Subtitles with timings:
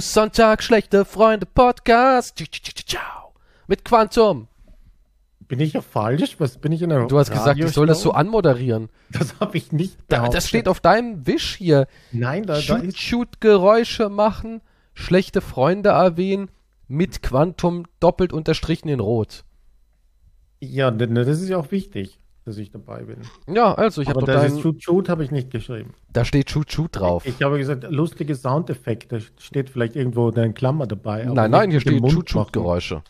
[0.00, 2.40] Sonntag, schlechte Freunde, Podcast.
[3.66, 4.46] Mit Quantum.
[5.40, 6.36] Bin ich ja falsch?
[6.38, 8.88] Was bin ich in der Du hast gesagt, ich soll das so anmoderieren.
[9.10, 11.88] Das habe ich nicht Da, das steht auf deinem Wisch hier.
[12.12, 13.00] Nein, da, da ist...
[13.00, 14.60] shoot Geräusche machen,
[14.94, 16.50] schlechte Freunde erwähnen,
[16.86, 19.42] mit Quantum doppelt unterstrichen in Rot.
[20.60, 23.18] Ja, ne, ne, das ist ja auch wichtig, dass ich dabei bin.
[23.52, 25.94] Ja, also ich habe doch das dein, Shoot Shoot habe ich nicht geschrieben.
[26.12, 27.24] da steht Shoot Shoot drauf.
[27.24, 29.20] Ich habe gesagt, lustige Soundeffekte.
[29.38, 31.24] Steht vielleicht irgendwo in Klammer dabei.
[31.24, 32.52] nein, nein, hier steht Shoot Shoot.
[32.52, 33.02] Geräusche.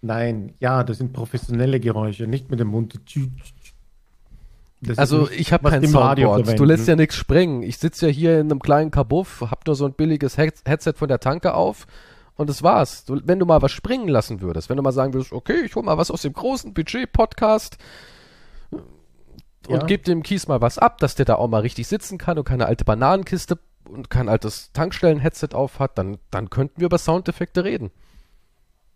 [0.00, 3.00] Nein, ja, das sind professionelle Geräusche, nicht mit dem Mund.
[4.80, 6.56] Das Also nicht, ich habe kein Soundboard.
[6.58, 7.62] Du lässt ja nichts springen.
[7.64, 10.92] Ich sitze ja hier in einem kleinen Kabuff, hab nur so ein billiges Head- Headset
[10.94, 11.86] von der Tanke auf
[12.36, 13.04] und das war's.
[13.04, 15.74] Du, wenn du mal was springen lassen würdest, wenn du mal sagen würdest, okay, ich
[15.74, 17.76] hol mal was aus dem großen Budget-Podcast
[19.68, 19.84] Ja.
[19.86, 22.44] gib dem Kies mal was ab, dass der da auch mal richtig sitzen kann und
[22.44, 27.64] keine alte Bananenkiste und kein altes Tankstellen-Headset auf hat, dann, dann könnten wir über Soundeffekte
[27.64, 27.90] reden.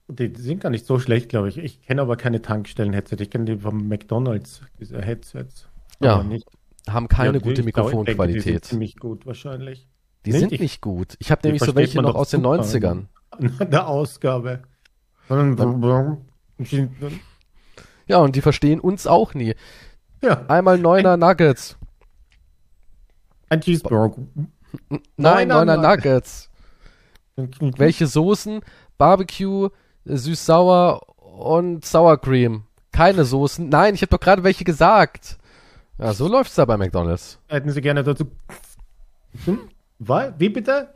[0.08, 1.56] Die, sind gar nicht so schlecht, glaube ich.
[1.58, 3.16] Ich kenne aber keine Tankstellen-Headset.
[3.20, 5.68] Ich kenne die vom McDonalds, diese Headsets.
[6.00, 6.46] Ja, nicht.
[6.90, 8.64] Haben keine Ja, gute denke, Die sind Mikrofonqualität.
[8.64, 9.88] ziemlich gut wahrscheinlich.
[10.26, 10.40] Die Nicht?
[10.40, 11.14] sind Ich- nicht gut.
[11.20, 12.60] Ich habe nämlich so welche noch aus den super.
[12.60, 13.06] 90ern.
[13.30, 14.62] An der Ausgabe.
[18.06, 19.54] Ja, und die verstehen uns auch nie.
[20.22, 21.76] Ja, Einmal neuner Nuggets.
[23.48, 24.16] ein Cheeseburger.
[25.16, 26.48] Nein, Neuner neuner Nug- Nuggets.
[27.76, 28.60] Welche Soßen?
[28.98, 29.66] Barbecue,
[30.06, 32.64] äh, süß-sauer und Sour Cream.
[32.92, 33.68] Keine Soßen.
[33.68, 35.38] Nein, ich habe doch gerade welche gesagt.
[35.98, 37.38] Ja, so läuft's da bei McDonald's.
[37.48, 38.26] Hätten Sie gerne dazu.
[39.44, 39.60] Hm?
[39.98, 40.32] Was?
[40.38, 40.92] Wie bitte?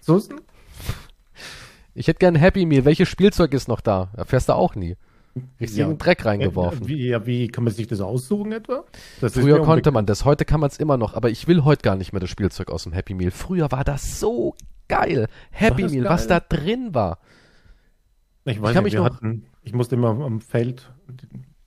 [0.00, 0.40] Soßen?
[1.94, 2.84] Ich hätte gern ein Happy Meal.
[2.84, 4.08] Welches Spielzeug ist noch da?
[4.14, 4.96] Da fährst du auch nie.
[5.60, 5.96] Richtigen Ja.
[5.96, 6.84] Dreck reingeworfen.
[6.84, 8.84] Äh, Wie, ja, wie kann man sich das aussuchen etwa?
[9.20, 11.82] Das Früher konnte man das, heute kann man es immer noch, aber ich will heute
[11.82, 13.30] gar nicht mehr das Spielzeug aus dem Happy Meal.
[13.30, 14.54] Früher war das so
[14.88, 15.28] geil.
[15.50, 16.40] Happy Meal, was geil?
[16.48, 17.18] da drin war.
[18.44, 20.90] Ich weiß kann nicht, wir noch- hatten, ich musste immer am Feld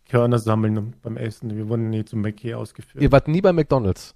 [0.09, 1.55] Körner sammeln beim Essen.
[1.55, 3.01] Wir wurden nie zum Mackie ausgeführt.
[3.03, 4.15] Ihr wart nie bei McDonald's.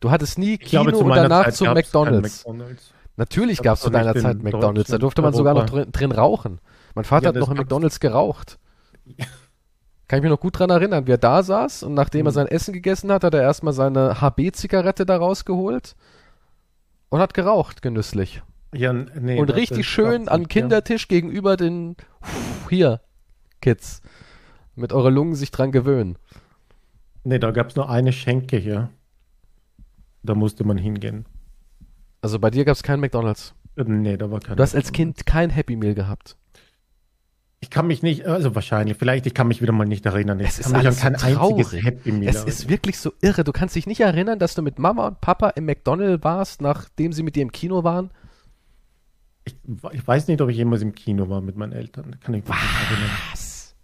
[0.00, 2.44] Du hattest nie Ich Kino glaube, zu und danach Zeit zum McDonald's.
[2.46, 2.92] McDonald's.
[3.16, 4.90] Natürlich gab es zu deiner in Zeit McDonald's.
[4.90, 6.58] Da durfte man sogar noch drin, drin rauchen.
[6.96, 8.58] Mein Vater Ja, hat noch in gab's- McDonald's geraucht.
[10.08, 12.34] Kann ich mich noch gut dran erinnern, wie er da saß und nachdem er Mhm.
[12.34, 15.96] sein Essen gegessen hat, hat er erstmal seine HB-Zigarette da rausgeholt
[17.08, 18.42] und hat geraucht, genüsslich.
[18.74, 20.60] Ja, nee, und richtig schön an nicht, ja.
[20.62, 21.96] Kindertisch gegenüber den
[22.68, 23.00] hier,
[23.60, 24.02] Kids.
[24.74, 26.18] Mit eurer Lungen sich dran gewöhnen.
[27.22, 28.90] Nee, da gab es nur eine Schenke hier.
[30.22, 31.24] Da musste man hingehen.
[32.20, 33.54] Also bei dir gab es keinen McDonald's.
[33.76, 34.92] Äh, Nee, da war kein Du hast als.
[34.92, 36.36] Kind kein Happy Meal gehabt.
[37.64, 40.38] Ich kann mich nicht, also wahrscheinlich, vielleicht, ich kann mich wieder mal nicht erinnern.
[40.38, 41.84] Ich Es ist alles kein so einziges traurig.
[41.84, 42.48] Happy Meal Es erinnern.
[42.48, 43.42] ist wirklich so irre.
[43.42, 47.14] Du kannst dich nicht erinnern, dass du mit Mama und Papa im McDonald's warst, nachdem
[47.14, 48.10] sie mit dir im Kino waren?
[49.46, 49.56] ich,
[49.92, 52.16] ich weiß nicht, ob ich jemals im Kino war mit meinen Eltern.
[52.20, 53.10] Kann ich mich nicht erinnern.
[53.30, 53.74] Was?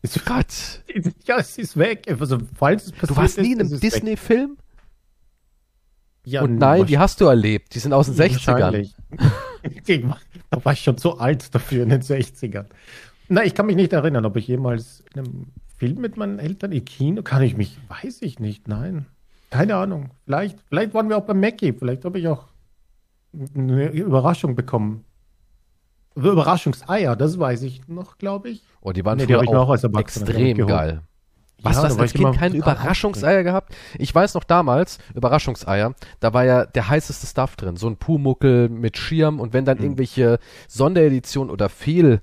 [0.00, 0.82] Ist, Gott.
[1.26, 2.06] ja, es ist weg.
[2.08, 3.80] Also, falls es passiert Du warst nie in einem.
[3.80, 4.56] Disney-Film?
[6.24, 7.74] Ja, und nein, die hast du erlebt.
[7.74, 8.46] Die sind aus den 60ern.
[8.46, 8.94] Wahrscheinlich.
[9.86, 10.18] Ich war-
[10.50, 12.66] da war ich schon zu alt dafür in den 60ern.
[13.28, 15.46] Nein, ich kann mich nicht erinnern, ob ich jemals in einem
[15.78, 19.06] Film mit meinen Eltern im Kino, kann ich mich, weiß ich nicht, nein.
[19.50, 20.10] Keine Ahnung.
[20.24, 22.48] Vielleicht, vielleicht waren wir auch beim Mackie, vielleicht habe ich auch
[23.54, 25.04] eine Überraschung bekommen.
[26.14, 28.62] Überraschungseier, das weiß ich noch, glaube ich.
[28.80, 31.00] Oh, die waren Nee, die auch auch extrem geil.
[31.64, 33.74] Was, Ja, du hast als Kind keine Überraschungseier gehabt?
[33.98, 37.76] Ich weiß noch damals, Überraschungseier, da war ja der heißeste Stuff drin.
[37.76, 39.84] So ein Pumuckel mit Schirm und wenn dann Mhm.
[39.84, 40.38] irgendwelche
[40.68, 42.20] Sondereditionen oder Fehl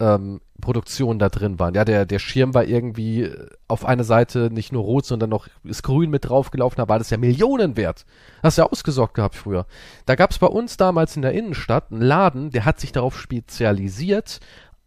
[0.00, 1.74] ähm, Produktionen da drin waren.
[1.74, 5.46] Ja, der, der Schirm war irgendwie äh, auf eine Seite nicht nur rot, sondern noch
[5.64, 8.04] ist grün mit draufgelaufen, da war das ja Millionen wert.
[8.42, 9.66] Hast du ja ausgesorgt gehabt früher.
[10.06, 13.18] Da gab es bei uns damals in der Innenstadt einen Laden, der hat sich darauf
[13.18, 14.40] spezialisiert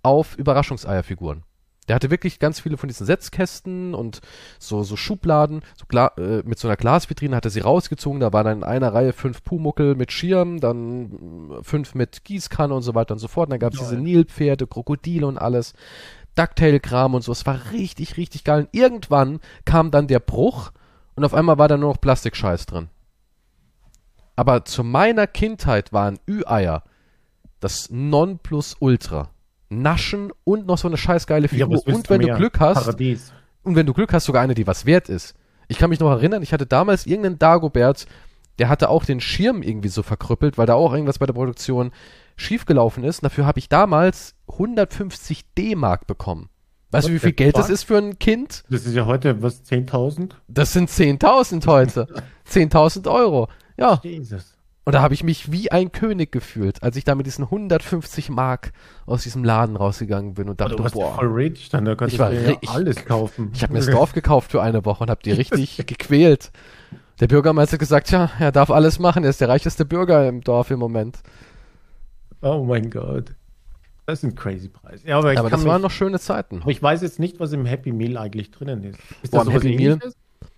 [0.03, 1.43] auf Überraschungseierfiguren.
[1.87, 4.21] Der hatte wirklich ganz viele von diesen Setzkästen und
[4.59, 8.19] so, so Schubladen, so Gla äh, mit so einer Glasvitrine hat er sie rausgezogen.
[8.19, 12.81] Da waren dann in einer Reihe fünf Pumuckel mit Schirm, dann fünf mit Gießkanne und
[12.81, 13.47] so weiter und so fort.
[13.47, 15.73] Und dann gab es diese Nilpferde, Krokodile und alles.
[16.35, 17.31] Ducktail-Kram und so.
[17.31, 18.61] Es war richtig, richtig geil.
[18.61, 20.71] Und irgendwann kam dann der Bruch
[21.15, 22.89] und auf einmal war da nur noch Plastikscheiß drin.
[24.35, 26.83] Aber zu meiner Kindheit waren Ü-Eier
[27.61, 29.29] das Nonplusultra.
[29.81, 31.69] Naschen und noch so eine scheißgeile Ja, Figur.
[31.69, 32.33] willst und wenn du?
[32.35, 33.31] Glück hast, Paradies.
[33.63, 35.33] und wenn du Glück hast, sogar eine, die was wert ist.
[35.67, 38.05] Ich kann mich noch erinnern, ich hatte damals irgendeinen Dagobert,
[38.59, 41.91] der hatte auch den Schirm irgendwie so verkrüppelt, weil da auch irgendwas bei der Produktion
[42.37, 43.23] schiefgelaufen ist.
[43.23, 46.49] Dafür habe ich damals 150 D-Mark bekommen.
[46.91, 48.63] Weißt du, wie viel Geld das ist für ein Kind?
[48.69, 50.31] Das ist ja heute, was, 10.000?
[50.47, 52.07] Das sind 10.000 heute.
[52.49, 53.49] 10.000 Euro.
[53.77, 53.99] Ja.
[54.03, 54.54] Jesus.
[54.85, 58.29] Und da habe ich mich wie ein König gefühlt, als ich da mit diesen 150
[58.29, 58.71] Mark
[59.07, 62.19] aus diesem Laden rausgegangen bin und dachte, ja boah, voll rich, dann da kannst Ich
[62.19, 63.49] du ja alles kaufen.
[63.53, 66.51] ich habe mir das Dorf gekauft für eine Woche und habe die richtig gequält.
[67.19, 70.41] Der Bürgermeister hat gesagt, ja, er darf alles machen, er ist der reicheste Bürger im
[70.41, 71.17] Dorf im Moment.
[72.41, 73.33] Oh mein Gott.
[74.05, 75.07] Das sind crazy Preise.
[75.07, 76.61] Ja, aber ich Aber kann das mich, waren noch schöne Zeiten.
[76.61, 78.99] aber ich weiß jetzt nicht, was im Happy Meal eigentlich drinnen ist.
[79.23, 79.99] Ist Boah, das im sowas Happy Meal?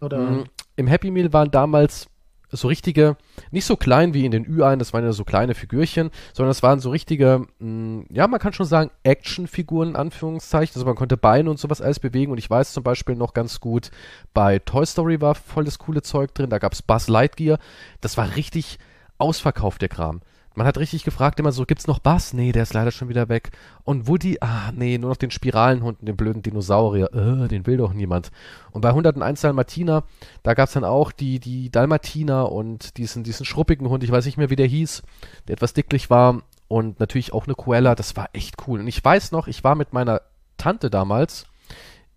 [0.02, 0.18] Oder?
[0.20, 0.44] Mm,
[0.76, 2.08] Im Happy Meal waren damals
[2.50, 3.18] so richtige,
[3.52, 6.64] nicht so klein wie in den Ü-Ein, das waren ja so kleine Figürchen, sondern es
[6.64, 10.76] waren so richtige, mh, ja, man kann schon sagen, Actionfiguren in Anführungszeichen.
[10.76, 13.60] Also man konnte Beine und sowas alles bewegen und ich weiß zum Beispiel noch ganz
[13.60, 13.92] gut,
[14.34, 17.60] bei Toy Story war voll das coole Zeug drin, da gab's Buzz Lightyear,
[18.02, 18.80] das war richtig
[19.18, 20.22] ausverkauft, der Kram.
[20.58, 22.34] Man hat richtig gefragt immer so, gibt's noch Buzz?
[22.34, 23.52] Nee, der ist leider schon wieder weg.
[23.84, 24.40] Und Woody?
[24.42, 27.14] Ah, nee, nur noch den Spiralenhund, den blöden Dinosaurier.
[27.14, 28.32] Äh, den will doch niemand.
[28.72, 30.04] Und bei 101 Dalmatiner,
[30.42, 34.40] da gab's dann auch die, die Dalmatiner und diesen, diesen schruppigen Hund, ich weiß nicht
[34.40, 35.04] mehr, wie der hieß,
[35.48, 36.42] der etwas dicklich war.
[36.68, 38.80] Und natürlich auch eine Koala, das war echt cool.
[38.80, 40.22] Und ich weiß noch, ich war mit meiner
[40.58, 41.46] Tante damals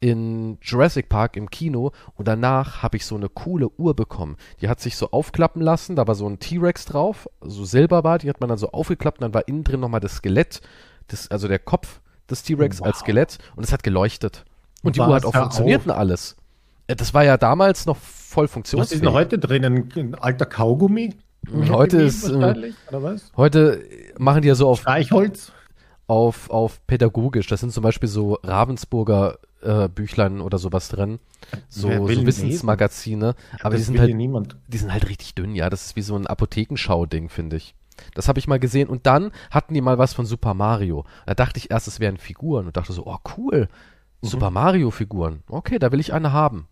[0.00, 4.36] in Jurassic Park im Kino und danach habe ich so eine coole Uhr bekommen.
[4.60, 8.18] Die hat sich so aufklappen lassen, da war so ein T-Rex drauf, so silber war,
[8.18, 10.62] die hat man dann so aufgeklappt und dann war innen drin nochmal das Skelett,
[11.08, 12.00] das, also der Kopf
[12.30, 12.86] des T-Rex Wow.
[12.86, 14.44] als Skelett und es hat geleuchtet.
[14.82, 15.86] Und die Was, Uhr hat auch funktioniert auf.
[15.86, 16.36] und alles.
[16.86, 19.00] Äh, Das war ja damals noch voll was ist funktionsfähig.
[19.02, 19.92] denn heute drinnen?
[19.94, 21.14] Ein alter Kaugummi?
[21.46, 22.72] Happy Heute ist, äh?
[23.36, 23.82] Heute
[24.18, 25.52] machen die ja so auf Streichholz?
[26.06, 27.46] auf, auf pädagogisch.
[27.48, 31.18] Das sind zum Beispiel so Ravensburger äh, Büchlein oder sowas drin.
[31.68, 32.08] So, so?
[32.08, 33.34] Wissensmagazine.
[33.62, 34.56] Aber die sind halt, niemand.
[34.68, 35.70] die sind halt richtig dünn, ja.
[35.70, 37.74] Das ist wie so ein Apothekenschau-Ding, finde ich.
[38.14, 38.88] Das habe ich mal gesehen.
[38.88, 41.04] Und dann hatten die mal was von Super Mario.
[41.26, 43.68] Da dachte ich erst, es wären Figuren und dachte so, oh cool,
[44.22, 44.28] Mhm.
[44.28, 45.42] Super Mario Figuren.
[45.48, 46.68] Okay, da will ich eine haben.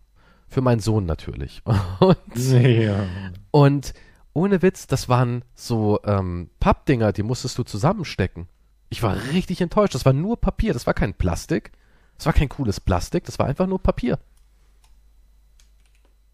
[0.47, 1.61] Für meinen Sohn natürlich.
[1.99, 3.05] Und Ja.
[3.51, 3.93] und
[4.33, 8.47] ohne Witz, das waren so ähm, Pappdinger, die musstest du zusammenstecken.
[8.89, 9.95] Ich war richtig enttäuscht.
[9.95, 11.71] Das war nur Papier, das war kein Plastik.
[12.19, 14.19] Das war kein cooles Plastik, das war einfach nur Papier.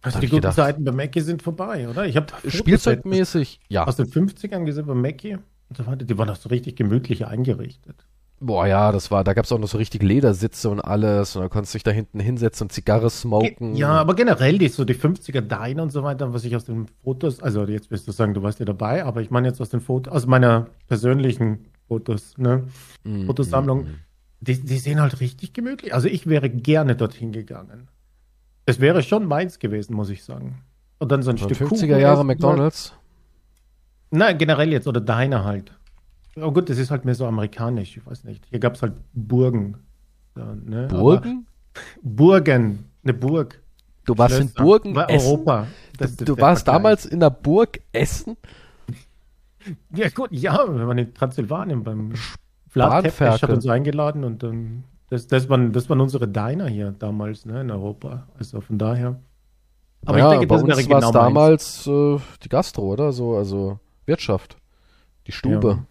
[0.02, 0.56] Also die guten gedacht.
[0.56, 2.06] Zeiten bei Mackie sind vorbei, oder?
[2.08, 3.86] Ich habe Spielzeugmäßig, ja.
[3.86, 5.36] aus den 50ern gesehen bei Mackie
[5.70, 6.04] und so weiter.
[6.04, 8.08] Die waren auch so richtig gemütlich eingerichtet.
[8.40, 11.50] Boah, ja, das war, da gab's auch noch so richtig Ledersitze und alles und da
[11.50, 13.76] konntest du dich da hinten hinsetzen und Zigarre smoken.
[13.76, 16.88] Ja, aber generell die, so die 50er Diner und so weiter, was ich aus den
[17.04, 19.70] Fotos, also jetzt wirst du sagen, du warst ja dabei, aber ich meine jetzt aus
[19.70, 22.64] den Fotos, aus meiner persönlichen Fotos, ne,
[23.06, 24.00] Mm, Fotosammlung, mm, mm.
[24.48, 25.94] Die, die sehen halt richtig gemütlich.
[25.94, 27.88] Also ich wäre gerne dorthin gegangen.
[28.66, 30.64] Das wäre schon meins gewesen, muss ich sagen.
[31.00, 32.94] Und dann so ein So Stück 50er Kuchen Jahre McDonalds.
[34.12, 35.72] Nein, generell jetzt, oder Diner halt.
[36.38, 38.46] Oh gut, das ist halt mehr so amerikanisch, ich weiß nicht.
[38.50, 39.78] Hier gab es halt Burgen.
[40.38, 40.88] Ja, ne?
[40.88, 41.46] Burgen?
[41.74, 43.62] Aber Burgen, eine Burg.
[44.06, 44.64] Du warst in Schlösser.
[44.64, 45.28] Burgen Bei essen?
[45.28, 45.68] Europa.
[45.98, 46.84] Das ist Du warst Vergleich.
[46.84, 48.38] damals in der Burg Essen?
[49.94, 52.14] Ja, gut, ja, wir waren in Transsilvanien beim
[52.76, 53.56] Flatteppich, hat Spanferkel.
[53.56, 57.72] uns eingeladen und ähm, das, das, waren, das waren unsere Diner hier damals, ne, in
[57.72, 58.28] Europa.
[58.38, 59.20] Also von daher.
[60.06, 63.12] Aber ja, ich denke, bei das uns wäre war genau damals äh, die Gastro, oder?
[63.12, 64.58] So, also Wirtschaft.
[65.26, 65.68] Die Stube.
[65.70, 65.86] Ja.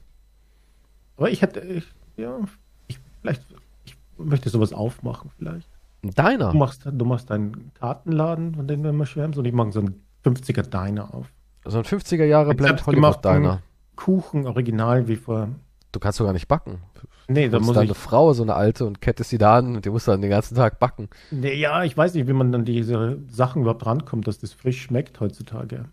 [1.17, 1.85] Aber ich hätte, ich,
[2.17, 2.39] ja,
[2.87, 3.43] ich, vielleicht,
[3.85, 5.69] ich möchte sowas aufmachen, vielleicht.
[6.03, 6.53] Ein Diner.
[6.53, 9.81] Du machst, du machst einen Kartenladen, von dem wir immer schwärmen, und ich mache so
[9.81, 11.33] einen 50er Diner auf.
[11.65, 13.63] So ein 50er Jahre Blend Hollywood Diner.
[13.97, 15.49] Kuchen, original wie vor.
[15.95, 16.81] Du kannst doch gar nicht backen.
[17.29, 17.91] Nee, Da muss dann ich.
[17.91, 20.31] eine Frau, so eine alte, und kettest sie da an und die muss dann den
[20.31, 21.09] ganzen Tag backen.
[21.31, 24.83] Nee, ja, ich weiß nicht, wie man dann diese Sachen überhaupt rankommt, dass das frisch
[24.83, 25.87] schmeckt heutzutage.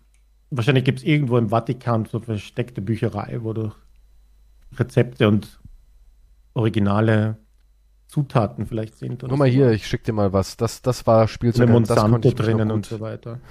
[0.50, 3.72] Wahrscheinlich gibt es irgendwo im Vatikan so versteckte Bücherei, wo du
[4.76, 5.60] Rezepte und
[6.54, 7.38] originale
[8.08, 9.20] Zutaten vielleicht sind.
[9.20, 9.54] Guck mal so.
[9.54, 10.58] hier, ich schick dir mal was.
[10.58, 11.68] Das, das war Spielzeug.
[11.68, 13.40] Das Monsanto mich drinnen und so weiter.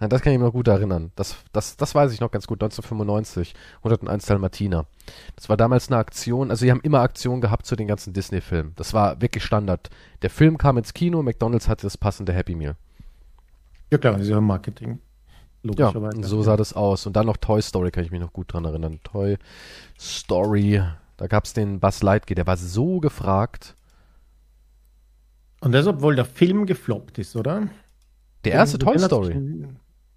[0.00, 1.12] An das kann ich mich noch gut erinnern.
[1.14, 2.62] Das, das, das weiß ich noch ganz gut.
[2.62, 4.86] 1995, 101 Dalmatiner.
[5.36, 6.50] Das war damals eine Aktion.
[6.50, 8.72] Also, die haben immer Aktionen gehabt zu den ganzen Disney-Filmen.
[8.76, 9.90] Das war wirklich Standard.
[10.22, 12.76] Der Film kam ins Kino, McDonalds hatte das passende Happy Meal.
[13.90, 15.00] Ja klar, das ist ja Marketing.
[15.62, 16.16] Ja, Logischerweise.
[16.16, 17.06] und so sah das aus.
[17.06, 19.00] Und dann noch Toy Story, kann ich mich noch gut dran erinnern.
[19.04, 19.36] Toy
[19.98, 20.82] Story.
[21.18, 23.74] Da gab's den Buzz Lightyear, der war so gefragt.
[25.60, 27.68] Und das, obwohl der Film gefloppt ist, oder?
[28.44, 29.66] Der erste Toy Story.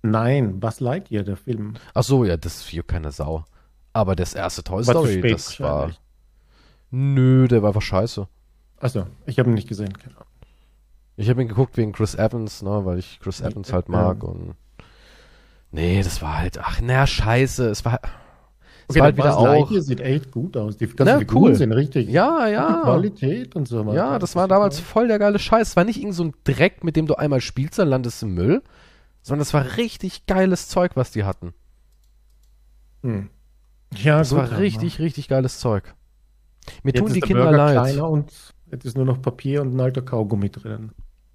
[0.04, 1.74] Nein, Buzz Lightyear, der Film.
[1.94, 3.46] Ach so, ja, das fiel keine Sau.
[3.94, 5.92] Aber das erste Toy War zu Story, spät das war.
[6.92, 8.28] Nö, der war einfach scheiße.
[8.80, 10.28] Also, ich habe ihn nicht gesehen, keine Ahnung.
[11.16, 13.92] Ich habe ihn geguckt wegen Chris Evans, ne, weil ich Chris Evans halt Ja.
[13.96, 14.56] mag und.
[15.72, 16.60] Nee, das war halt.
[16.60, 17.70] Ach, na, scheiße.
[17.70, 18.00] Es war.
[18.88, 19.70] Das war halt wieder auch.
[19.70, 20.76] Hier sieht echt gut aus.
[20.78, 21.56] Die ganzen Na, cool.
[21.56, 22.10] sind richtig.
[22.10, 22.82] Ja, ja.
[22.84, 23.94] Qualität und so.
[23.94, 25.70] Ja, das war damals voll der geile Scheiß.
[25.70, 28.34] Es war nicht irgend so ein Dreck, mit dem du einmal spielst, dann landest im
[28.34, 28.62] Müll,
[29.24, 31.54] sondern es war richtig geiles Zeug, was die hatten.
[33.02, 33.30] Hm.
[33.96, 35.94] Ja, das gut, war richtig, richtig geiles Zeug.
[36.84, 37.74] Mir jetzt tun die der Kinder Burger leid.
[37.74, 38.32] kleiner und
[38.72, 40.92] jetzt ist nur noch Papier und ein alter Kaugummi drin.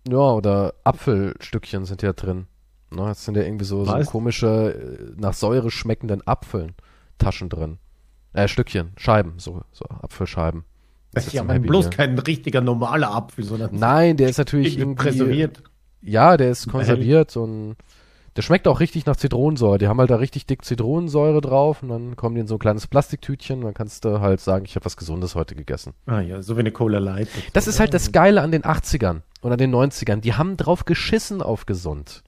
[0.09, 2.47] Ja, oder Apfelstückchen sind ja drin.
[2.91, 6.75] Na, jetzt sind ja irgendwie so, so komische, äh, nach Säure schmeckenden Apfeln,
[7.19, 7.79] Taschen drin.
[8.33, 10.65] Äh, Stückchen, Scheiben, so, so Apfelscheiben.
[11.13, 11.97] Das ist ja bloß Meal.
[11.97, 15.49] kein richtiger normaler Apfel, sondern Nein, der ist natürlich irgendwie irgendwie.
[16.03, 17.77] Ja, der ist konserviert und
[18.37, 19.79] der schmeckt auch richtig nach Zitronensäure.
[19.79, 22.61] Die haben halt da richtig dick Zitronensäure drauf und dann kommen die in so ein
[22.61, 25.93] kleines Plastiktütchen und dann kannst du halt sagen, ich habe was Gesundes heute gegessen.
[26.07, 27.29] Ah ja, so wie eine Cola Light.
[27.53, 30.21] Das ist halt das Geile an den 80ern und an den 90ern.
[30.21, 32.23] Die haben drauf geschissen auf gesund.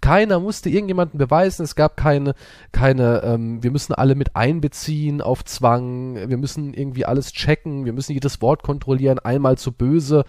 [0.00, 1.64] Keiner musste irgendjemanden beweisen.
[1.64, 2.34] Es gab keine,
[2.70, 6.28] keine, ähm, wir müssen alle mit einbeziehen auf Zwang.
[6.28, 7.84] Wir müssen irgendwie alles checken.
[7.84, 9.18] Wir müssen jedes Wort kontrollieren.
[9.18, 10.24] Einmal zu böse,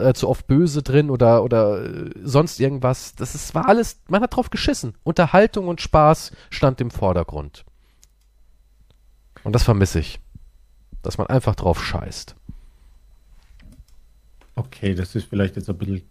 [0.00, 3.14] äh, zu oft böse drin oder, oder äh, sonst irgendwas.
[3.14, 4.94] Das ist, war alles, man hat drauf geschissen.
[5.02, 7.64] Unterhaltung und Spaß stand im Vordergrund.
[9.44, 10.20] Und das vermisse ich.
[11.02, 12.36] Dass man einfach drauf scheißt.
[14.54, 16.02] Okay, das ist vielleicht jetzt ein bisschen,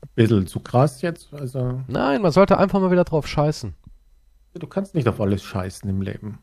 [0.00, 1.34] ein bisschen zu krass jetzt.
[1.34, 3.74] Also, Nein, man sollte einfach mal wieder drauf scheißen.
[4.54, 6.38] du kannst nicht auf alles scheißen im Leben.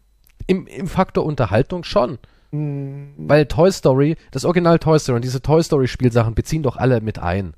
[0.47, 2.19] Im, im Faktor Unterhaltung schon.
[2.51, 6.77] Hm, Weil Toy Story, das Original Toy Story und diese Toy Story Spielsachen beziehen doch
[6.77, 7.53] alle mit ein.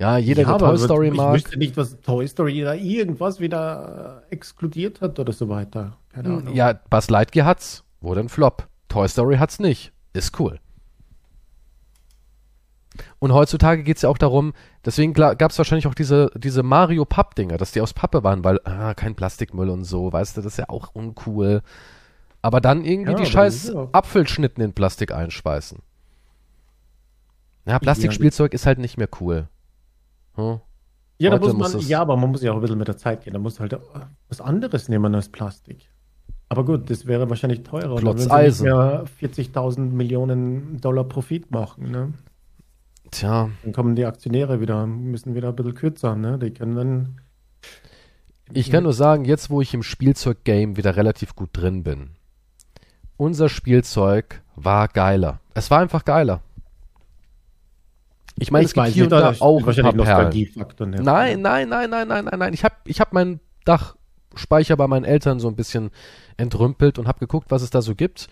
[0.00, 1.34] Ja, jeder, der aber Toy Story ich mag.
[1.34, 5.96] wüsste nicht, was Toy Story da irgendwas wieder äh, exkludiert hat oder so weiter.
[6.12, 6.54] Keine Ahnung.
[6.54, 7.84] Ja, Buzz Lightyear hat's.
[8.00, 8.68] Wurde ein Flop.
[8.88, 9.92] Toy Story hat's nicht.
[10.12, 10.60] Ist cool.
[13.18, 14.52] Und heutzutage geht's ja auch darum,
[14.84, 18.94] deswegen gab es wahrscheinlich auch diese, diese Mario-Papp-Dinger, dass die aus Pappe waren, weil, ah,
[18.94, 21.62] kein Plastikmüll und so, weißt du, das ist ja auch uncool.
[22.42, 25.78] Aber dann irgendwie Ja, die scheiß ja- Apfelschnitten in Plastik einschweißen.
[27.66, 29.48] Ja, Plastikspielzeug ist halt nicht mehr cool.
[30.34, 30.60] Hm?
[31.18, 32.88] Ja, da Heute muss muss man, ja, aber man muss ja auch ein bisschen mit
[32.88, 33.32] der Zeit gehen.
[33.32, 33.76] Da muss halt
[34.28, 35.88] was anderes nehmen als Plastik.
[36.48, 37.96] Aber gut, das wäre wahrscheinlich teurer.
[37.96, 38.64] Klotz Eisen.
[38.64, 41.90] mehr 40.000 Millionen Dollar Profit machen.
[41.90, 42.14] Ne?
[43.10, 46.14] Tja, Dann kommen die Aktionäre wieder, müssen wieder ein bisschen kürzer.
[46.14, 46.38] Ne?
[46.38, 47.20] Die können dann.
[48.52, 52.10] Ich kann nur sagen, jetzt wo ich im Spielzeug-Game wieder relativ gut drin bin,
[53.18, 55.40] unser Spielzeug war geiler.
[55.52, 56.40] Es war einfach geiler.
[58.36, 60.24] Ich meine, es gibt hier und da auch ein wahrscheinlich paar Perlen.
[60.24, 60.86] Nostalgiefaktor.
[60.86, 61.02] Ne?
[61.02, 62.54] Nein, nein, nein, nein, nein, nein, nein.
[62.54, 65.90] Ich habe ich hab meinen Dachspeicher bei meinen Eltern so ein bisschen
[66.36, 68.28] entrümpelt und habe geguckt, was es da so gibt.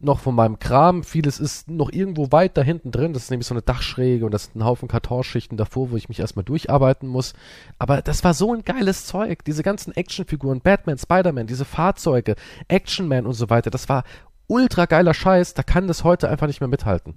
[0.00, 1.02] Noch von meinem Kram.
[1.02, 3.12] Vieles ist noch irgendwo weit da hinten drin.
[3.12, 6.08] Das ist nämlich so eine Dachschräge und das sind ein Haufen Kartonschichten davor, wo ich
[6.08, 7.34] mich erstmal durcharbeiten muss.
[7.78, 9.44] Aber das war so ein geiles Zeug.
[9.44, 12.34] Diese ganzen Actionfiguren, Batman, Spider-Man, diese Fahrzeuge,
[12.68, 13.70] Action Man und so weiter.
[13.70, 14.04] Das war
[14.46, 15.54] ultra geiler Scheiß.
[15.54, 17.14] Da kann das heute einfach nicht mehr mithalten.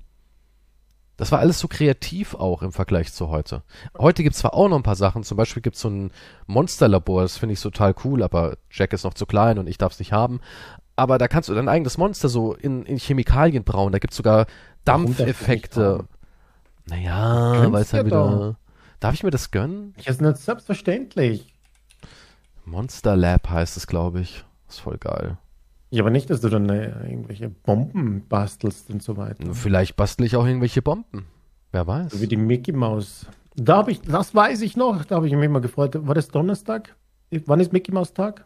[1.18, 3.64] Das war alles so kreativ auch im Vergleich zu heute.
[3.98, 6.12] Heute gibt's zwar auch noch ein paar Sachen, zum Beispiel gibt's so ein
[6.46, 9.98] Monsterlabor, das finde ich total cool, aber Jack ist noch zu klein und ich darf's
[9.98, 10.42] nicht haben.
[10.98, 14.48] Aber da kannst du dein eigenes Monster so in, in Chemikalien brauen, da gibt's sogar
[14.84, 16.06] darfst du nicht Dampfeffekte.
[16.88, 18.58] Naja, weil es dir wieder.
[19.00, 19.94] Darf ich mir das gönnen?
[19.98, 21.54] Das ist nicht selbstverständlich.
[22.66, 24.44] Monster Lab heißt es, glaube ich.
[24.68, 25.38] Ist voll geil.
[25.92, 29.54] Ja, aber nicht, dass du dann äh, irgendwelche Bomben bastelst und so weiter.
[29.54, 31.28] Vielleicht bastel ich auch irgendwelche Bomben.
[31.72, 32.14] Wer weiß.
[32.14, 33.28] So wie die Mickey Maus.
[33.56, 36.08] Da habe ich, das weiß ich noch, da habe ich mich immer gefreut.
[36.08, 36.96] War das Donnerstag?
[37.46, 38.46] Wann ist Mickey Maus Tag?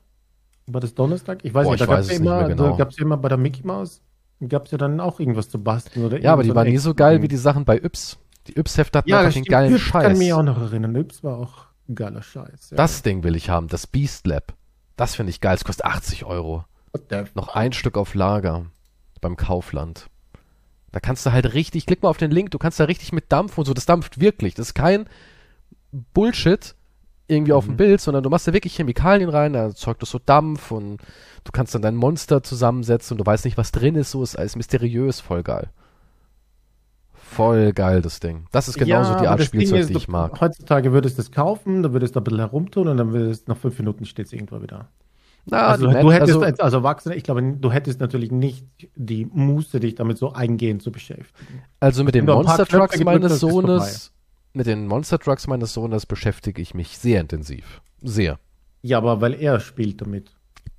[0.73, 1.39] War das Donnerstag?
[1.43, 2.69] Ich weiß Boah, nicht, ich da gab's ja es nicht immer, genau.
[2.71, 4.01] da gab es ja immer bei der Mickey Maus,
[4.47, 6.05] gab es ja dann auch irgendwas zu basteln.
[6.05, 8.17] Oder Ja, aber die waren nie so geil wie die Sachen bei Yps.
[8.47, 10.17] Die Yps-Hefte hatten Ja, einfach den geilen Yps kann Scheiß.
[10.17, 10.95] mich auch noch erinnern.
[10.95, 12.71] Yps war auch ein geiler Scheiß.
[12.71, 12.77] Ja.
[12.77, 14.53] Das Ding will ich haben, das Beast Lab.
[14.97, 15.55] Das finde ich geil.
[15.55, 16.65] Es kostet 80 Euro.
[17.35, 18.65] Noch ein Stück auf Lager
[19.21, 20.07] beim Kaufland.
[20.91, 23.31] Da kannst du halt richtig, klick mal auf den Link, du kannst da richtig mit
[23.31, 24.55] Dampf und so, das dampft wirklich.
[24.55, 25.07] Das ist kein
[26.13, 26.75] Bullshit
[27.31, 27.77] irgendwie auf dem Mhm.
[27.77, 30.97] Bild, sondern du machst da wirklich Chemikalien rein, da erzeugt das so Dampf und
[31.43, 34.37] du kannst dann dein Monster zusammensetzen und du weißt nicht, was drin ist, so ist
[34.37, 35.69] alles mysteriös, voll geil.
[37.13, 38.45] Voll geil, das Ding.
[38.51, 40.39] Das ist genauso die aber Art Spielzeug, ist, die ich du- mag.
[40.41, 43.55] Heutzutage würdest du es kaufen, da würdest du ein bisschen herumtun und dann würdest nach
[43.57, 44.89] fünf Minuten steht es irgendwo wieder.
[45.45, 48.65] Na, also, die du Map- hättest also- als, Erwachsener, ich glaube, du hättest natürlich nicht
[48.95, 51.63] die Muße, dich damit so eingehend zu beschäftigen.
[51.79, 53.39] Also mit den du Monster Trucks meines.
[53.39, 54.11] Sohnes,
[54.53, 57.81] mit den Monster Trucks meines Sohnes beschäftige ich mich sehr intensiv.
[58.01, 58.39] Sehr.
[58.81, 60.31] Ja, aber weil er spielt damit.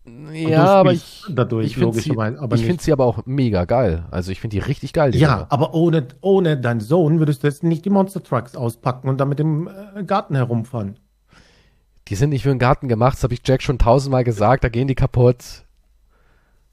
[0.04, 3.24] Und Ja, du aber ich, dadurch ich finde sie, aber ich find sie aber auch
[3.24, 4.04] mega geil.
[4.10, 5.12] Also ich finde die richtig geil.
[5.12, 5.46] Die Ja, Dinger.
[5.52, 9.28] aber ohne, ohne deinen Sohn würdest du jetzt nicht die Monster Trucks auspacken und dann
[9.28, 10.98] mit dem äh, Garten herumfahren.
[12.08, 14.68] Die sind nicht für den Garten gemacht, das habe ich Jack schon tausendmal gesagt, da
[14.68, 15.64] gehen die kaputt.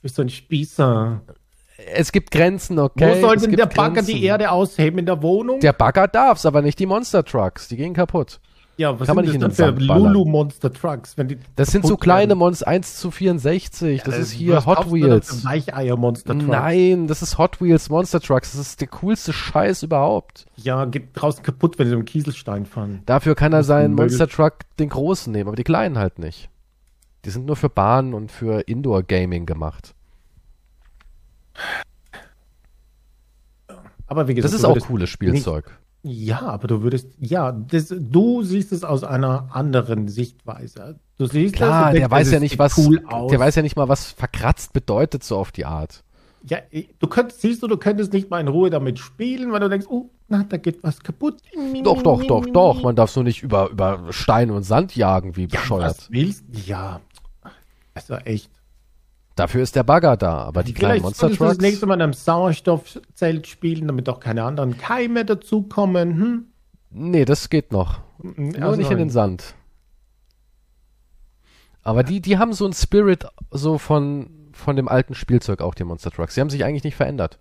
[0.02, 1.22] bist so ein Spießer.
[1.94, 3.16] Es gibt Grenzen, okay.
[3.22, 4.16] Wo soll denn der Bagger Grenzen.
[4.16, 5.60] die Erde ausheben in der Wohnung?
[5.60, 7.68] Der Bagger darf's, aber nicht die Monster Trucks.
[7.68, 8.40] Die gehen kaputt.
[8.78, 9.94] ja, was kann man sind nicht das in dann den für.
[9.94, 11.18] Lulu Monster Trucks?
[11.18, 12.36] Wenn die Das sind so kleine?
[12.36, 14.04] Monster 1 zu 64.
[14.04, 15.44] Das Ja, ist hier Hot denn Wheels.
[15.46, 16.48] Weicheier Monster Trucks.
[16.48, 18.54] Nein, das ist Hot Wheels Monster Trucks.
[18.54, 20.46] Das ist der coolste Scheiß überhaupt.
[20.56, 23.02] Ja, geht draußen kaputt, wenn sie im Kieselstein fahren.
[23.06, 23.96] Dafür kann er seinen.
[23.96, 26.50] Monster Truck den großen nehmen, aber die kleinen halt nicht.
[27.26, 29.94] Die sind nur für Bahnen und für Indoor Gaming gemacht.
[34.08, 35.80] Aber wie gesagt, Das ist auch cooles Spielzeug.
[36.02, 40.98] Ja, aber du würdest, ja, das, du siehst es aus einer anderen Sichtweise.
[41.18, 43.62] Du siehst Klar, das der denkst, weiß das ja nicht, was, cool der weiß ja
[43.62, 46.04] nicht mal, was verkratzt bedeutet, so auf die Art.
[46.48, 46.60] ja,
[47.00, 49.88] du könntest, siehst du, du könntest nicht mal in Ruhe damit spielen, weil du denkst,
[49.90, 51.42] oh, na, da geht was kaputt.
[51.84, 52.82] Doch, doch, doch, doch.
[52.82, 55.98] Man darf so nicht über, über Stein und Sand jagen, wie ja, bescheuert.
[55.98, 57.02] was willst Ja,
[57.94, 58.50] also echt.
[59.40, 61.62] Dafür ist der Bagger da, aber die kleinen Vielleicht Monster solltest du das Trucks.
[61.64, 66.20] nächste Mal in einem Sauerstoffzelt spielen, damit auch keine anderen Keime dazukommen.
[66.20, 66.46] Hm?
[66.90, 68.02] Nee, das geht noch.
[68.22, 69.56] Nur Also nicht in den Sand.
[71.84, 75.86] Aber die, die haben so einen Spirit so von, von dem alten Spielzeug auch, die
[75.86, 76.36] Monster Trucks.
[76.36, 77.40] Die haben sich eigentlich nicht verändert.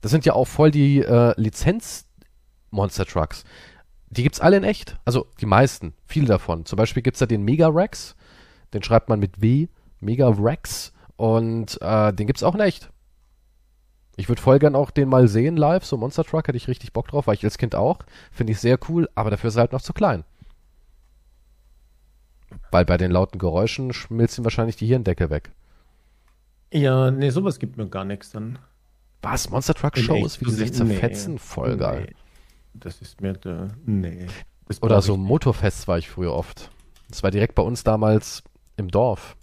[0.00, 3.42] Das sind ja auch voll die äh, Lizenz-Monster Trucks.
[4.10, 4.96] Die gibt's alle in echt.
[5.04, 6.64] Also die meisten, viele davon.
[6.64, 8.14] Zum Beispiel gibt's da den Mega Rex.
[8.72, 9.66] Den schreibt man mit W.
[10.00, 10.92] Mega Rex.
[11.18, 12.90] Und äh, den gibt's auch in echt.
[14.16, 15.84] Ich würde voll gern auch den mal sehen live.
[15.84, 17.98] So Monster Truck hätte ich richtig Bock drauf, weil ich als Kind auch.
[18.30, 20.22] Finde ich sehr cool, aber dafür ist er halt noch zu klein.
[22.70, 25.50] Weil bei den lauten Geräuschen schmilzt ihm wahrscheinlich die Hirndecke weg.
[26.72, 28.60] Ja, nee, sowas gibt mir gar nichts dann.
[29.22, 29.50] Was?
[29.50, 31.34] Monster Truck In Shows, wie die sich zerfetzen?
[31.34, 31.40] Nee.
[31.40, 32.06] Voll geil.
[32.08, 32.14] Nee.
[32.74, 33.68] Das ist mir der.
[33.84, 34.28] Nee.
[34.82, 35.26] Oder so nicht.
[35.26, 36.70] Motorfests war ich früher oft.
[37.08, 38.44] Das war direkt bei uns damals
[38.76, 39.36] im Dorf.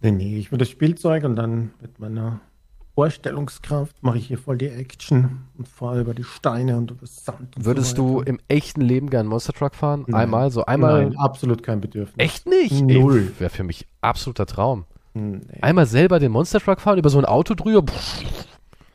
[0.00, 2.40] Nee, nee, ich will das Spielzeug und dann mit meiner
[2.94, 7.56] Vorstellungskraft mache ich hier voll die Action und fahre über die Steine und über Sand.
[7.56, 10.04] Und Würdest so du im echten Leben gern Monster Truck fahren?
[10.06, 10.22] Nein.
[10.22, 11.04] Einmal, so einmal.
[11.04, 12.16] Nein, absolut kein Bedürfnis.
[12.18, 12.82] Echt nicht?
[12.82, 13.32] Null.
[13.38, 14.84] Wäre für mich absoluter Traum.
[15.14, 15.40] Nee.
[15.60, 17.92] Einmal selber den Monster Truck fahren, über so ein Auto drüber.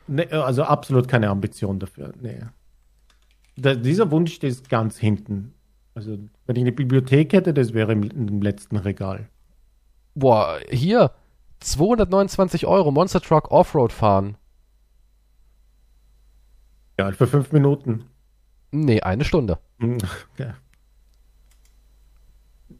[0.08, 2.12] Nee, also absolut keine Ambition dafür.
[2.20, 2.40] Nee.
[3.56, 5.52] Da, dieser Wunsch steht ganz hinten.
[5.94, 9.28] Also, wenn ich eine Bibliothek hätte, das wäre im, im letzten Regal.
[10.16, 11.12] Boah, hier
[11.60, 14.36] 229 Euro Monster Truck Offroad fahren.
[16.98, 18.06] Ja, für fünf Minuten.
[18.72, 19.58] Nee, eine Stunde.
[19.78, 19.98] Hm,
[20.38, 20.54] Ja.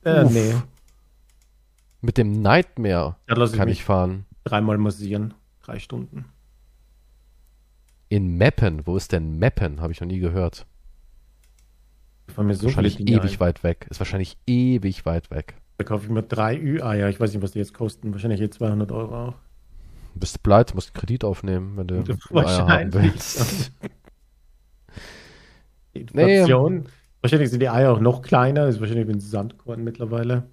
[0.02, 0.32] Äh, Uff.
[0.32, 0.54] nee,
[2.00, 4.24] Mit dem Nightmare lasse ich kann mich ich fahren.
[4.44, 5.34] dreimal massieren.
[5.62, 6.24] Drei Stunden.
[8.08, 8.86] In Meppen.
[8.86, 9.80] Wo ist denn Meppen?
[9.82, 10.64] Habe ich noch nie gehört.
[12.34, 13.40] Von mir so Wahrscheinlich ewig ein.
[13.40, 13.86] weit weg.
[13.90, 15.56] Ist wahrscheinlich ewig weit weg.
[15.78, 17.08] Da kaufe ich mir drei Ü-Eier.
[17.08, 18.12] Ich weiß nicht, was die jetzt kosten.
[18.12, 19.34] Wahrscheinlich je 200 Euro auch.
[20.14, 22.94] Du bist pleite, musst einen Kredit aufnehmen, wenn du Ja, Eier haben wahrscheinlich.
[22.94, 23.72] willst.
[25.92, 26.86] Inflation.
[27.20, 28.66] Wahrscheinlich sind die Eier auch noch kleiner.
[28.66, 30.44] Das ist wahrscheinlich wie ein Sandkorn mittlerweile.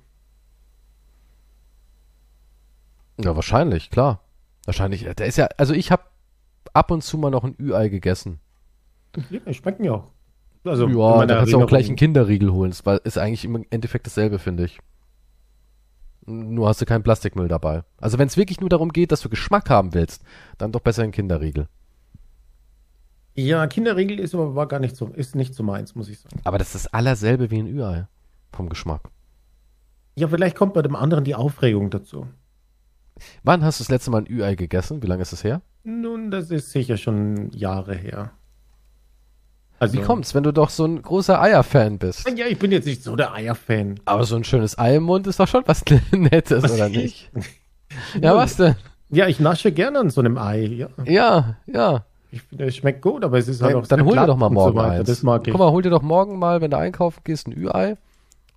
[3.21, 4.21] Ja, wahrscheinlich, klar.
[4.65, 5.03] Wahrscheinlich.
[5.03, 6.03] Der ist ja, also ich habe
[6.73, 8.39] ab und zu mal noch ein Ü-Ei gegessen.
[9.29, 10.07] Ja, schmecken ja auch.
[10.65, 11.97] Also, ja, da kannst du auch gleich einen.
[11.97, 12.71] Kinderriegel holen.
[12.71, 14.79] Das ist eigentlich im Endeffekt dasselbe, finde ich.
[16.25, 17.83] Nur hast du keinen Plastikmüll dabei.
[17.99, 20.23] Also wenn es wirklich nur darum geht, dass du Geschmack haben willst,
[20.57, 21.67] dann doch besser ein Kinderriegel.
[23.35, 26.39] Ja, Kinderriegel ist aber war gar nicht so, ist nicht so meins, muss ich sagen.
[26.43, 28.07] Aber das ist allerselbe wie ein Ü-Ei.
[28.51, 29.09] Vom Geschmack.
[30.15, 32.27] Ja, vielleicht kommt bei dem anderen die Aufregung dazu.
[33.43, 35.01] Wann hast du das letzte Mal ein Ü-Ei gegessen?
[35.01, 35.61] Wie lange ist es her?
[35.83, 38.31] Nun, das ist sicher schon Jahre her.
[39.79, 42.29] Also, Wie kommt's, wenn du doch so ein großer Eier-Fan bist?
[42.37, 43.99] Ja, ich bin jetzt nicht so der Eier-Fan.
[44.05, 47.29] Aber so ein schönes Ei im Mund ist doch schon was Nettes, oder nicht?
[48.21, 48.75] Ja, was denn?
[49.09, 50.61] Ja, ich nasche gerne an so einem Ei.
[50.63, 52.05] Ja, Ja, ja.
[52.31, 54.47] ich es schmeckt gut, aber es ist halt Dann, auch dann hol dir doch mal
[54.47, 54.91] so morgen weiter.
[54.99, 55.07] eins.
[55.09, 55.51] Das mag ich.
[55.51, 57.97] Guck mal, hol dir doch morgen mal, wenn du einkaufen gehst, ein Ü-Ei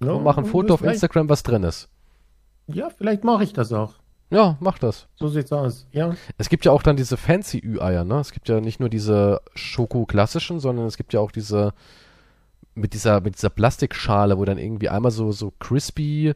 [0.01, 1.89] Ja, und mach ein das Foto auf vielleicht- Instagram, was drin ist.
[2.69, 3.95] Ja, vielleicht mache ich das auch.
[4.31, 5.07] Ja, mach das.
[5.15, 5.87] So sieht's aus.
[5.93, 6.17] Ja.
[6.37, 8.19] Es gibt ja auch dann diese fancy Ü-Eier, ne?
[8.19, 11.75] Es gibt ja nicht nur diese Schoko-klassischen, sondern es gibt ja auch diese
[12.75, 16.35] mit dieser, mit dieser Plastikschale, wo dann irgendwie einmal so, so crispy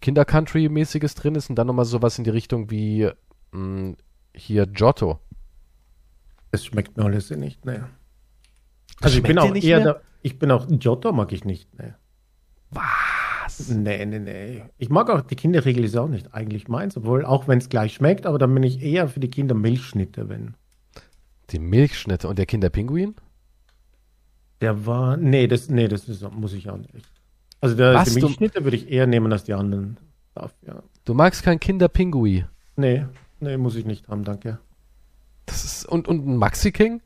[0.00, 3.10] Kinder-Country-mäßiges drin ist und dann nochmal sowas in die Richtung wie
[3.52, 3.96] mh,
[4.34, 5.18] hier Giotto.
[6.50, 7.88] Es schmeckt mir alles nicht, ne.
[9.00, 11.96] Also ich bin auch nicht eher der, ich bin auch, Giotto mag ich nicht, ne.
[12.70, 12.84] Was?
[13.68, 14.62] Nee, nee, nee.
[14.78, 17.94] Ich mag auch, die Kinderriegel ist auch nicht eigentlich meins, obwohl, auch wenn es gleich
[17.94, 20.54] schmeckt, aber dann bin ich eher für die Kinder Milchschnitte, wenn.
[21.50, 23.14] Die Milchschnitte und der Kinderpinguin?
[24.60, 26.92] Der war, nee, das, nee, das ist, muss ich auch nicht.
[27.60, 29.98] Also der, Was, die du- Milchschnitte würde ich eher nehmen als die anderen.
[30.32, 30.82] Stuff, ja.
[31.04, 32.44] Du magst kein Kinderpingui.
[32.76, 33.06] Nee,
[33.40, 34.58] nee, muss ich nicht haben, danke.
[35.46, 37.00] Das ist, und, und ein Maxi King?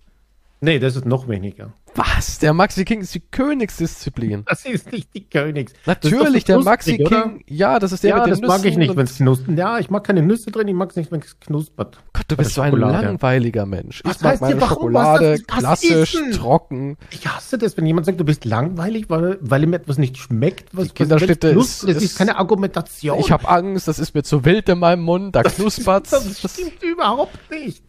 [0.65, 1.73] Nee, das ist noch weniger.
[1.97, 2.39] Was?
[2.39, 4.45] Der Maxi King ist die Königsdisziplin.
[4.47, 5.73] Das ist nicht die Königs.
[5.87, 7.07] Natürlich, der Maxi King.
[7.07, 7.33] Oder?
[7.49, 8.57] Ja, das ist der ja, mit den das Nüssen.
[8.57, 9.59] mag ich nicht, wenn es knuspert.
[9.59, 11.99] Ja, ich mag keine Nüsse drin, ich mag es nicht, wenn es knuspert.
[12.13, 14.03] Gott, du bist so ein langweiliger Mensch.
[14.05, 16.97] Was ich mag meine Schokolade was, klassisch, trocken.
[17.11, 20.69] Ich hasse das, wenn jemand sagt, du bist langweilig, weil, weil ihm etwas nicht schmeckt.
[20.77, 23.19] Was, die was ist, das ist keine Argumentation.
[23.19, 26.53] Ich habe Angst, das ist mir zu wild in meinem Mund, da knuspert Das, das
[26.53, 27.83] stimmt überhaupt nicht.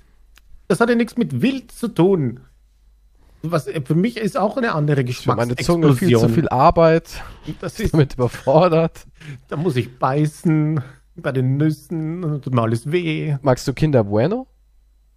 [0.67, 2.39] Das hat ja nichts mit wild zu tun.
[3.45, 5.81] Was für mich ist auch eine andere Geschmacksexplosion.
[5.81, 7.21] Meine Zunge viel zu viel Arbeit.
[7.59, 9.05] Das ist damit überfordert.
[9.49, 10.81] Da muss ich beißen
[11.17, 13.35] bei den Nüssen, tut mir alles weh.
[13.41, 14.47] Magst du Kinder Bueno?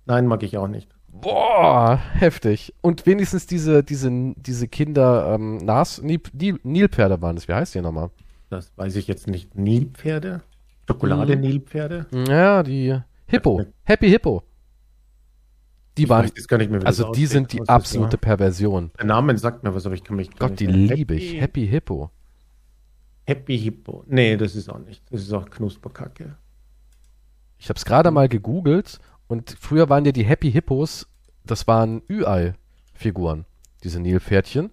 [0.06, 0.88] Nein, mag ich auch nicht.
[1.08, 2.74] Boah, heftig.
[2.82, 7.46] Und wenigstens diese, diese, diese Kinder ähm, Nas, Nilpferde waren das.
[7.46, 8.10] Wie heißt die nochmal?
[8.50, 9.56] Das weiß ich jetzt nicht.
[9.56, 10.42] Nilpferde?
[10.88, 12.06] Schokolade-Nilpferde?
[12.28, 13.62] Ja, die Hippo.
[13.84, 14.42] Happy Hippo.
[15.96, 18.90] Die waren, weiß, mehr, also die sind die absolute Perversion.
[18.98, 21.40] Der Name sagt mir was, aber ich kann mich Gott, die liebe ich.
[21.40, 22.10] Happy Hippo.
[23.26, 24.04] Happy Hippo.
[24.06, 25.02] Nee, das ist auch nicht.
[25.10, 26.36] Das ist auch Knusperkacke.
[27.58, 31.06] Ich habe es gerade mal gegoogelt und früher waren ja die Happy Hippos,
[31.44, 33.46] das waren Ü-Ei-Figuren,
[33.82, 34.70] diese Nilpferdchen.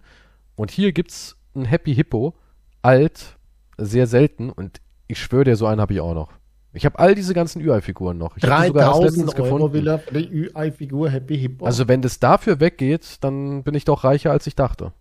[0.55, 2.35] Und hier gibt's ein Happy Hippo,
[2.81, 3.37] alt,
[3.77, 6.31] sehr selten und ich schwöre dir, so einen habe ich auch noch.
[6.75, 8.35] Ich habe all diese ganzen Ü-Ei-Figuren noch.
[8.35, 11.65] Ich 3000 Euro will er für die Ü-Ei-Figur Happy Hippo.
[11.65, 14.91] Also wenn das dafür weggeht, dann bin ich doch reicher, als ich dachte.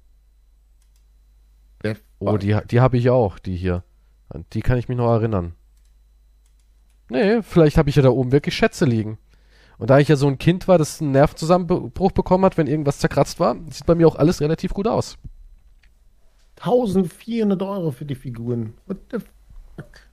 [1.82, 3.85] Der oh, die, die habe ich auch, die hier.
[4.28, 5.54] An die kann ich mich noch erinnern.
[7.08, 9.18] Nee, vielleicht habe ich ja da oben wirklich Schätze liegen.
[9.78, 12.98] Und da ich ja so ein Kind war, das einen Nervenzusammenbruch bekommen hat, wenn irgendwas
[12.98, 15.18] zerkratzt war, sieht bei mir auch alles relativ gut aus.
[16.61, 18.74] 1400 Euro für die Figuren.
[18.87, 20.12] What the fuck?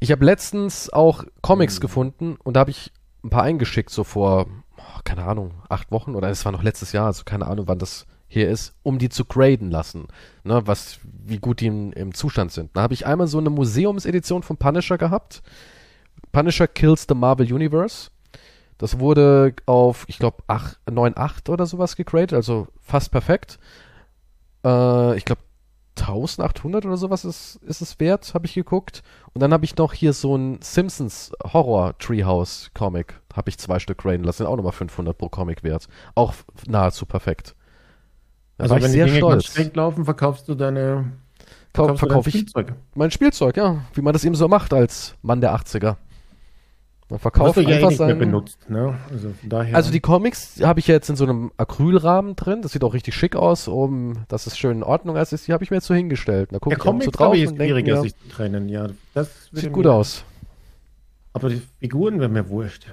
[0.00, 1.80] Ich habe letztens auch Comics mhm.
[1.80, 6.14] gefunden und da habe ich ein paar eingeschickt, so vor, oh, keine Ahnung, acht Wochen
[6.14, 9.08] oder es war noch letztes Jahr, also keine Ahnung, wann das hier ist, um die
[9.08, 10.08] zu graden lassen,
[10.42, 12.76] ne, was, wie gut die in, im Zustand sind.
[12.76, 15.42] Da habe ich einmal so eine Museumsedition von Punisher gehabt.
[16.32, 18.10] Punisher Kills the Marvel Universe.
[18.76, 23.58] Das wurde auf, ich glaube, 9.8 oder sowas gegradet, also fast perfekt.
[24.64, 25.42] Äh, ich glaube,
[25.98, 29.02] 1800 oder sowas ist, ist es wert, habe ich geguckt.
[29.32, 33.78] Und dann habe ich noch hier so ein Simpsons Horror Treehouse Comic, habe ich zwei
[33.78, 35.88] Stück graden lassen, auch nochmal 500 pro Comic wert.
[36.14, 36.34] Auch
[36.66, 37.54] nahezu perfekt.
[38.56, 39.46] Da also wenn die Dinge stolz.
[39.46, 41.12] schlecht laufen, verkaufst du deine
[41.72, 42.74] verkaufst verkauf ich Spielzeug.
[42.94, 45.96] mein Spielzeug, ja, wie man das eben so macht als Mann der 80er.
[47.14, 48.98] Man verkauft ja einfach eh sein, benutzt, ne?
[49.08, 49.32] Also,
[49.72, 52.60] also, die Comics habe ich jetzt in so einem Acrylrahmen drin.
[52.60, 55.30] Das sieht auch richtig schick aus, um dass es schön in Ordnung ist.
[55.46, 56.48] Die habe ich mir jetzt so hingestellt.
[56.50, 58.68] Da gucke ich Comics, so drauf ich, ist schwieriger, sich zu trennen.
[58.68, 60.24] Ja, das sieht gut aus.
[61.34, 62.86] Aber die Figuren wären mir wurscht.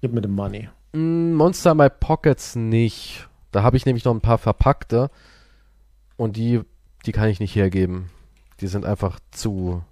[0.00, 0.68] Gib mir den Money.
[0.92, 3.26] Mm, Monster My Pockets nicht.
[3.50, 5.10] Da habe ich nämlich noch ein paar verpackte
[6.16, 6.60] und die,
[7.04, 8.10] die kann ich nicht hergeben.
[8.60, 9.82] Die sind einfach zu,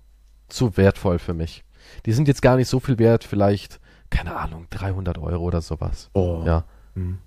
[0.46, 1.64] zu wertvoll für mich.
[2.06, 6.10] Die sind jetzt gar nicht so viel wert, vielleicht, keine Ahnung, 300 Euro oder sowas.
[6.14, 6.42] Oh.
[6.44, 6.64] Ja.
[6.94, 7.18] Hm.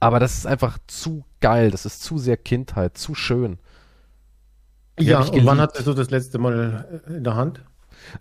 [0.00, 3.58] Aber das ist einfach zu geil, das ist zu sehr Kindheit, zu schön.
[4.98, 7.62] Die ja, und wann hattest du das letzte Mal in der Hand?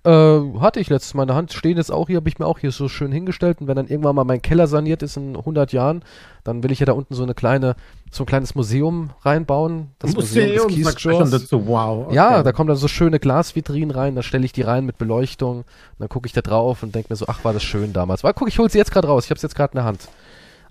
[0.03, 1.53] Äh, hatte ich letztes Mal in der Hand.
[1.53, 3.61] Stehen jetzt auch hier, habe ich mir auch hier so schön hingestellt.
[3.61, 6.03] Und wenn dann irgendwann mal mein Keller saniert ist in 100 Jahren,
[6.43, 7.75] dann will ich ja da unten so eine kleine,
[8.11, 9.91] so ein kleines Museum reinbauen.
[9.99, 11.67] Das Museum, Museum des schon dazu.
[11.67, 12.07] Wow.
[12.07, 12.15] Okay.
[12.15, 15.57] Ja, da kommen dann so schöne Glasvitrinen rein, da stelle ich die rein mit Beleuchtung.
[15.59, 15.65] Und
[15.99, 18.23] dann gucke ich da drauf und denke mir so, ach, war das schön damals.
[18.23, 19.25] Weil guck, ich hole sie jetzt gerade raus.
[19.25, 20.07] Ich habe es jetzt gerade in der Hand.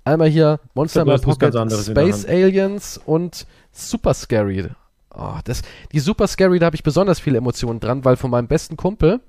[0.05, 4.70] Einmal hier Monster Pocket, Space Aliens und Super Scary.
[5.18, 8.48] Oh, das, die Super Scary, da habe ich besonders viele Emotionen dran, weil von meinem
[8.48, 9.20] besten Kumpel,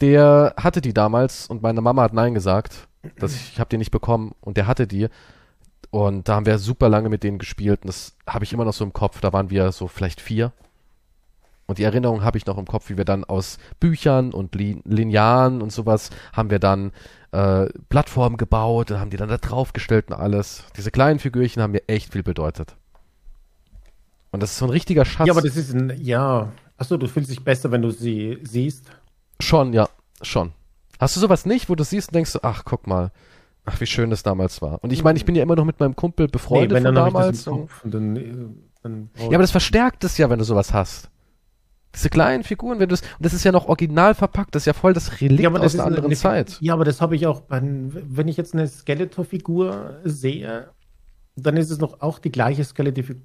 [0.00, 2.88] der hatte die damals und meine Mama hat Nein gesagt.
[3.18, 5.08] Dass ich, ich habe die nicht bekommen und der hatte die.
[5.90, 8.74] Und da haben wir super lange mit denen gespielt und das habe ich immer noch
[8.74, 9.20] so im Kopf.
[9.20, 10.52] Da waren wir so vielleicht vier.
[11.66, 15.62] Und die Erinnerung habe ich noch im Kopf, wie wir dann aus Büchern und Linearen
[15.62, 16.90] und sowas haben wir dann
[17.30, 20.64] äh, Plattformen gebaut und haben die dann da draufgestellt und alles.
[20.76, 22.74] Diese kleinen Figürchen haben mir echt viel bedeutet.
[24.32, 25.26] Und das ist so ein richtiger Schatz.
[25.26, 26.52] Ja, aber das ist ein, ja.
[26.76, 28.86] Achso, du fühlst dich besser, wenn du sie siehst.
[29.40, 29.88] Schon, ja,
[30.22, 30.52] schon.
[30.98, 33.10] Hast du sowas nicht, wo du siehst und denkst, ach, guck mal,
[33.64, 34.82] ach, wie schön das damals war.
[34.82, 36.94] Und ich meine, ich bin ja immer noch mit meinem Kumpel befreundet nee, wenn, von
[36.94, 37.44] dann damals.
[37.44, 38.34] Kopf, dann, äh,
[38.82, 41.10] dann ja, aber das verstärkt es ja, wenn du sowas hast.
[41.94, 44.66] Diese kleinen Figuren, wenn du das, und das ist ja noch original verpackt, das ist
[44.66, 46.56] ja voll das Relikt ja, aus einer anderen eine, Zeit.
[46.60, 50.70] Ja, aber das habe ich auch, bei, wenn ich jetzt eine Skeletor-Figur sehe,
[51.34, 53.22] dann ist es noch auch die gleiche Skeletor-Figur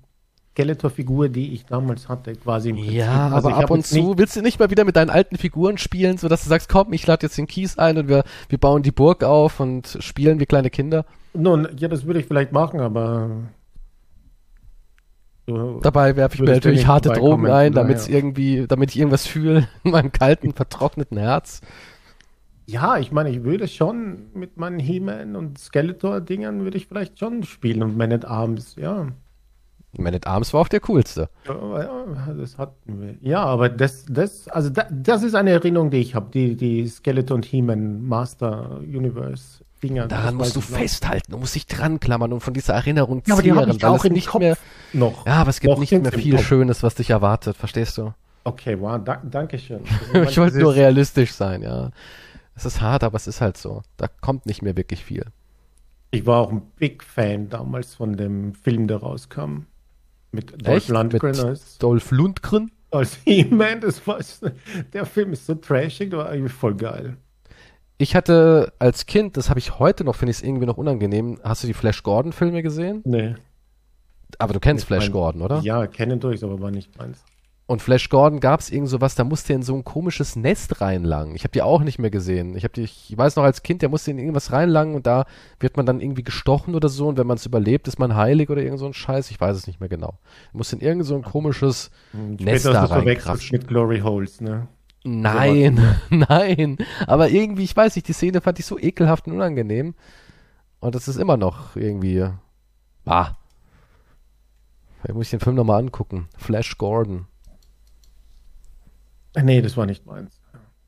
[0.55, 2.69] Skeletor-Figur, die ich damals hatte, quasi.
[2.69, 5.37] Im Ja, Also aber ab und zu willst du nicht mal wieder mit deinen alten
[5.37, 8.57] Figuren spielen, sodass du sagst, komm, ich lade jetzt den Kies ein und wir, wir
[8.57, 11.05] bauen die Burg auf und spielen wie kleine Kinder.
[11.33, 13.29] Nun, ja, das würde ich vielleicht machen, aber.
[15.47, 18.17] So, Dabei werfe ich mir natürlich harte Drogen ein, damit es daher.
[18.19, 21.61] irgendwie, damit ich irgendwas fühle in meinem kalten, vertrockneten Herz.
[22.67, 27.43] ja, ich meine, ich würde schon mit meinen He-Man und Skeletor-Dingern würde ich vielleicht schon
[27.43, 29.09] spielen und Man at Arms, ja.
[29.97, 31.29] Man at Arms war auch der coolste.
[31.45, 33.15] Das wir.
[33.21, 36.87] Ja, aber das, das, also da, das ist eine Erinnerung, die ich habe, die, die
[36.87, 40.07] Skeleton He-Man Master Universe Dinger.
[40.07, 40.77] das Daran musst du ich noch.
[40.77, 43.71] festhalten, du musst dich dran klammern und von dieser Erinnerung Ja, aber die zehren, habe
[43.77, 44.57] ich auch im nicht Kopf mehr,
[44.93, 45.25] noch.
[45.25, 46.39] ja, aber es gibt Noch nicht mehr viel.
[46.39, 48.13] Schönes, was dich erwartet, verstehst du?
[48.43, 49.81] Okay, wow, da, danke schön.
[50.29, 51.91] Ich wollte nur realistisch sein, ja.
[52.55, 53.81] Es ist hart, aber es ist halt so.
[53.97, 55.25] Da kommt nicht mehr wirklich viel.
[56.11, 59.65] Ich war auch ein Big Fan damals von dem Film, der rauskam.
[60.35, 60.87] Mit Dolph?
[60.89, 62.71] Lundgren als, Dolph Lundgren?
[62.91, 63.81] als He-Man.
[63.81, 64.19] Das war,
[64.93, 67.17] der Film ist so trashig, der war eigentlich voll geil.
[67.97, 71.39] Ich hatte als Kind, das habe ich heute noch, finde ich es irgendwie noch unangenehm.
[71.43, 73.01] Hast du die Flash Gordon Filme gesehen?
[73.05, 73.35] Nee.
[74.37, 75.59] Aber du kennst Nicht Flash mein- Gordon, oder?
[75.61, 77.23] Ja, kennen durch, aber war nicht meins.
[77.67, 80.81] Und Flash Gordon gab es irgend sowas, da musste er in so ein komisches Nest
[80.81, 81.35] reinlangen.
[81.35, 82.55] Ich habe die auch nicht mehr gesehen.
[82.55, 85.25] Ich habe die, ich weiß noch als Kind, der musste in irgendwas reinlangen und da
[85.59, 88.51] wird man dann irgendwie gestochen oder so und wenn man es überlebt, ist man heilig
[88.51, 89.31] oder irgend so ein Scheiß.
[89.31, 90.19] Ich weiß es nicht mehr genau.
[90.53, 93.57] Er musste in irgend so ein komisches Und Nest später da reinkrapschen.
[93.57, 94.67] mit Glory Holes, ne?
[95.03, 95.79] Nein,
[96.11, 96.77] nein.
[97.07, 99.95] Aber irgendwie, ich weiß nicht, die Szene fand ich so ekelhaft und unangenehm.
[100.79, 102.27] Und das ist immer noch irgendwie.
[103.05, 103.31] Ah.
[105.01, 106.27] Vielleicht muss ich den Film nochmal angucken.
[106.37, 107.25] Flash Gordon.
[109.41, 110.39] Nee, das war nicht meins.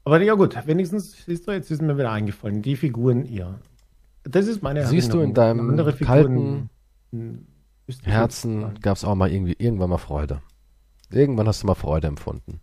[0.04, 3.60] Aber ja gut, wenigstens, siehst du, jetzt ist mir wieder eingefallen, die Figuren, ja.
[4.24, 5.36] Das ist meine Siehst du in Erinnerung.
[5.36, 6.70] deinem Andere kalten
[7.12, 7.46] hm,
[8.04, 10.42] Herzen gab es auch mal irgendwie irgendwann mal Freude.
[11.10, 12.60] Irgendwann hast du mal Freude empfunden.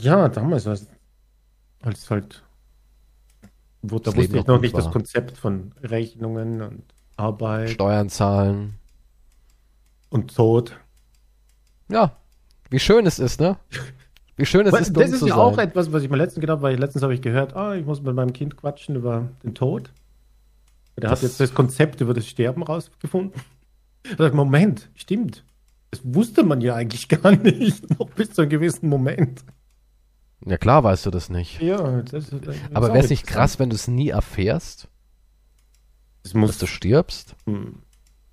[0.00, 0.86] Ja, damals, als,
[1.82, 2.44] als halt,
[3.82, 4.92] wo, da Das wusste Leben ich noch nicht das war.
[4.92, 6.84] Konzept von Rechnungen und
[7.16, 8.78] Arbeit Steuern zahlen.
[10.10, 10.78] und Tod.
[11.88, 12.16] Ja,
[12.70, 13.58] wie schön es ist, ne?
[14.42, 16.56] Wie schön es ist, dumm das ist ja auch etwas, was ich mir letztens gedacht
[16.56, 19.54] habe, weil letztens habe ich gehört, ah, ich muss mit meinem Kind quatschen über den
[19.54, 19.92] Tod.
[20.96, 23.40] Der Das- hat jetzt das Konzept über das Sterben rausgefunden.
[24.04, 25.44] Ich dachte, Moment, stimmt.
[25.92, 29.44] Das wusste man ja eigentlich gar nicht, noch bis zu einem gewissen Moment.
[30.44, 31.62] ja, klar weißt du das nicht.
[31.62, 34.88] Ja, das, das Aber wäre es nicht krass, wenn du es nie erfährst,
[36.24, 37.36] Das dass muss, du stirbst?
[37.46, 37.76] Hm.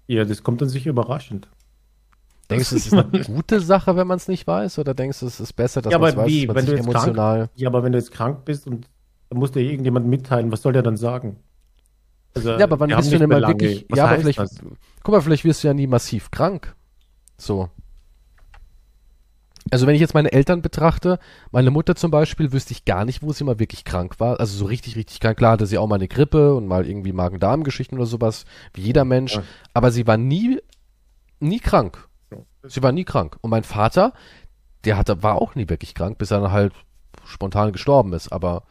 [0.08, 1.50] ja, das kommt dann sicher überraschend.
[2.50, 4.80] Denkst du, es ist eine gute Sache, wenn man es nicht weiß?
[4.80, 6.40] Oder denkst du, es ist besser, dass Ja, man es weiß, wie?
[6.42, 7.50] dass man Wenn sich jetzt krank- emotional...
[7.56, 8.88] Ja, aber wenn du jetzt krank bist und
[9.30, 11.38] dann muss dir irgendjemand mitteilen, was soll der dann sagen?
[12.36, 13.86] Also, Ja, aber wann bist du denn mal wirklich...
[13.90, 14.40] Was ja, aber vielleicht...
[14.40, 14.56] das?
[15.04, 16.76] Guck mal, vielleicht wirst du ja nie massiv krank.
[17.38, 17.70] So.
[19.72, 21.20] Also wenn ich jetzt meine Eltern betrachte,
[21.52, 24.40] meine Mutter zum Beispiel, wüsste ich gar nicht, wo sie mal wirklich krank war.
[24.40, 25.38] Also so richtig, richtig krank.
[25.38, 29.06] Klar hatte sie auch mal eine Grippe und mal irgendwie Magen-Darm-Geschichten oder sowas, wie jeder
[29.06, 29.36] Mensch.
[29.36, 29.44] Ja.
[29.76, 30.60] Aber sie war nie,
[31.40, 32.08] nie krank.
[32.64, 33.38] Sie war nie krank.
[33.42, 34.14] Und mein Vater,
[34.86, 36.74] der hatte, war auch nie wirklich krank, bis er dann halt
[37.26, 38.32] spontan gestorben ist.
[38.32, 38.64] Aber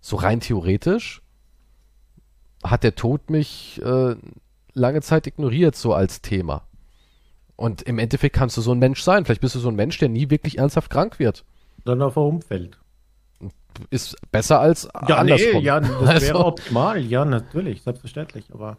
[0.00, 1.22] so rein theoretisch
[2.64, 4.16] hat der Tod mich äh,
[4.74, 6.62] lange Zeit ignoriert, so als Thema.
[7.56, 9.24] Und im Endeffekt kannst du so ein Mensch sein.
[9.24, 11.44] Vielleicht bist du so ein Mensch, der nie wirklich ernsthaft krank wird.
[11.84, 12.78] Dann auf ein Umfeld.
[13.90, 15.60] Ist besser als Ja, andersrum.
[15.60, 17.00] nee, ja, das Also- wäre optimal.
[17.00, 18.76] Ja, natürlich, selbstverständlich, aber.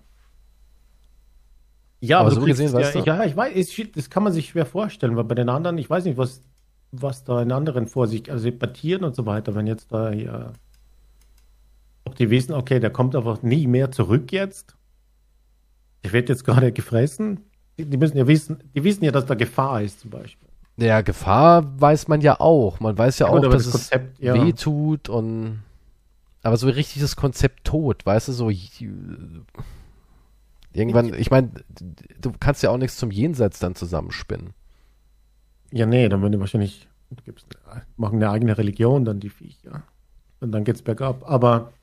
[2.01, 4.33] Ja, Aber aber, so kriegst, gesehen, ja, weißt du- ja, ich weiß, das kann man
[4.33, 6.41] sich schwer vorstellen, weil bei den anderen, ich weiß nicht, was,
[6.91, 10.53] was da in anderen vor sich, also Partieren und so weiter, wenn jetzt da hier,
[12.05, 14.75] ob die wissen, okay, der kommt einfach nie mehr zurück jetzt.
[16.03, 17.41] Der wird jetzt gerade gefressen.
[17.77, 20.47] Die, die müssen ja wissen, die wissen ja, dass da Gefahr ist, zum Beispiel.
[20.77, 22.79] Ja, Gefahr weiß man ja auch.
[22.79, 24.33] Man weiß ja Ja, auch, gut, dass das es Konzept, ja.
[24.33, 25.61] weh tut und
[26.41, 28.49] aber so richtig das Konzept Tod, weißt du, so
[30.79, 31.51] irgendwann, ich meine,
[32.21, 34.51] du kannst ja auch nichts zum Jenseits dann zusammenspinnen.
[35.71, 36.87] Ja, nee, dann würden die wahrscheinlich,
[37.23, 37.47] gibst,
[37.97, 39.83] machen eine eigene Religion, dann die Viecher.
[40.39, 41.29] Und dann geht's bergab.
[41.29, 41.73] Aber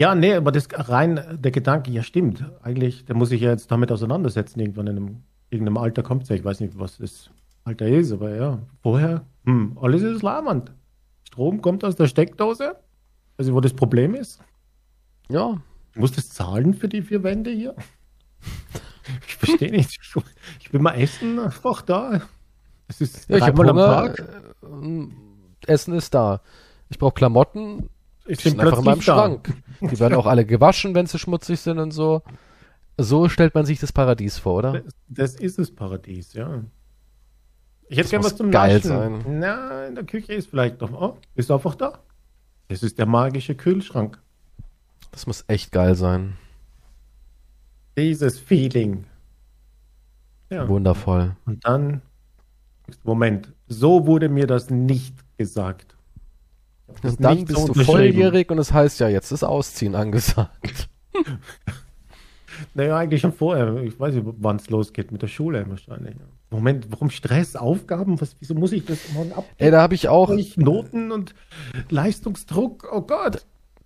[0.00, 2.44] ja, nee, aber das rein der Gedanke, ja stimmt.
[2.62, 6.36] Eigentlich, der muss sich ja jetzt damit auseinandersetzen, irgendwann in einem, irgendeinem Alter kommt ja.
[6.36, 7.30] Ich weiß nicht, was das
[7.64, 10.72] Alter ist, aber ja, vorher, hm, alles ist lavend.
[11.24, 12.76] Strom kommt aus der Steckdose.
[13.36, 14.40] Also, wo das Problem ist.
[15.28, 15.60] Ja,
[15.94, 17.74] Du musst das zahlen für die vier Wände hier?
[19.26, 20.00] Ich verstehe nicht.
[20.60, 22.22] Ich will mal essen, einfach da.
[22.88, 23.76] Es ist ja ich habe am.
[23.76, 24.18] Tag.
[24.62, 26.40] äh, Essen ist da.
[26.88, 27.88] Ich brauche Klamotten,
[28.26, 29.52] Ich sind einfach in meinem Schrank.
[29.80, 32.22] Die werden auch alle gewaschen, wenn sie schmutzig sind und so.
[32.98, 34.72] So stellt man sich das Paradies vor, oder?
[34.80, 36.62] Das, das ist das Paradies, ja.
[37.88, 38.88] Ich hätte Das gern muss was zum geil Naschen.
[38.88, 39.38] sein.
[39.40, 40.92] Na, in der Küche ist vielleicht noch.
[40.92, 41.98] Oh, ist einfach da.
[42.68, 44.22] Das ist der magische Kühlschrank.
[45.14, 46.36] Das muss echt geil sein.
[47.96, 49.04] Dieses Feeling.
[50.50, 50.68] Ja.
[50.68, 51.36] Wundervoll.
[51.46, 52.02] Und dann.
[53.04, 55.96] Moment, so wurde mir das nicht gesagt.
[57.00, 60.88] Das Und dann bist so du volljährig und es heißt ja, jetzt ist Ausziehen angesagt.
[62.74, 63.82] Naja, eigentlich schon vorher.
[63.82, 66.14] Ich weiß nicht, wann es losgeht mit der Schule wahrscheinlich.
[66.50, 68.20] Moment, warum Stress, Aufgaben?
[68.20, 69.44] Was, wieso muss ich das morgen ab?
[69.58, 71.34] Ey, da habe ich auch, Noten und
[71.90, 72.88] Leistungsdruck.
[72.92, 73.44] Oh Gott.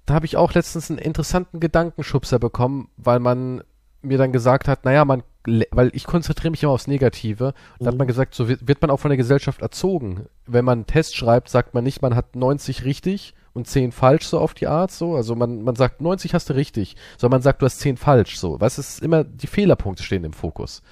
[0.08, 3.62] Da habe ich auch letztens einen interessanten Gedankenschubser bekommen, weil man
[4.02, 5.22] mir dann gesagt hat, naja, man,
[5.70, 7.46] weil ich konzentriere mich immer aufs Negative,
[7.78, 7.98] und da hat Mhm.
[7.98, 10.26] man gesagt, so wird, wird man auch von der Gesellschaft erzogen.
[10.46, 14.26] Wenn man einen Test schreibt, sagt man nicht, man hat 90 richtig und 10 falsch,
[14.26, 15.16] so auf die Art, so.
[15.16, 18.38] Also man, man sagt, 90 hast du richtig, sondern man sagt, du hast 10 falsch,
[18.38, 18.56] so.
[18.60, 20.82] Es ist immer, die Fehlerpunkte stehen im Fokus.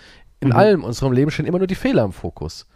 [0.40, 0.54] In Mhm.
[0.56, 2.66] allem unserem Leben stehen immer nur die Fehler im Fokus.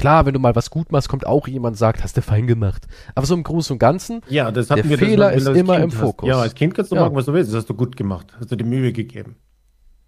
[0.00, 2.46] Klar, wenn du mal was gut machst, kommt auch jemand und sagt, hast du fein
[2.46, 2.86] gemacht.
[3.14, 5.46] Aber so im Großen und Ganzen, Ja, das hatten Der wir das Fehler wenn ist
[5.48, 5.98] immer Kind im hast.
[6.00, 6.28] Fokus.
[6.28, 7.02] Ja, als Kind kannst du Ja.
[7.02, 7.50] machen, was du willst.
[7.52, 8.34] Das hast du gut gemacht.
[8.40, 9.36] Hast du dir Mühe gegeben.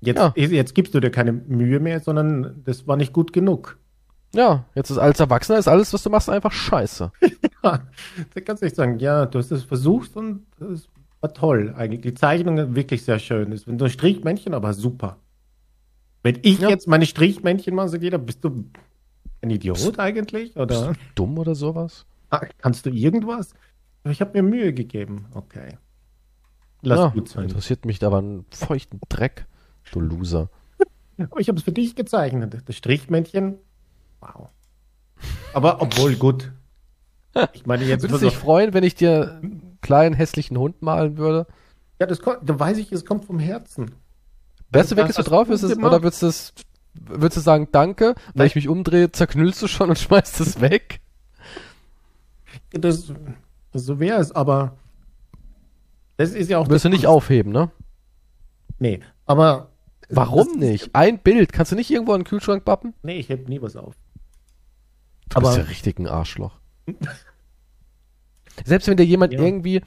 [0.01, 0.33] Jetzt, Ja.
[0.35, 3.79] jetzt gibst du dir keine Mühe mehr, sondern das war nicht gut genug.
[4.35, 7.13] ja, jetzt ist als Erwachsener ist alles, was du machst, einfach scheiße.
[7.63, 7.81] Ja,
[8.35, 10.89] da kannst du nicht sagen, ja, du hast es versucht und das
[11.21, 12.01] war toll eigentlich.
[12.01, 13.53] Die Zeichnung ist wirklich sehr schön.
[13.53, 15.19] Ist wenn du ein Strichmännchen, aber super.
[16.25, 16.71] Wenn ich Ja.
[16.71, 18.65] jetzt meine Strichmännchen mache, sagt jeder, bist du
[19.43, 20.57] ein Idiot eigentlich?
[20.57, 22.07] Oder Dumm oder sowas?
[22.31, 23.55] Ah, kannst du irgendwas?
[24.09, 25.27] Ich habe mir Mühe gegeben.
[25.35, 25.77] Okay.
[26.81, 27.45] Lass ja, gut sein.
[27.45, 29.47] interessiert mich aber einen feuchten Dreck,
[29.93, 30.51] du Loser.
[31.31, 32.63] Aber ich habe es für dich gezeichnet.
[32.65, 33.59] Das Strichmännchen.
[34.21, 34.49] Wow.
[35.53, 36.53] Aber obwohl gut.
[37.55, 40.83] Ich meine jetzt Würdest so, du dich freuen, wenn ich dir einen kleinen hässlichen Hund
[40.83, 41.47] malen würde?
[41.99, 43.93] ja, das kommt, da weiß ich, es kommt vom Herzen.
[44.71, 45.47] Wärst du wirklich so hast drauf?
[45.47, 46.53] du Ist es, oder würdest du es,
[46.95, 48.47] würdest du sagen, danke, wenn Nein.
[48.49, 51.01] ich mich umdrehe, zerknüllst du schon und schmeißt es weg?
[52.71, 53.13] Das,
[53.73, 54.77] so wäre es, aber
[56.17, 56.67] das ist ja auch.
[56.69, 57.71] Würdest du nicht aufheben, ne?
[58.79, 59.69] Nee, aber.
[60.15, 60.91] Warum nicht?
[60.95, 61.55] Ein Bild.
[61.55, 62.93] Kannst du nicht irgendwo in den Kühlschrank bappen?
[63.03, 63.95] Nee, ich heb nie was auf.
[65.31, 66.59] Du Aber- bist ja richtig ein Arschloch.
[68.67, 69.41] Selbst wenn dir jemand Ja.
[69.41, 69.81] irgendwie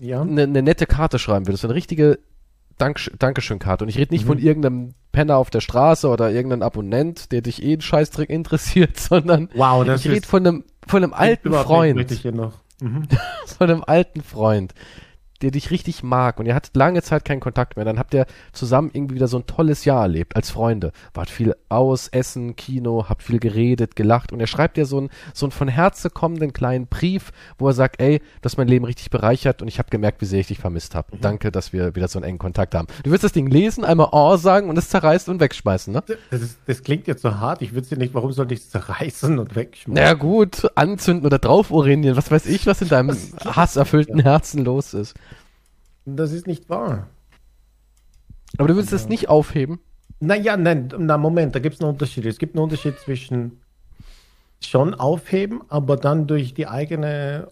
[0.00, 0.22] Ja.
[0.22, 2.18] eine, eine nette Karte schreiben würde, so eine richtige
[2.78, 3.84] Dank, Dankeschön-Karte.
[3.84, 4.28] Und ich rede nicht Mhm.
[4.28, 8.96] von irgendeinem Penner auf der Straße oder irgendeinem Abonnent, der dich eh einen Scheißdreck interessiert,
[8.98, 11.96] sondern Wow, ich rede von einem, von einem alten Freund.
[12.80, 13.04] Mhm.
[13.56, 14.74] Von einem alten Freund,
[15.42, 17.84] der dich richtig mag und ihr hattet lange Zeit keinen Kontakt mehr.
[17.84, 20.92] Dann habt ihr zusammen irgendwie wieder so ein tolles Jahr erlebt als Freunde.
[21.12, 25.10] Wart viel aus, Essen, Kino, habt viel geredet, gelacht und er schreibt dir so einen,
[25.32, 28.84] so einen von Herzen kommenden kleinen Brief, wo er sagt, ey, das hat mein Leben
[28.84, 31.16] richtig bereichert und ich habe gemerkt, wie sehr ich dich vermisst habe.
[31.20, 32.88] Danke, dass wir wieder so einen engen Kontakt haben.
[33.02, 36.02] Du wirst das Ding lesen, einmal Oh sagen und es zerreißt und wegschmeißen, ne?
[36.30, 37.62] Das, ist, das klingt jetzt so hart.
[37.62, 38.14] Ich würde sie nicht.
[38.14, 39.94] Warum sollte ich es zerreißen und wegschmeißen?
[39.94, 44.94] Naja gut, anzünden oder drauf urinieren, was weiß ich, was in deinem hasserfüllten Herzen los
[44.94, 45.14] ist.
[46.04, 47.08] Das ist nicht wahr.
[48.58, 49.80] Aber du würdest es nicht aufheben?
[50.20, 52.24] Naja, nein, na Moment, da gibt es einen Unterschied.
[52.26, 53.60] Es gibt einen Unterschied zwischen
[54.60, 57.48] schon aufheben, aber dann durch die eigene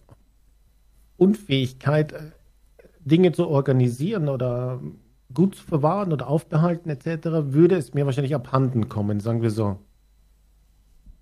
[1.17, 2.31] Unfähigkeit, äh,
[2.99, 4.81] Dinge zu organisieren oder
[5.33, 9.79] gut zu verwahren oder aufbehalten etc., würde es mir wahrscheinlich abhanden kommen, sagen wir so.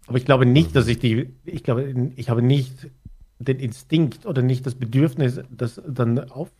[0.08, 2.91] Aber ich glaube nicht, dass ich die, ich glaube, ich habe nicht
[3.39, 6.52] den Instinkt oder nicht das Bedürfnis, das dann auf,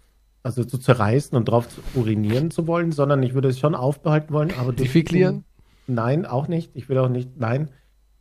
[0.44, 4.34] also zu zerreißen und drauf zu urinieren zu wollen, sondern ich würde es schon aufbehalten
[4.34, 5.44] wollen, aber durch Defeklieren?
[5.88, 6.72] Nein, auch nicht.
[6.76, 7.70] Ich würde auch nicht, nein.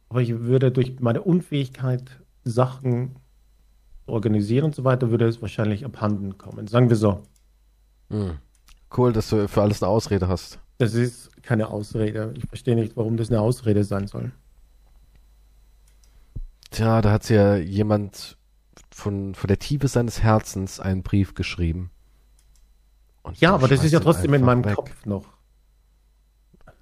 [0.08, 3.16] Aber ich würde durch meine Unfähigkeit, Sachen
[4.04, 6.66] zu organisieren und so weiter, würde es wahrscheinlich abhanden kommen.
[6.66, 7.22] Sagen wir so.
[8.08, 8.38] Hm.
[8.96, 10.58] Cool, dass du für alles eine Ausrede hast.
[10.78, 12.34] Das ist keine Ausrede.
[12.36, 14.32] Ich verstehe nicht, warum das eine Ausrede sein soll.
[16.70, 18.36] Tja, da hat ja jemand
[18.90, 21.90] von, von der Tiefe seines Herzens einen Brief geschrieben.
[23.22, 24.76] Und Ja, aber das ist ja trotzdem in meinem weg.
[24.76, 25.26] Kopf noch.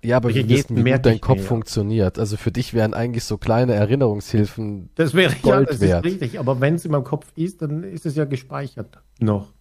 [0.05, 1.45] Ja, aber wir wissen, wie gut dein Kopf ja.
[1.45, 2.19] funktioniert.
[2.19, 4.91] Also für dich wären eigentlich so kleine Erinnerungshilfen.
[4.95, 6.07] Das wäre ja, Gold das wert.
[6.07, 6.39] ist richtig.
[6.39, 9.53] Aber wenn es in meinem Kopf ist, dann ist es ja gespeichert noch.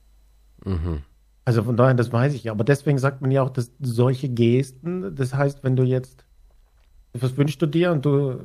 [0.63, 1.01] Mhm.
[1.43, 2.51] Also von daher, das weiß ich ja.
[2.51, 6.25] Aber deswegen sagt man ja auch, dass solche Gesten, das heißt, wenn du jetzt,
[7.13, 8.41] was wünschst du dir und du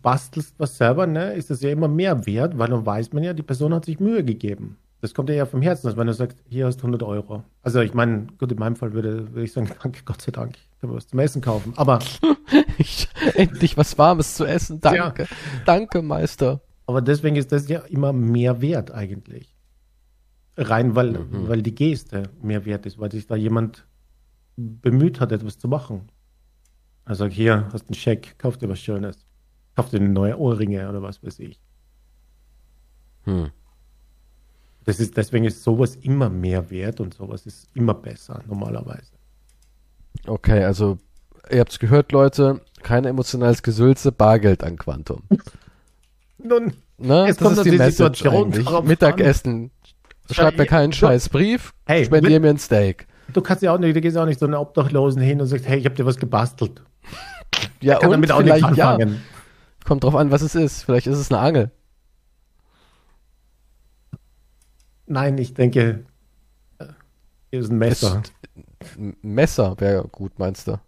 [0.00, 3.34] bastelst was selber, ne, ist das ja immer mehr wert, weil dann weiß man ja,
[3.34, 4.78] die Person hat sich Mühe gegeben.
[5.00, 7.44] Das kommt ja vom Herzen, wenn du sagst, hier hast du 100 Euro.
[7.62, 10.56] Also ich meine, gut, in meinem Fall würde, würde ich sagen, danke, Gott sei Dank,
[10.56, 11.72] ich kann mir was zum Essen kaufen.
[11.76, 12.00] Aber,
[12.78, 14.80] Ich, endlich was Warmes zu essen.
[14.80, 15.26] Danke.
[15.66, 16.60] Danke, Meister.
[16.86, 19.54] aber deswegen ist das ja immer mehr wert eigentlich.
[20.56, 21.48] Rein, weil, Mhm.
[21.48, 23.86] weil die Geste mehr wert ist, weil sich da jemand
[24.56, 26.08] bemüht hat, etwas zu machen.
[27.06, 29.24] Sagt, hier, hast einen Scheck, kauf dir was Schönes.
[29.76, 31.60] Kauf dir neue Ohrringe oder was weiß ich.
[33.24, 33.50] Hm.
[34.84, 39.12] Das ist, deswegen ist sowas immer mehr wert und sowas ist immer besser, normalerweise.
[40.26, 40.98] Okay, also
[41.50, 45.22] ihr habt's gehört, Leute, kein emotionales Gesülze, Bargeld an Quantum.
[46.38, 47.28] Nun, Ne?
[47.28, 48.82] Es das kommt ist die Message Situation eigentlich.
[48.82, 49.70] Mittagessen.
[50.32, 53.06] Schreibt mir keinen scheiß Brief, Hey, spendier mir ein Steak.
[53.32, 55.66] du kannst ja auch nicht, du gehst auch nicht so einen Obdachlosen hin und sagst,
[55.68, 56.82] hey, ich habe dir was gebastelt.
[57.80, 59.22] Ja, Kann und damit auch nichts vielleicht, ja, anfangen.
[59.84, 60.82] kommt drauf an, was es ist.
[60.82, 61.70] Vielleicht ist es eine Angel.
[65.08, 66.04] Nein, ich denke,
[66.78, 66.84] äh,
[67.50, 68.22] hier ist ein Messer.
[68.96, 70.78] Ein Messer wäre gut, meinst du?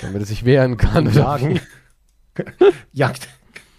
[0.00, 1.12] Damit er sich wehren kann.
[1.12, 1.60] Jagen.
[2.92, 3.28] jagt,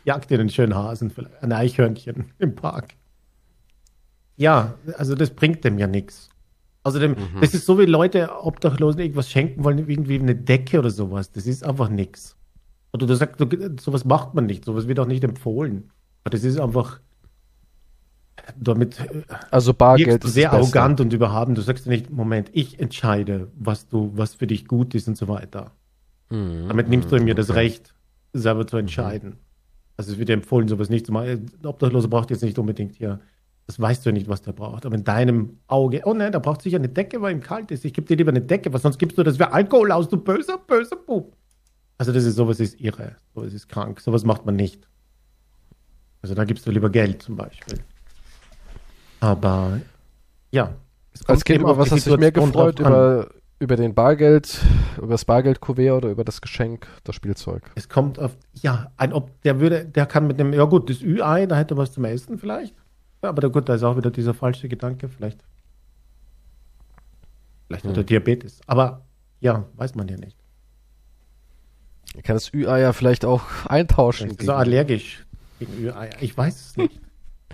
[0.03, 2.89] jagt dir einen schönen Hasen, vielleicht ein Eichhörnchen im Park.
[4.37, 6.29] Ja, also das bringt dem ja nichts.
[6.83, 7.41] Außerdem, Mhm.
[7.41, 11.31] das ist so wie Leute Obdachlosen irgendwas schenken wollen, irgendwie eine Decke oder sowas.
[11.31, 12.35] Das ist einfach nichts.
[12.93, 13.43] Oder du sagst,
[13.81, 15.89] sowas macht man nicht, sowas wird auch nicht empfohlen.
[16.23, 16.99] Aber das ist einfach
[18.59, 21.55] damit äh, Also Bargeld du sehr arrogant und überhaben.
[21.55, 25.27] Du sagst nicht, Moment, ich entscheide, was du, was für dich gut ist und so
[25.27, 25.71] weiter.
[26.29, 26.67] Mhm.
[26.67, 27.53] Damit nimmst du mir das.
[27.55, 27.93] Recht,
[28.33, 29.37] selber zu entscheiden.
[29.97, 31.49] Also es wird dir empfohlen, sowas nicht zu machen.
[31.61, 33.19] Ein Obdachloser braucht jetzt nicht unbedingt hier,
[33.67, 34.85] das weißt du ja nicht, was der braucht.
[34.85, 37.85] Aber in deinem Auge, oh nein, der braucht sicher eine Decke, weil ihm kalt ist.
[37.85, 40.17] Ich gebe dir lieber eine Decke, was sonst gibst du das für Alkohol aus, du
[40.17, 41.35] böser, böser Bub.
[41.97, 44.87] Also das ist, sowas ist irre, sowas ist krank, sowas macht man nicht.
[46.21, 47.79] Also da gibst du lieber Geld zum Beispiel.
[49.19, 49.81] Aber
[50.51, 50.73] ja.
[51.13, 52.79] Es Als Kind über was hast du dich mehr gefreut?
[52.79, 54.59] Über, über den Bargeld,
[54.97, 57.71] über das Bargeldkuvert oder über das Geschenk, das Spielzeug?
[57.75, 61.01] Es kommt auf, ja, ein Ob, der würde, der kann mit dem, ja gut, das
[61.01, 62.75] Ü-Ei, da hätte er was zum Essen vielleicht.
[63.23, 65.39] Ja, aber da, gut, da ist auch wieder dieser falsche Gedanke, vielleicht.
[67.67, 68.05] Vielleicht hat er Hm.
[68.05, 68.59] Diabetes.
[68.67, 69.05] Aber
[69.39, 70.37] ja, weiß man ja nicht.
[72.15, 74.27] Ich kann das Ü-Ei ja vielleicht auch eintauschen.
[74.27, 75.25] Vielleicht ist er allergisch
[75.59, 76.09] gegen Ü-Ei.
[76.21, 77.01] Ich weiß es nicht.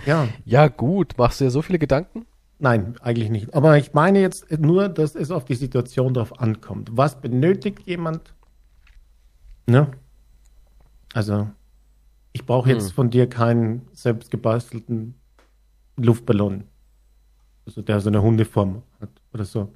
[0.06, 1.18] Ja, Ja, gut.
[1.18, 2.26] Machst du dir so viele Gedanken?
[2.60, 3.54] nein, eigentlich nicht.
[3.56, 6.90] Aber ich meine jetzt nur, dass es auf die Situation drauf ankommt.
[6.94, 8.36] Was benötigt jemand?
[9.66, 9.92] Ne?
[11.14, 11.50] Also,
[12.34, 12.94] ich brauche jetzt Hm.
[12.94, 15.16] von dir keinen selbstgebastelten
[15.98, 16.66] Luftballon.
[17.66, 19.74] Also der so eine Hundeform hat oder so.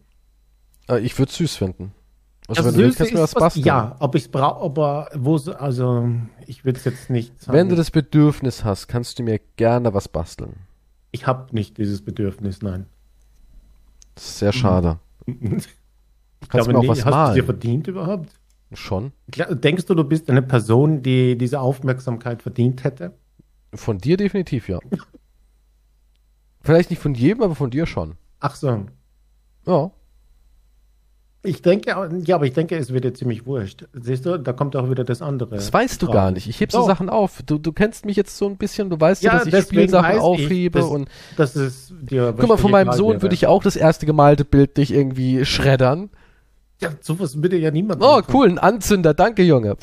[0.87, 1.91] Äh, ich würde süß finden.
[2.47, 3.65] Also, Das wenn du willst, kannst du was basteln.
[3.65, 6.07] Ja, ob ich es brauche, aber wo so, also
[6.45, 7.57] ich würde es jetzt nicht sagen.
[7.57, 10.53] Wenn du das Bedürfnis hast, kannst du mir gerne was basteln.
[11.11, 12.85] ich habe nicht dieses Bedürfnis, nein.
[14.13, 14.99] Das ist sehr schade.
[15.25, 15.69] Ich Kannst
[16.49, 17.45] glaube du mir auch nie- was hast du es dir malen?
[17.45, 18.29] verdient überhaupt?
[18.73, 19.11] Schon.
[19.27, 23.13] Denkst du, du bist eine Person, die diese Aufmerksamkeit verdient hätte?
[23.73, 24.79] Von dir definitiv, ja.
[26.61, 28.15] Vielleicht nicht von jedem, aber von dir schon.
[28.39, 28.85] Ach so.
[29.65, 29.91] Ja.
[31.45, 31.89] Ich denke,
[32.25, 33.85] ja, aber ich denke, es wird dir ziemlich wurscht.
[33.93, 35.55] Siehst du, da kommt auch wieder das andere.
[35.55, 36.15] Das weißt du drauf.
[36.15, 36.47] gar nicht.
[36.49, 36.87] Ich heb so Doch.
[36.87, 37.41] Sachen auf.
[37.45, 40.19] Du, du kennst mich jetzt so ein bisschen, du weißt ja, Ja, dass ich Spielsachen
[40.19, 43.75] aufhebe dass- und Das ist dir guck mal, von meinem Sohn würde ich auch das
[43.75, 46.09] erste gemalte Bild nicht irgendwie schreddern.
[46.81, 48.25] Ja, sowas würde ja niemand Oh, machen.
[48.33, 49.77] cool, ein Anzünder, danke, Junge.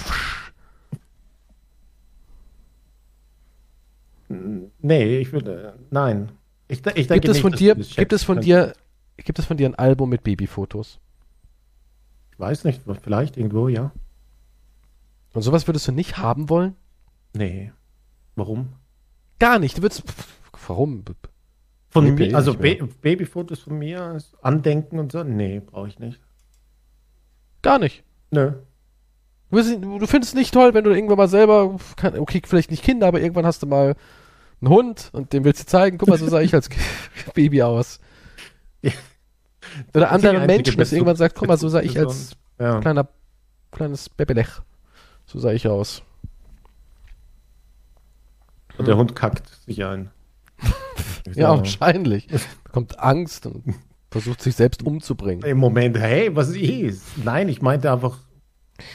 [4.80, 6.30] Nee, ich würde, nein.
[6.68, 8.72] Ich, ich denke Gibt es nicht, von dir, das gibt es von dir,
[9.18, 10.98] gibt es von dir ein Album mit Babyfotos?
[12.32, 13.92] Ich weiß nicht, vielleicht irgendwo, ja.
[15.34, 16.76] Und sowas würdest du nicht haben wollen?
[17.34, 17.72] Nee.
[18.36, 18.72] Warum?
[19.38, 19.78] Gar nicht.
[19.78, 21.04] Du würdest, pff, warum?
[21.90, 22.54] Von mir, also.
[22.54, 25.22] Ba- Babyfotos von mir, Andenken und so?
[25.24, 26.20] Nee, brauche ich nicht.
[27.62, 28.02] Gar nicht.
[28.30, 28.52] Nö.
[29.50, 33.06] Du, findest es nicht toll, wenn du irgendwann mal selber, kann- okay, vielleicht nicht Kinder,
[33.06, 33.94] aber irgendwann hast du mal
[34.62, 36.70] einen Hund und dem willst du zeigen, guck mal, so sah ich als
[37.34, 38.00] Baby aus.
[39.94, 42.80] Oder anderen einzige Menschen, dass Bezug- irgendwann sagt, guck mal, so sah ich als Ja.
[42.80, 43.08] kleiner,
[43.70, 44.48] kleines Bebelech.
[45.26, 46.02] So sah ich aus.
[48.78, 50.10] Und der Hund kackt sich ein.
[51.34, 52.26] Ja, wahrscheinlich.
[52.64, 53.62] Bekommt Angst und
[54.10, 55.44] versucht sich selbst umzubringen.
[55.44, 57.04] Im Moment, hey, was ist?
[57.24, 58.18] Nein, ich meinte einfach,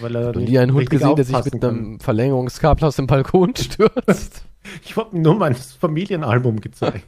[0.02, 3.56] weil er nicht nie einen Hund gesehen, der sich mit einem Verlängerungskabel aus dem Balkon
[3.56, 4.44] stürzt.
[4.84, 7.08] Ich habe nur mein Familienalbum gezeigt.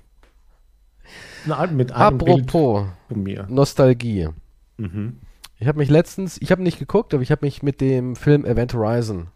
[1.47, 2.85] Album mit einem Apropos.
[3.47, 4.29] Nostalgie.
[4.77, 5.17] Mhm.
[5.57, 8.45] Ich habe mich letztens, ich habe nicht geguckt, aber ich habe mich mit dem Film
[8.45, 9.27] Event Horizon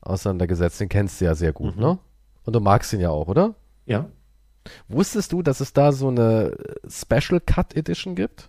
[0.00, 0.80] auseinandergesetzt.
[0.80, 1.82] Den kennst du ja sehr gut, Mhm.
[1.82, 1.98] ne?
[2.44, 3.54] Und du magst ihn ja auch, oder?
[3.86, 4.06] Ja.
[4.88, 6.56] Wusstest du, dass es da so eine
[6.88, 8.48] Special Cut Edition gibt?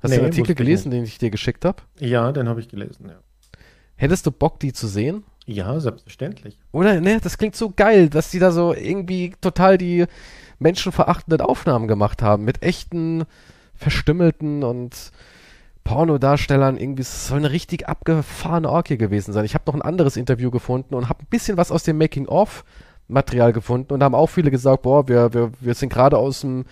[0.00, 1.82] Hast Nee, du den Artikel gelesen, den ich dir geschickt habe?
[1.98, 3.16] Ja, den habe ich gelesen, ja.
[3.96, 5.24] Hättest du Bock, die zu sehen?
[5.44, 6.58] Ja, selbstverständlich.
[6.72, 7.18] Oder, ne?
[7.22, 10.04] Das klingt so geil, dass die da so irgendwie total die
[10.58, 13.24] menschenverachtenden Aufnahmen gemacht haben mit echten
[13.74, 15.12] verstümmelten und
[15.84, 19.44] Pornodarstellern irgendwie, es soll eine richtig abgefahrene Orgie gewesen sein.
[19.44, 22.64] Ich habe noch ein anderes Interview gefunden und habe ein bisschen was aus dem Making-of
[23.08, 26.66] Material gefunden und haben auch viele gesagt, boah, wir, wir, wir sind gerade aus dem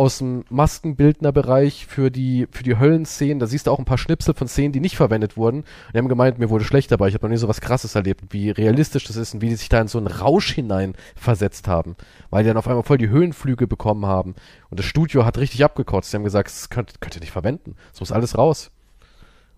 [0.00, 3.38] aus dem Maskenbildnerbereich für die, für die Höllenszenen.
[3.38, 5.58] Da siehst du auch ein paar Schnipsel von Szenen, die nicht verwendet wurden.
[5.58, 7.08] Und die haben gemeint, mir wurde schlecht dabei.
[7.08, 9.56] Ich habe noch nie so was krasses erlebt, wie realistisch das ist und wie die
[9.56, 11.96] sich da in so einen Rausch hinein versetzt haben.
[12.30, 14.36] Weil die dann auf einmal voll die Höhenflüge bekommen haben.
[14.70, 16.10] Und das Studio hat richtig abgekotzt.
[16.10, 17.76] Die haben gesagt, das könnt, könnt ihr nicht verwenden.
[17.90, 18.70] Das muss alles raus.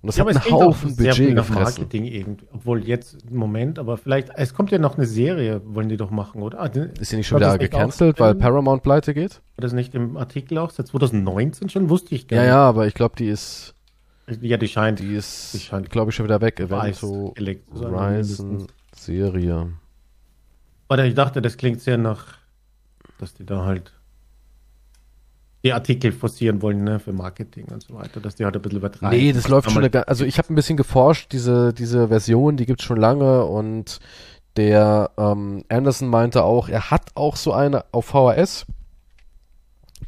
[0.03, 1.62] Und das ja, hat einen Haufen Budget gefressen.
[1.62, 2.46] Marketing irgendwie.
[2.53, 6.11] Obwohl jetzt im Moment, aber vielleicht, es kommt ja noch eine Serie, wollen die doch
[6.11, 6.61] machen, oder?
[6.61, 9.40] Ah, ist sie nicht schon wieder gecancelt, weil Paramount pleite geht?
[9.57, 10.70] War das nicht im Artikel auch?
[10.70, 11.88] Seit 2019 schon?
[11.88, 12.46] Wusste ich gar nicht.
[12.46, 13.74] Ja, ja, aber ich glaube, die ist.
[14.40, 14.98] Ja, die scheint.
[14.98, 16.59] Die ist, glaube ich, schon wieder weg.
[16.59, 17.32] Evento
[17.72, 19.72] Horizon Serie.
[20.90, 22.38] Oder ich dachte, das klingt sehr nach,
[23.18, 23.92] dass die da halt
[25.64, 28.78] die Artikel forcieren wollen, ne, für Marketing und so weiter, dass die halt ein bisschen
[28.78, 29.16] übertreiben.
[29.16, 32.66] Nee, das läuft schon, eine, also ich habe ein bisschen geforscht, diese, diese Version, die
[32.66, 34.00] gibt's schon lange und
[34.56, 38.66] der ähm, Anderson meinte auch, er hat auch so eine auf VHS,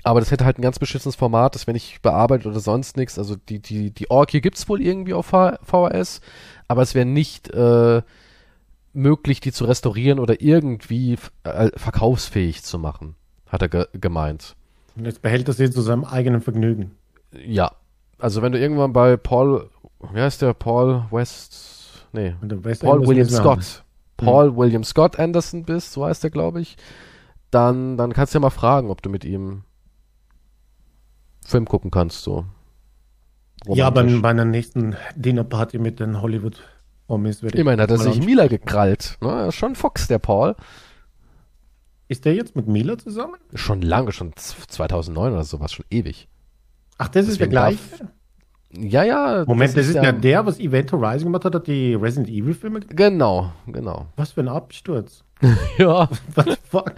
[0.02, 3.18] aber das hätte halt ein ganz beschissenes Format, das wäre nicht bearbeitet oder sonst nichts.
[3.18, 6.20] Also die, die, die Orkie gibt's wohl irgendwie auf VHS,
[6.66, 8.02] aber es wäre nicht äh,
[8.92, 13.14] möglich, die zu restaurieren oder irgendwie äh, verkaufsfähig zu machen,
[13.48, 14.56] hat er ge gemeint.
[14.96, 16.92] Und jetzt behält er sie zu seinem eigenen Vergnügen.
[17.32, 17.72] Ja.
[18.18, 19.70] Also wenn du irgendwann bei Paul,
[20.12, 20.54] wie heißt der?
[20.54, 23.84] Paul West, nee, West Paul Anderson William Scott.
[24.20, 24.26] Hm.
[24.26, 24.56] Paul hm.
[24.56, 26.76] William Scott Anderson bist, so heißt der, glaube ich,
[27.50, 29.64] dann, dann kannst du ja mal fragen, ob du mit ihm
[31.44, 32.46] Film gucken kannst, so.
[33.66, 36.62] Ja, bei, bei einer nächsten Dinnerparty mit den Hollywood
[37.06, 37.60] Promis würde ich.
[37.60, 39.18] Immerhin hat er sich Mila gekrallt.
[39.20, 39.52] Ne?
[39.52, 40.56] Schon Fox, der Paul.
[42.14, 43.34] Ist der jetzt mit Mila zusammen?
[43.54, 46.28] Schon lange, schon 2009 oder sowas, schon ewig.
[46.96, 47.78] Ach, das Deswegen ist der gleiche?
[48.70, 49.44] Ja, ja.
[49.48, 52.28] Moment, das, das ist ja, ja der, was Event Horizon gemacht hat, hat die Resident
[52.28, 52.96] Evil Filme gemacht?
[52.96, 54.06] Genau, genau.
[54.14, 55.24] Was für ein Absturz.
[55.78, 56.08] ja.
[56.36, 56.94] What the fuck?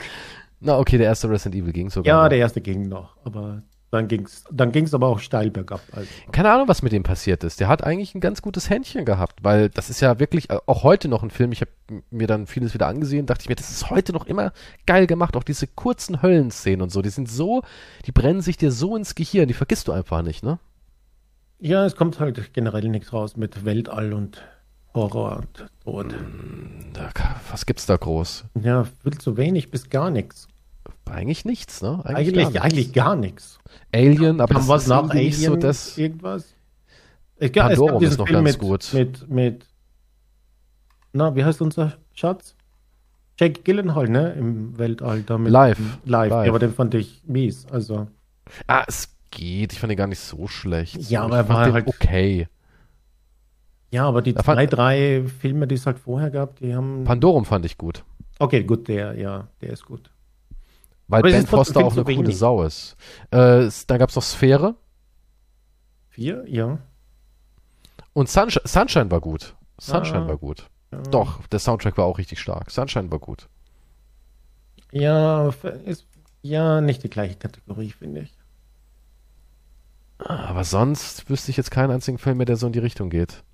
[0.60, 2.14] Na, okay, der erste Resident Evil ging sogar.
[2.14, 2.28] Ja, noch.
[2.28, 5.80] der erste ging noch, aber dann ging's, dann ging's aber auch steil bergab.
[5.93, 6.09] Also.
[6.32, 7.61] Keine Ahnung, was mit dem passiert ist.
[7.61, 10.82] Der hat eigentlich ein ganz gutes Händchen gehabt, weil das ist ja wirklich äh, auch
[10.82, 11.53] heute noch ein Film.
[11.53, 11.70] Ich habe
[12.11, 14.53] mir dann vieles wieder angesehen, dachte ich mir, das ist heute noch immer
[14.87, 15.37] geil gemacht.
[15.37, 17.62] Auch diese kurzen Höllenszenen und so, die sind so,
[18.07, 20.59] die brennen sich dir so ins Gehirn, die vergisst du einfach nicht, ne?
[21.59, 24.43] Ja, es kommt halt generell nichts raus mit Weltall und
[24.95, 26.12] Horror und Tod.
[26.12, 26.93] Hm,
[27.51, 28.45] was gibt's da groß?
[28.61, 30.49] Ja, viel zu wenig bis gar nichts.
[31.11, 32.00] Eigentlich nichts, ne?
[32.04, 33.59] Eigentlich, eigentlich, gar, eigentlich gar nichts.
[33.92, 36.54] Alien, aber Kam das was nach Alien, so das irgendwas?
[37.38, 38.90] Ich, ja, Pandorum ist noch Film ganz mit, gut.
[38.92, 39.66] Mit, mit,
[41.12, 42.54] na, wie heißt unser Schatz?
[43.38, 44.32] Jake Gyllenhaal, ne?
[44.32, 45.24] Im Weltall.
[45.38, 45.78] Mit live.
[46.04, 46.30] live.
[46.30, 48.09] Ja, aber den fand ich mies, also.
[48.66, 49.72] Ah, es geht.
[49.72, 51.11] Ich fand ihn gar nicht so schlecht.
[51.11, 52.48] Ja, aber er war halt okay.
[53.90, 57.04] Ja, aber die da zwei, drei Filme, die es halt vorher gab, die haben.
[57.04, 58.04] Pandorum fand ich gut.
[58.38, 60.11] Okay, gut, der, ja, der ist gut.
[61.09, 62.38] Weil Aber Ben Foster auch eine coole wenig.
[62.38, 62.96] Sau ist.
[63.30, 64.74] Äh, dann gab es noch Sphäre.
[66.09, 66.78] Vier, ja.
[68.12, 69.54] Und Sunsh Sunshine war gut.
[69.78, 70.68] Sunshine ah, war gut.
[70.90, 71.02] Ja.
[71.02, 72.70] Doch, der Soundtrack war auch richtig stark.
[72.70, 73.48] Sunshine war gut.
[74.90, 75.50] Ja,
[75.84, 76.07] ist
[76.42, 78.32] ja nicht die gleiche Kategorie, finde ich.
[80.18, 83.44] Aber sonst wüsste ich jetzt keinen einzigen Film mehr, der so in die Richtung geht.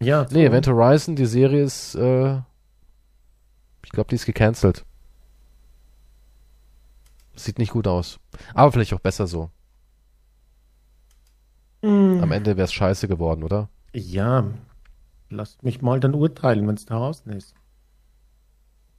[0.00, 0.26] Ja.
[0.30, 2.36] Nee, Event Horizon, die Serie ist, äh,
[3.82, 4.84] ich glaube, die ist gecancelt.
[7.36, 8.18] Sieht nicht gut aus.
[8.54, 9.50] Aber vielleicht auch besser so.
[11.82, 12.20] Mm.
[12.22, 13.68] Am Ende wäre es scheiße geworden, oder?
[13.92, 14.44] Ja.
[15.28, 17.54] Lasst mich mal dann urteilen, wenn es da draußen ist.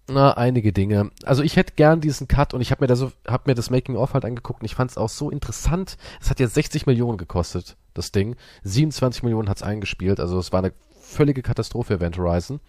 [0.09, 1.11] Na, einige Dinge.
[1.25, 3.69] Also ich hätte gern diesen Cut und ich habe mir, da so, hab mir das
[3.69, 5.97] Making-of halt angeguckt und ich fand es auch so interessant.
[6.21, 8.37] Es hat jetzt 60 Millionen gekostet, das Ding.
[8.63, 10.71] 27 Millionen hat es eingespielt, also es war eine
[11.01, 12.61] völlige Katastrophe, Event Horizon.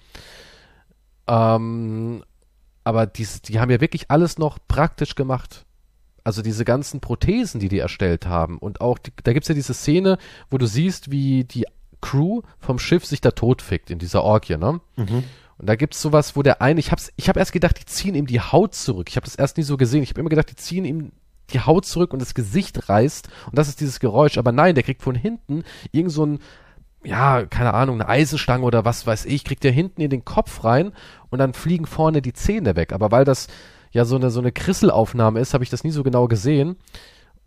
[1.29, 2.25] Ähm,
[2.89, 5.67] aber die, die haben ja wirklich alles noch praktisch gemacht.
[6.25, 8.57] Also diese ganzen Prothesen, die die erstellt haben.
[8.57, 10.17] Und auch, die, da gibt's ja diese Szene,
[10.49, 11.67] wo du siehst, wie die
[12.01, 14.81] Crew vom Schiff sich da totfickt in dieser Orgie, ne?
[14.97, 15.25] Mhm.
[15.59, 18.15] Und da gibt's sowas, wo der eine, ich hab's, ich hab erst gedacht, die ziehen
[18.15, 19.11] ihm die Haut zurück.
[19.11, 20.03] Ich habe das erst nie so gesehen.
[20.03, 21.13] Ich habe immer gedacht, die ziehen ihm
[21.51, 24.39] die Haut zurück und das Gesicht reißt und das ist dieses Geräusch.
[24.39, 25.63] Aber nein, der kriegt von hinten
[25.93, 26.39] irgend so ein,
[27.09, 30.63] ja, keine Ahnung, eine Eisenstange oder was weiß ich, kriegt der hinten in den Kopf
[30.65, 30.93] rein
[31.31, 32.93] und dann fliegen vorne die Zähne weg.
[32.93, 33.49] Aber weil das
[33.91, 36.77] ja so eine, so eine Krisselaufnahme ist, habe ich das nie so genau gesehen.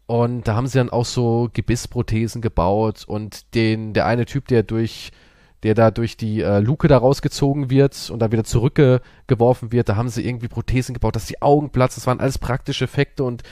[0.08, 4.64] Und da haben sie dann auch so Gebissprothesen gebaut und den, der eine Typ, der
[4.64, 5.12] durch
[5.64, 9.90] der da durch die äh, Luke da rausgezogen wird und dann wieder zurückgeworfen wird.
[9.90, 12.00] Da haben sie irgendwie Prothesen gebaut, dass die Augen platzen.
[12.00, 13.44] Das waren alles praktische Effekte und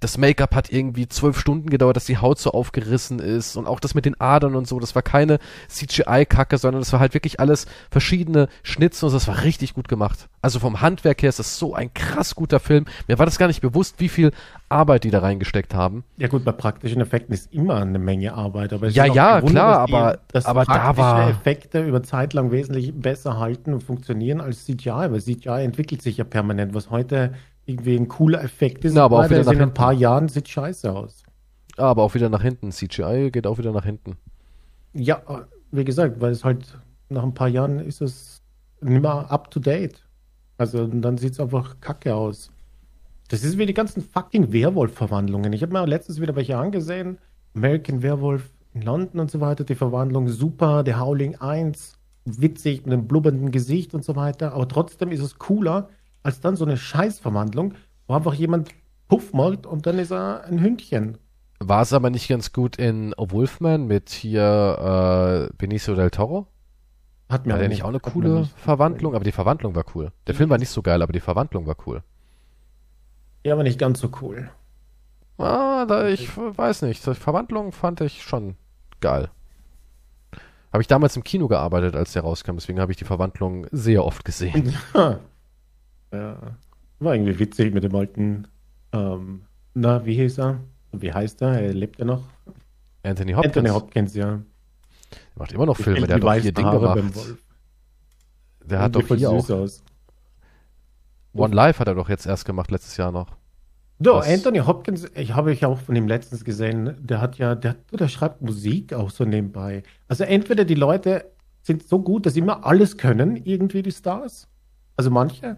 [0.00, 3.80] das Make-up hat irgendwie zwölf Stunden gedauert, dass die Haut so aufgerissen ist und auch
[3.80, 5.38] das mit den Adern und so, das war keine
[5.68, 10.28] CGI-Kacke, sondern das war halt wirklich alles verschiedene Schnitze und das war richtig gut gemacht.
[10.40, 12.84] Also vom Handwerk her ist das so ein krass guter Film.
[13.08, 14.30] Mir war das gar nicht bewusst, wie viel
[14.68, 16.04] Arbeit die da reingesteckt haben.
[16.16, 18.72] Ja gut, bei praktischen Effekten ist immer eine Menge Arbeit.
[18.72, 21.30] Aber ja, ja, Wunder, klar, dass aber, die, dass aber da war...
[21.30, 26.18] Effekte über Zeit lang wesentlich besser halten und funktionieren als CGI, weil CGI entwickelt sich
[26.18, 27.34] ja permanent, was heute
[27.68, 28.94] irgendwie ein cooler Effekt ist.
[28.94, 31.22] Na, aber auch wieder nach in ein paar Jahren sieht scheiße aus.
[31.76, 32.72] Aber auch wieder nach hinten.
[32.72, 34.16] CGI geht auch wieder nach hinten.
[34.94, 35.22] Ja,
[35.70, 36.78] wie gesagt, weil es halt
[37.10, 38.42] nach ein paar Jahren ist es
[38.80, 40.02] nicht mehr up to date.
[40.56, 42.50] Also dann sieht es einfach kacke aus.
[43.28, 45.52] Das ist wie die ganzen fucking Werwolf-Verwandlungen.
[45.52, 47.18] Ich habe mir letztens wieder welche angesehen.
[47.54, 49.64] American Werewolf in London und so weiter.
[49.64, 50.82] Die Verwandlung super.
[50.82, 54.54] Der Howling 1 witzig mit einem blubbernden Gesicht und so weiter.
[54.54, 55.90] Aber trotzdem ist es cooler,
[56.28, 57.74] als dann so eine Scheißverwandlung,
[58.06, 58.68] wo einfach jemand
[59.08, 61.16] Puff macht und dann ist er ein Hündchen.
[61.58, 66.46] War es aber nicht ganz gut in Wolfman mit hier äh, Benicio del Toro?
[67.30, 69.14] Hat mir war der nicht auch eine coole Verwandlung?
[69.14, 70.12] Aber die Verwandlung war cool.
[70.26, 72.02] Der Film war nicht so geil, aber die Verwandlung war cool.
[73.44, 74.50] Ja, aber nicht ganz so cool.
[75.38, 77.06] Ah, da, ich weiß nicht.
[77.06, 78.56] Die Verwandlung fand ich schon
[79.00, 79.30] geil.
[80.72, 84.04] Habe ich damals im Kino gearbeitet, als der rauskam, deswegen habe ich die Verwandlung sehr
[84.04, 84.74] oft gesehen.
[84.94, 85.20] Ja.
[86.10, 88.48] War irgendwie witzig mit dem alten,
[88.92, 89.42] ähm,
[89.74, 90.60] na, wie hieß er?
[90.92, 91.60] Wie heißt er?
[91.60, 92.24] Er lebt ja noch.
[93.02, 93.56] Anthony Hopkins.
[93.56, 94.26] Anthony Hopkins, ja.
[94.26, 94.42] Der
[95.36, 97.36] macht immer noch Filme, der hat doch vier Dinge gemacht.
[98.64, 99.48] Der hat doch hier auch.
[99.48, 99.82] Aus.
[101.32, 103.36] One Life hat er doch jetzt erst gemacht, letztes Jahr noch.
[104.00, 104.28] Do, Was?
[104.28, 108.08] Anthony Hopkins, ich habe ich auch von ihm letztens gesehen, der hat ja, der, der
[108.08, 109.82] schreibt Musik auch so nebenbei.
[110.06, 111.30] Also entweder die Leute
[111.62, 114.46] sind so gut, dass sie immer alles können, irgendwie die Stars.
[114.96, 115.56] Also manche.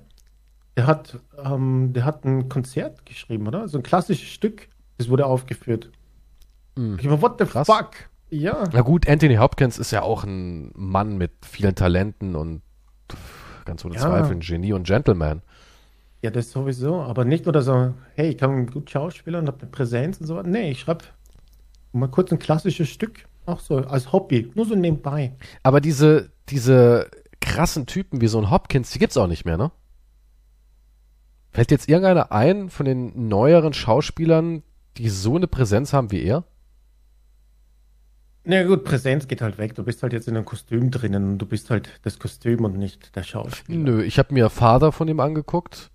[0.81, 3.69] Der hat, ähm, der hat ein Konzert geschrieben, oder?
[3.69, 4.69] So ein klassisches Stück.
[4.97, 5.91] Das wurde aufgeführt.
[6.75, 6.97] Mhm.
[6.99, 7.67] Ich meine, what the Krass.
[7.67, 7.91] fuck?
[8.31, 8.65] Ja.
[8.73, 12.63] Na gut, Anthony Hopkins ist ja auch ein Mann mit vielen Talenten und
[13.67, 14.01] ganz ohne ja.
[14.01, 15.43] Zweifel ein Genie und Gentleman.
[16.23, 17.03] Ja, das sowieso.
[17.03, 20.37] Aber nicht nur so, hey, ich kann gut Schauspieler und habe eine Präsenz und so
[20.37, 20.49] weiter.
[20.49, 21.05] Nee, ich schreibe
[21.93, 23.27] mal kurz ein klassisches Stück.
[23.45, 24.51] Auch so als Hobby.
[24.55, 25.37] Nur so nebenbei.
[25.63, 27.11] Aber diese, diese
[27.43, 29.73] krassen Typen wie so ein Hopkins, die gibt's auch nicht mehr, ne?
[31.51, 34.63] Fällt jetzt irgendeiner ein von den neueren Schauspielern,
[34.97, 36.45] die so eine Präsenz haben wie er?
[38.45, 39.75] Na gut, Präsenz geht halt weg.
[39.75, 42.79] Du bist halt jetzt in einem Kostüm drinnen und du bist halt das Kostüm und
[42.79, 43.79] nicht der Schauspieler.
[43.79, 45.91] Nö, ich habe mir Vater von ihm angeguckt.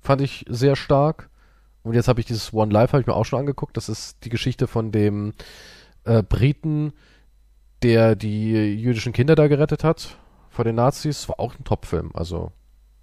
[0.00, 1.28] Fand ich sehr stark.
[1.82, 3.76] Und jetzt habe ich dieses One Life habe ich mir auch schon angeguckt.
[3.76, 5.34] Das ist die Geschichte von dem
[6.04, 6.92] äh, Briten,
[7.82, 10.16] der die jüdischen Kinder da gerettet hat
[10.48, 11.28] vor den Nazis.
[11.28, 12.10] War auch ein Top-Film.
[12.14, 12.52] Also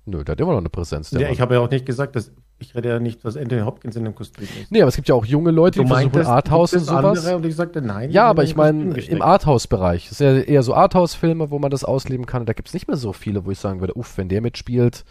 [0.09, 1.11] Nö, der hat immer noch eine Präsenz.
[1.11, 1.31] ja, Mann.
[1.31, 4.03] ich habe ja auch nicht gesagt, dass ich rede ja nicht, dass Anthony Hopkins in
[4.03, 4.71] dem Kostüm ist.
[4.71, 7.25] Nee, aber es gibt ja auch junge Leute, die versuchen Arthouse und sowas.
[7.25, 8.11] und ich sagte, nein.
[8.11, 10.07] Ja, aber ich meine, im Arthouse-Bereich.
[10.07, 12.41] Es ist ja eher so Arthouse-Filme, wo man das ausleben kann.
[12.41, 14.41] Und da gibt es nicht mehr so viele, wo ich sagen würde, uff, wenn der
[14.41, 15.05] mitspielt,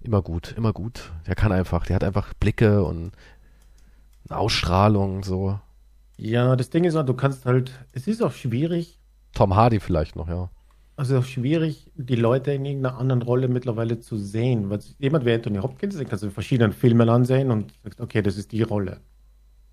[0.00, 1.12] immer gut, immer gut.
[1.26, 3.12] Der kann einfach, der hat einfach Blicke und
[4.28, 5.58] eine Ausstrahlung, so.
[6.16, 9.00] Ja, das Ding ist du kannst halt, es ist auch schwierig.
[9.34, 10.50] Tom Hardy vielleicht noch, ja
[10.96, 14.70] also schwierig, die Leute in irgendeiner anderen Rolle mittlerweile zu sehen.
[14.70, 18.22] Weil jemand wie Anthony Hopkins, den kannst du in verschiedenen Filmen ansehen und sagst, okay,
[18.22, 19.00] das ist die Rolle.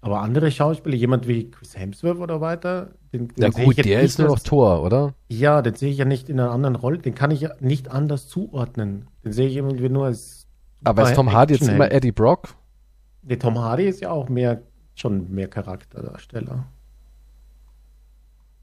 [0.01, 4.17] Aber andere Schauspieler, jemand wie Chris Hemsworth oder weiter, den, den ja gut, der ist
[4.17, 5.13] nur noch Tor, oder?
[5.27, 7.91] Ja, den sehe ich ja nicht in einer anderen Rolle, den kann ich ja nicht
[7.91, 9.07] anders zuordnen.
[9.25, 10.47] Den sehe ich irgendwie nur als.
[10.85, 12.55] Aber ist Tom Hardy jetzt immer Eddie Brock?
[13.23, 14.61] Nee, Tom Hardy ist ja auch mehr,
[14.95, 16.65] schon mehr Charakterdarsteller.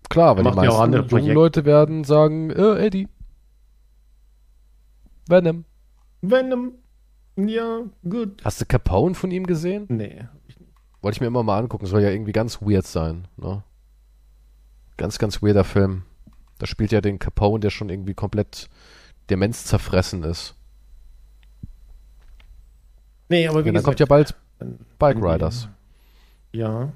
[0.08, 3.08] Klar, weil die meisten ja jungen Leute werden sagen, äh, Eddie.
[5.28, 5.64] Venom.
[6.22, 6.72] Venom.
[7.36, 8.42] Ja, gut.
[8.44, 9.86] Hast du Capone von ihm gesehen?
[9.88, 10.24] Nee.
[11.02, 11.86] Wollte ich mir immer mal angucken.
[11.86, 13.28] Soll ja irgendwie ganz weird sein.
[13.36, 13.62] Ne?
[14.96, 16.02] Ganz, ganz weirder Film.
[16.58, 18.68] Da spielt ja den Capone, der schon irgendwie komplett
[19.28, 20.54] Demenz zerfressen ist.
[23.28, 24.34] Nee, aber wie ja, Dann kommt ja bald
[24.98, 25.68] Bike Riders.
[26.52, 26.92] Ja.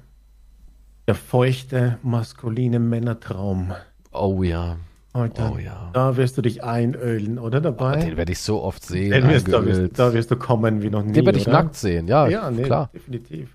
[1.11, 3.73] Der feuchte, maskuline Männertraum.
[4.13, 4.77] Oh ja.
[5.11, 5.89] Alter, oh ja.
[5.91, 7.97] Da wirst du dich einölen, oder dabei?
[7.97, 9.11] Oh, den werde ich so oft sehen.
[9.27, 11.11] Wirst, da, wirst, da, wirst, du kommen wie noch nie.
[11.11, 11.63] Den werde ich oder?
[11.63, 12.91] nackt sehen, ja, ja nee, klar.
[12.93, 13.53] Definitiv.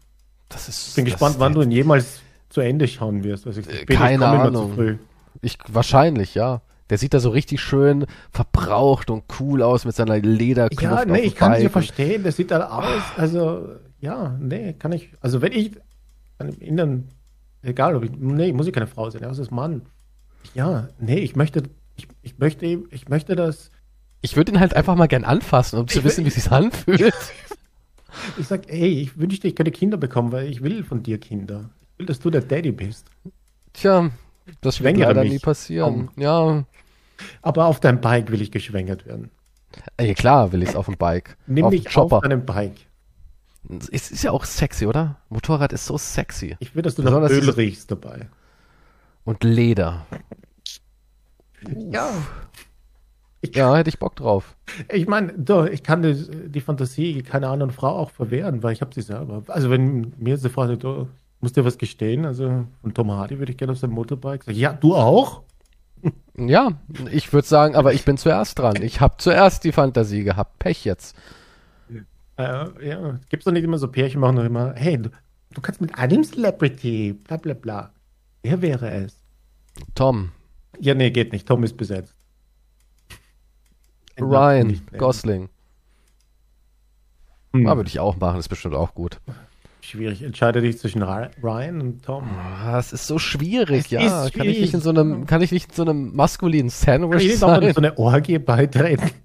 [0.50, 3.46] Das ist, ich bin das gespannt, wann du ihn jemals zu Ende schauen wirst.
[3.46, 4.98] Also ich, äh, keine Ahnung.
[5.40, 6.60] Ich, wahrscheinlich, ja.
[6.90, 10.82] Der sieht da so richtig schön verbraucht und cool aus mit seiner Lederkluft.
[10.82, 12.22] Ja, nee, ich kann es ja verstehen.
[12.22, 13.02] Der sieht da aus.
[13.16, 13.66] Also,
[13.98, 15.08] ja, nee, kann ich.
[15.22, 15.70] Also, wenn ich
[16.38, 17.08] im Innern
[17.66, 19.82] Egal, ob ich, nee, muss ich keine Frau sein, das ist Mann.
[20.54, 21.64] Ja, nee, ich möchte,
[21.96, 23.70] ich, Ich möchte, ich möchte das.
[24.22, 26.42] Ich würde ihn halt einfach mal gern anfassen, um zu Ich wissen, wie will- es
[26.44, 27.14] sich anfühlt.
[28.38, 31.68] Ich sag, ey, ich wünschte, ich könnte Kinder bekommen, weil ich will von dir Kinder.
[31.92, 33.04] Ich will, dass du der Daddy bist.
[33.74, 34.10] Tja,
[34.62, 35.32] das wird Schwängere leider mich.
[35.32, 36.08] nie passieren.
[36.16, 36.64] Ja,
[37.42, 39.30] Aber auf deinem Bike will ich geschwängert werden.
[39.98, 41.36] ey, klar will ich es auf dem Bike.
[41.46, 42.16] Nimm auf mich Chopper.
[42.16, 42.85] auf deinem Bike.
[43.92, 45.16] Es ist ja auch sexy, oder?
[45.28, 46.56] Motorrad ist so sexy.
[46.60, 48.28] Ich will, dass du nach Besonders Öl diese- riechst dabei.
[49.24, 50.06] Und Leder.
[51.90, 52.10] Ja.
[53.54, 54.56] Ja, hätte ich Bock drauf.
[54.92, 55.32] Ich meine,
[55.70, 59.42] ich kann die, die Fantasie keiner anderen Frau auch verwehren, weil ich habe sie selber.
[59.48, 61.08] Also wenn mir sie fragt, du
[61.40, 64.58] musst dir was gestehen, also von Tom Hardy würde ich gerne auf seinem Motorbike sagen,
[64.58, 65.42] ja, du auch?
[66.36, 66.70] Ja,
[67.10, 68.82] ich würde sagen, aber ich bin zuerst dran.
[68.82, 70.58] Ich habe zuerst die Fantasie gehabt.
[70.58, 71.16] Pech jetzt.
[72.38, 75.10] Äh, ja, gibt's doch nicht immer so Pärchen machen doch immer, hey, du,
[75.54, 77.92] du kannst mit einem Celebrity, bla bla bla.
[78.42, 79.22] Wer wäre es?
[79.94, 80.30] Tom,
[80.80, 81.46] Ja, nee, geht nicht.
[81.48, 82.14] Tom ist besetzt.
[84.18, 84.80] Den Ryan.
[84.96, 85.48] Gosling.
[87.52, 87.66] Hm.
[87.66, 89.18] Ah, würde ich auch machen, ist bestimmt auch gut.
[89.82, 90.22] Schwierig.
[90.22, 92.24] Entscheide dich zwischen Ry- Ryan und Tom.
[92.38, 94.24] Ah, Es ist so schwierig, Es ja.
[94.26, 95.12] ist Kann ich nicht in so schwierig.
[95.12, 97.72] einem, kann ich nicht in so einem maskulinen Kann Sandwich ich nicht auch in sein?
[97.74, 99.10] so eine Orgie beitreten?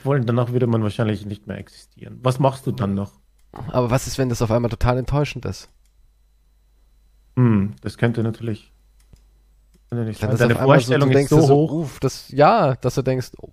[0.00, 2.18] Obwohl, danach würde man wahrscheinlich nicht mehr existieren.
[2.22, 3.12] Was machst du dann noch?
[3.68, 5.68] Aber was ist, wenn das auf einmal total enttäuschend ist?
[7.36, 8.72] Hm, das könnte natürlich.
[9.88, 10.48] Könnte nicht Wenn sein.
[10.48, 11.72] Deine Vorstellung du ist denkst dir so hoch.
[11.72, 13.50] uff, das, ja, dass du denkst, oh,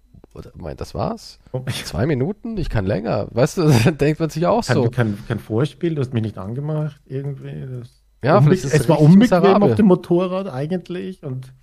[0.56, 1.40] mein, das war's?
[1.52, 2.58] Oh, Zwei Minuten?
[2.58, 3.28] Ich kann länger.
[3.32, 4.90] Weißt du, dann denkt man sich auch Kein, so.
[4.90, 7.66] kein, kein Vorspiel, du hast mich nicht angemacht, irgendwie.
[7.80, 11.54] Das Ja, vielleicht ist es war unbequem auf dem Motorrad eigentlich und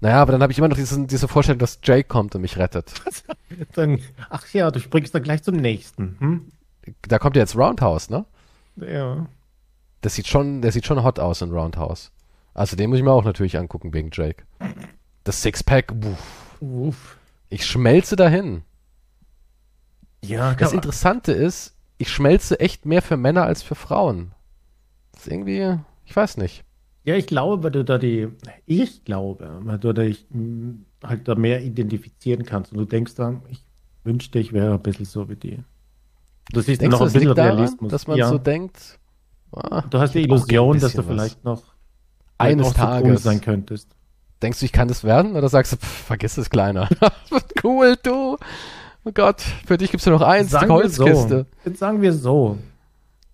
[0.00, 2.56] Naja, aber dann habe ich immer noch diesen, diese Vorstellung, dass Jake kommt und mich
[2.56, 2.92] rettet.
[3.74, 6.16] dann, ach ja, du springst dann gleich zum nächsten.
[6.20, 6.52] Hm?
[7.02, 8.24] Da kommt ja jetzt Roundhouse, ne?
[8.76, 9.26] Ja.
[10.00, 12.12] Das sieht schon, der sieht schon hot aus in Roundhouse.
[12.54, 14.44] Also den muss ich mir auch natürlich angucken wegen Jake.
[15.24, 17.16] Das Sixpack, uff, Uff.
[17.50, 18.62] ich schmelze dahin.
[20.24, 24.32] Ja, Das Interessante ist, ich schmelze echt mehr für Männer als für Frauen.
[25.12, 26.64] Das ist irgendwie, ich weiß nicht.
[27.08, 28.28] Ja, ich glaube, weil du da die,
[28.66, 33.40] ich glaube, weil du dich mh, halt da mehr identifizieren kannst und du denkst dann,
[33.48, 33.64] ich
[34.04, 35.58] wünschte, ich wäre ein bisschen so wie die.
[36.52, 37.90] Du siehst Denkst noch ein es bisschen daran, Realismus.
[37.90, 38.28] dass man ja.
[38.28, 38.98] so denkt?
[39.52, 41.14] ah, du hast die ich Illusion, dass du bisschen was.
[41.14, 41.62] vielleicht noch
[42.36, 43.22] Eines noch so Tages.
[43.22, 43.88] sein könntest.
[44.42, 45.34] Denkst du, ich kann das werden?
[45.34, 46.90] Oder sagst du, pff, vergiss es, Kleiner.
[47.64, 48.36] Cool, du.
[49.04, 51.46] Oh Gott, für dich gibt's nur noch eins, die wir Holzkiste.
[51.64, 52.58] so, jetzt sagen wir so,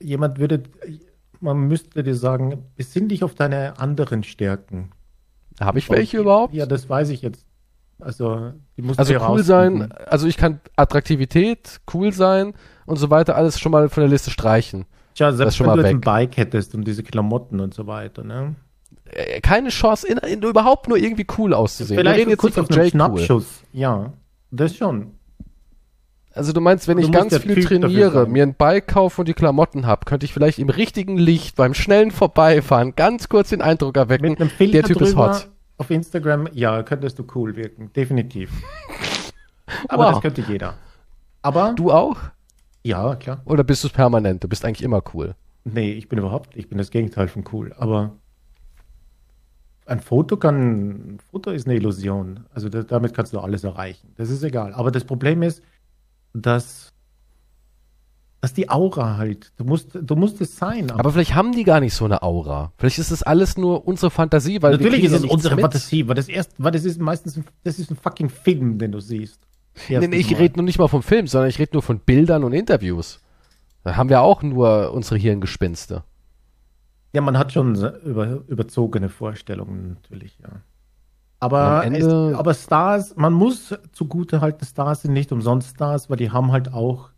[0.00, 0.62] jemand würde,
[1.44, 4.90] man müsste dir sagen, besinn dich auf deine anderen Stärken.
[5.60, 6.52] Habe ich welche überhaupt?
[6.54, 7.46] Ja, das weiß ich jetzt.
[8.00, 9.78] Also, die musst Also cool herausfinden.
[9.88, 12.54] sein, also ich kann Attraktivität, cool sein
[12.86, 14.84] und so weiter alles schon mal von der Liste streichen.
[15.14, 15.94] Tja, das selbst ist schon wenn mal du weg.
[15.94, 18.56] ein Bike hättest und diese Klamotten und so weiter, ne?
[19.04, 21.96] Äh, Keine Chance, in, in, überhaupt nur irgendwie cool auszusehen.
[21.98, 22.90] Wir Vielleicht reden jetzt kurz nicht auf einen Jake cool.
[22.90, 23.62] Schnappschuss.
[23.72, 24.12] Ja,
[24.50, 25.12] das schon.
[26.34, 29.28] Also du meinst, wenn Du ich ganz viel Typ trainiere, mir ein Bike kaufe und
[29.28, 33.62] die Klamotten habe, könnte ich vielleicht im richtigen Licht beim schnellen Vorbeifahren ganz kurz den
[33.62, 35.48] Eindruck erwecken, der Typ ist hot.
[35.78, 37.92] auf Instagram, ja, könntest du cool wirken.
[37.92, 38.50] Definitiv.
[39.88, 40.12] Aber Wow.
[40.14, 40.74] das könnte jeder.
[41.42, 42.16] Aber, Du auch?
[42.82, 43.40] ja, klar.
[43.44, 44.42] Oder bist du permanent?
[44.42, 45.34] Du bist eigentlich immer cool.
[45.64, 47.72] Nee, ich bin überhaupt, ich bin das Gegenteil von cool.
[47.78, 48.12] Aber
[49.86, 52.44] ein Foto kann, ein Foto ist eine Illusion.
[52.52, 54.12] Also da, damit kannst du alles erreichen.
[54.16, 54.72] Das ist egal.
[54.74, 55.62] Aber das Problem ist,
[56.34, 56.92] dass,
[58.40, 60.90] dass die Aura halt, du musst, du musst es sein.
[60.90, 62.72] Aber vielleicht haben die gar nicht so eine Aura.
[62.76, 65.62] Vielleicht ist das alles nur unsere Fantasie, weil natürlich ist es unsere mit.
[65.62, 68.92] Fantasie, weil das erst, weil das ist meistens, ein, das ist ein fucking Film, den
[68.92, 69.40] du siehst.
[69.88, 72.44] Nee, nee, ich rede nur nicht mal vom Film, sondern ich rede nur von Bildern
[72.44, 73.20] und Interviews.
[73.82, 76.04] Da haben wir auch nur unsere Hirngespinste.
[77.12, 77.74] Ja, man hat schon
[78.04, 80.62] über, überzogene Vorstellungen natürlich, ja.
[81.44, 86.30] Aber, es, aber Stars, man muss zugute halten, Stars sind nicht umsonst Stars, weil die
[86.30, 87.10] haben halt auch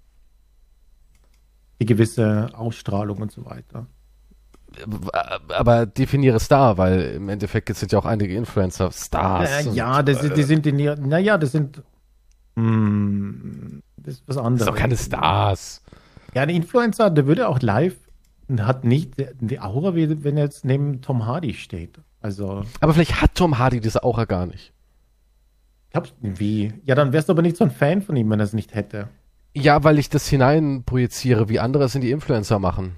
[1.81, 3.87] die gewisse Ausstrahlung und so weiter.
[5.57, 9.67] Aber definiere Star, weil im Endeffekt sind ja auch einige Influencer Stars.
[9.67, 10.77] Äh, ja, das, sind- die sind in
[11.09, 11.83] naja, das sind,
[12.57, 14.61] hm, das ist was Das anderes.
[14.63, 15.83] ist doch keine Stars.
[16.35, 17.97] Ja, ein Influencer, der würde auch live,
[18.59, 22.01] hat nicht die Aura, wie wenn er jetzt neben Tom Hardy steht.
[22.27, 24.73] Also, Aber vielleicht hat Tom Hardy diese Aura gar nicht.
[25.93, 26.73] glaubst du, wie?
[26.85, 28.75] Ja, dann wärst du aber nicht so ein Fan von ihm, wenn er es nicht
[28.75, 29.07] hätte.
[29.55, 32.97] Ja, weil ich das hineinprojiziere, wie andere es in die Influencer machen.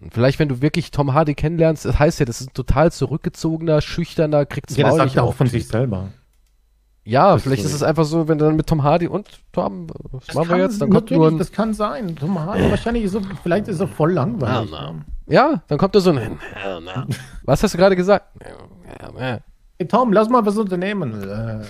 [0.00, 2.90] Und vielleicht, wenn du wirklich Tom Hardy kennenlernst, das heißt ja, das ist ein total
[2.90, 6.08] zurückgezogener, schüchterner, kriegt's Ja, das sagt nicht er auch von sich selber.
[7.10, 9.28] Ja, Das vielleicht so- ist es einfach so, wenn du dann mit Tom Hardy und
[9.52, 10.80] Tom, was Das machen wir kann- jetzt?
[10.80, 12.14] Dann kommt nur ein, das kann sein.
[12.14, 14.70] Tom Hardy, wahrscheinlich ist er, vielleicht ist er voll langweilig.
[15.26, 16.38] Ja, dann kommt da so ein,
[17.44, 18.26] was hast du gerade gesagt?
[19.18, 19.40] Hey
[19.88, 21.22] Tom, lass mal was unternehmen.
[21.28, 21.64] Äh,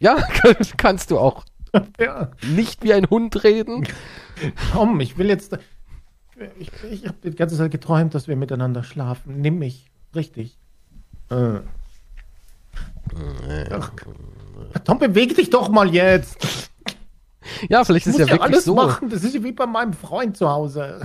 [0.00, 0.16] Ja,
[0.76, 1.44] kannst du auch
[2.00, 2.30] ja.
[2.42, 3.86] nicht wie ein Hund reden.
[4.72, 5.56] Tom, ich will jetzt.
[6.58, 9.40] Ich, ich habe die ganze Zeit geträumt, dass wir miteinander schlafen.
[9.40, 9.90] Nimm mich.
[10.14, 10.56] Richtig.
[11.30, 11.60] Äh.
[13.70, 13.90] Ach,
[14.84, 16.70] Tom, beweg dich doch mal jetzt.
[17.68, 18.74] Ja, vielleicht ist ja ja wirklich alles so.
[18.74, 19.08] machen.
[19.08, 21.00] Das ist ja wie bei meinem Freund zu Hause.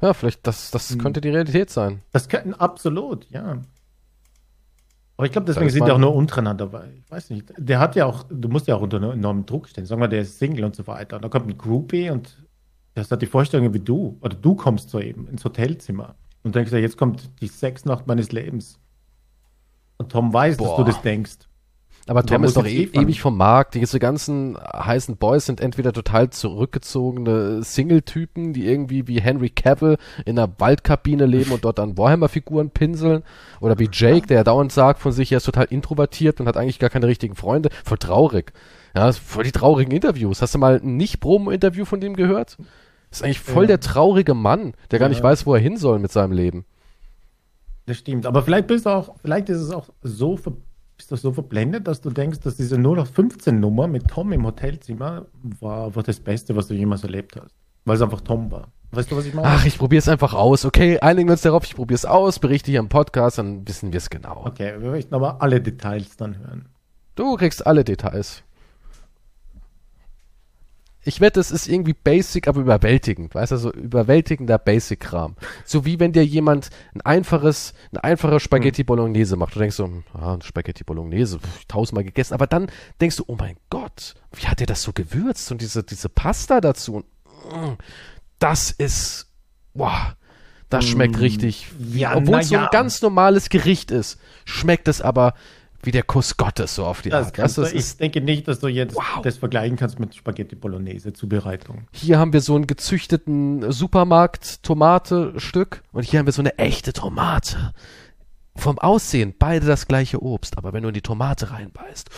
[0.00, 0.98] Ja, vielleicht das, das Hm.
[0.98, 2.02] könnte die Realität sein.
[2.12, 3.58] Das könnten absolut, ja.
[5.16, 7.52] Aber ich glaube, deswegen sind die auch nur untereinander, weil ich weiß nicht.
[7.58, 9.84] Der hat ja auch, du musst ja auch unter enormem Druck stehen.
[9.84, 11.16] Sagen wir, der ist Single und so weiter.
[11.16, 12.42] Und da kommt ein Groupie und
[12.94, 14.16] das hat die Vorstellung wie du.
[14.22, 18.32] Oder du kommst so eben ins Hotelzimmer und denkst ja, jetzt kommt die Sexnacht meines
[18.32, 18.78] Lebens.
[19.98, 20.76] Und Tom weiß, dass Boah.
[20.78, 21.36] du das denkst.
[22.10, 23.04] Aber Tom ist doch e liefern.
[23.04, 23.74] ewig vom Markt.
[23.76, 30.36] Diese ganzen heißen Boys sind entweder total zurückgezogene Single-Typen, die irgendwie wie Henry Cavill in
[30.38, 33.22] einer Waldkabine leben und dort an Warhammer-Figuren pinseln.
[33.60, 36.56] Oder wie Jake, der ja dauernd sagt von sich, er ist total introvertiert und hat
[36.56, 37.68] eigentlich gar keine richtigen Freunde.
[37.84, 38.52] Voll traurig.
[38.96, 40.42] Ja, voll die traurigen Interviews.
[40.42, 42.56] Hast du mal ein Nicht-Promo-Interview von dem gehört?
[43.12, 43.68] ist eigentlich voll Ja.
[43.68, 45.10] der traurige Mann, der gar Ja.
[45.10, 46.64] nicht weiß, wo er hin soll mit seinem Leben.
[47.86, 48.26] Das stimmt.
[48.26, 50.52] Aber vielleicht bist du auch, vielleicht ist es auch so, ver,
[51.00, 55.26] bist du so verblendet, dass du denkst, dass diese 0815-Nummer mit Tom im Hotelzimmer
[55.60, 57.54] war, war das Beste, was du jemals erlebt hast.
[57.86, 58.68] Weil es einfach Tom war.
[58.90, 59.48] Weißt du, was ich meine?
[59.48, 60.66] Ach, ich probier's einfach aus.
[60.66, 63.98] Okay, einigen wir uns darauf, ich probier's aus, berichte hier im Podcast, dann wissen wir
[63.98, 64.42] es genau.
[64.44, 66.68] Okay, wir möchten aber alle Details dann hören.
[67.14, 68.42] Du kriegst alle Details.
[71.02, 73.34] Ich wette, es ist irgendwie basic, aber überwältigend.
[73.34, 75.36] Weißt du, so überwältigender Basic-Kram.
[75.64, 79.54] So wie wenn dir jemand ein einfaches, eine einfache Spaghetti Bolognese macht.
[79.54, 82.34] Du denkst so, ah, Spaghetti Bolognese, pf, tausendmal gegessen.
[82.34, 82.70] Aber dann
[83.00, 85.50] denkst du, oh mein Gott, wie hat der das so gewürzt?
[85.50, 86.96] Und diese, diese Pasta dazu.
[86.96, 87.06] Und,
[87.50, 87.78] mm,
[88.38, 89.32] das ist,
[89.72, 90.14] wow,
[90.68, 91.68] das schmeckt Mm, richtig.
[91.92, 92.68] ja, Obwohl es so ein ja.
[92.68, 95.34] ganz normales Gericht ist, schmeckt es aber
[95.82, 97.38] wie der Kuss Gottes so auf die Das Art.
[97.38, 99.22] Weißt du, ich denke nicht, dass du jetzt Wow.
[99.22, 101.86] das vergleichen kannst mit Spaghetti Bolognese Zubereitung.
[101.92, 107.72] hier haben wir so einen gezüchteten Supermarkt-Tomate-Stück und hier haben wir so eine echte Tomate.
[108.56, 112.10] Vom Aussehen beide das gleiche Obst, aber wenn du in die Tomate reinbeißt,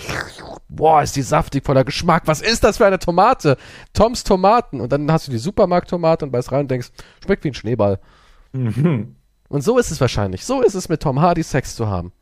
[0.68, 2.22] boah, ist die saftig voller Geschmack.
[2.26, 3.56] Was ist das für eine Tomate?
[3.92, 4.80] Toms Tomaten.
[4.80, 6.88] Und dann hast du die Supermarkt-Tomate und beißt rein und denkst,
[7.24, 8.00] schmeckt wie ein Schneeball.
[8.52, 9.14] Mhm.
[9.48, 10.44] Und so ist es wahrscheinlich.
[10.44, 12.12] So ist es mit Tom Hardy Sex zu haben.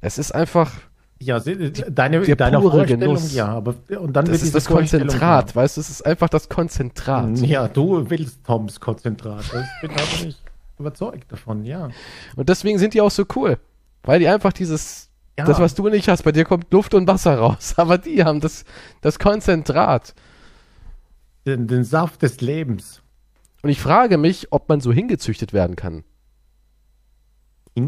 [0.00, 0.72] Es ist einfach,
[1.20, 3.34] Ja, se- deine, Der deine pure Vorstellung, Genuss.
[3.34, 7.34] ja, aber und dann das ist das Konzentrat, weißt du, es ist einfach das Konzentrat.
[7.34, 7.44] klar.
[7.46, 9.44] Ja, du willst Toms Konzentrat.
[9.44, 10.40] Ich bin aber nicht
[10.78, 11.90] überzeugt davon, ja.
[12.36, 13.58] Und deswegen sind die auch so cool.
[14.04, 15.44] Weil die einfach dieses, Ja.
[15.44, 17.74] das, was du nicht hast, bei dir kommt Luft und Wasser raus.
[17.76, 18.64] Aber die haben das,
[19.00, 20.14] das Konzentrat.
[21.46, 23.02] Den, den Saft des Lebens.
[23.62, 26.04] Und ich frage mich, ob man so hingezüchtet werden kann.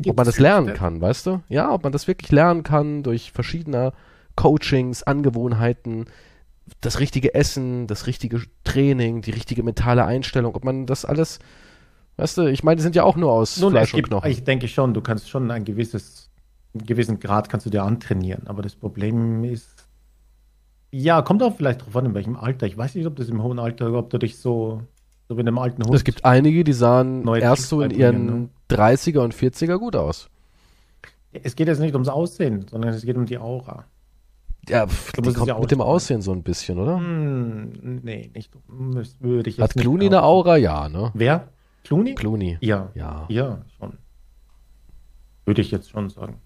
[0.07, 1.43] Ob man das lernen kann, weißt du?
[1.49, 3.93] Ja, ob man das wirklich lernen kann durch verschiedene
[4.37, 6.07] Coachings, Angewohnheiten,
[6.81, 11.41] das richtige Essen, das richtige Training, die richtige mentale Einstellung, ob man das alles,
[12.17, 14.31] weißt du, ich meine, die sind ja auch nur aus Nun, Fleisch gibt, und Knochen.
[14.31, 16.31] ich denke schon, du kannst schon ein gewisses,
[16.75, 18.47] einen gewissen Grad kannst du dir antrainieren.
[18.47, 19.89] Aber das Problem ist,
[20.93, 22.67] ja, kommt auch vielleicht drauf an, in welchem Alter.
[22.67, 24.83] Ich weiß nicht, ob das im hohen Alter, ob du dich so,
[25.31, 25.95] so wie in einem alten Hund.
[25.95, 28.49] Es gibt einige, die sahen Neue erst so in ihren ne?
[28.69, 30.29] 30er und 40er gut aus.
[31.33, 33.85] es geht jetzt nicht ums Aussehen, sondern es geht um die Aura.
[34.69, 35.81] Ja, pf, Du die kommt ja mit dem.
[35.81, 36.97] Aussehen so ein bisschen, oder?
[36.97, 38.51] Hm, nee, nicht.
[38.67, 40.49] Würde ich jetzt Hat Clooney eine behaupten.
[40.49, 40.57] Aura?
[40.57, 41.13] Ja, ne?
[41.15, 41.49] Wer?
[41.85, 42.17] Clooney?
[42.17, 42.59] Clooney.
[42.61, 42.91] Ja.
[42.97, 43.27] Ja.
[43.29, 43.99] Ja, schon.
[45.45, 46.41] Würde ich jetzt schon sagen.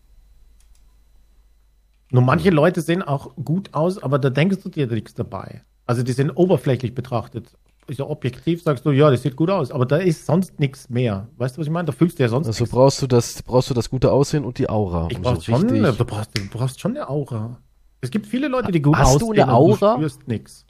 [2.11, 5.63] Nur manche Leute sehen auch gut aus, aber da denkst du dir nichts dabei.
[5.87, 7.57] Also die sind oberflächlich betrachtet.
[7.91, 11.29] So objektiv sagst du, ja, das sieht gut aus, aber da ist sonst nichts mehr.
[11.37, 11.87] Weißt du, was ich meine?
[11.87, 14.59] Da fühlst du ja sonst Also brauchst du das, brauchst du das gute Aussehen und
[14.59, 15.09] die Aura.
[15.11, 17.59] Ich brauch so schon, richtig- du, brauchst, du brauchst schon eine Aura.
[18.01, 19.95] Es gibt viele Leute, die gut Hast du aussehen, eine aber Aura?
[19.95, 20.65] Du spürst nichts.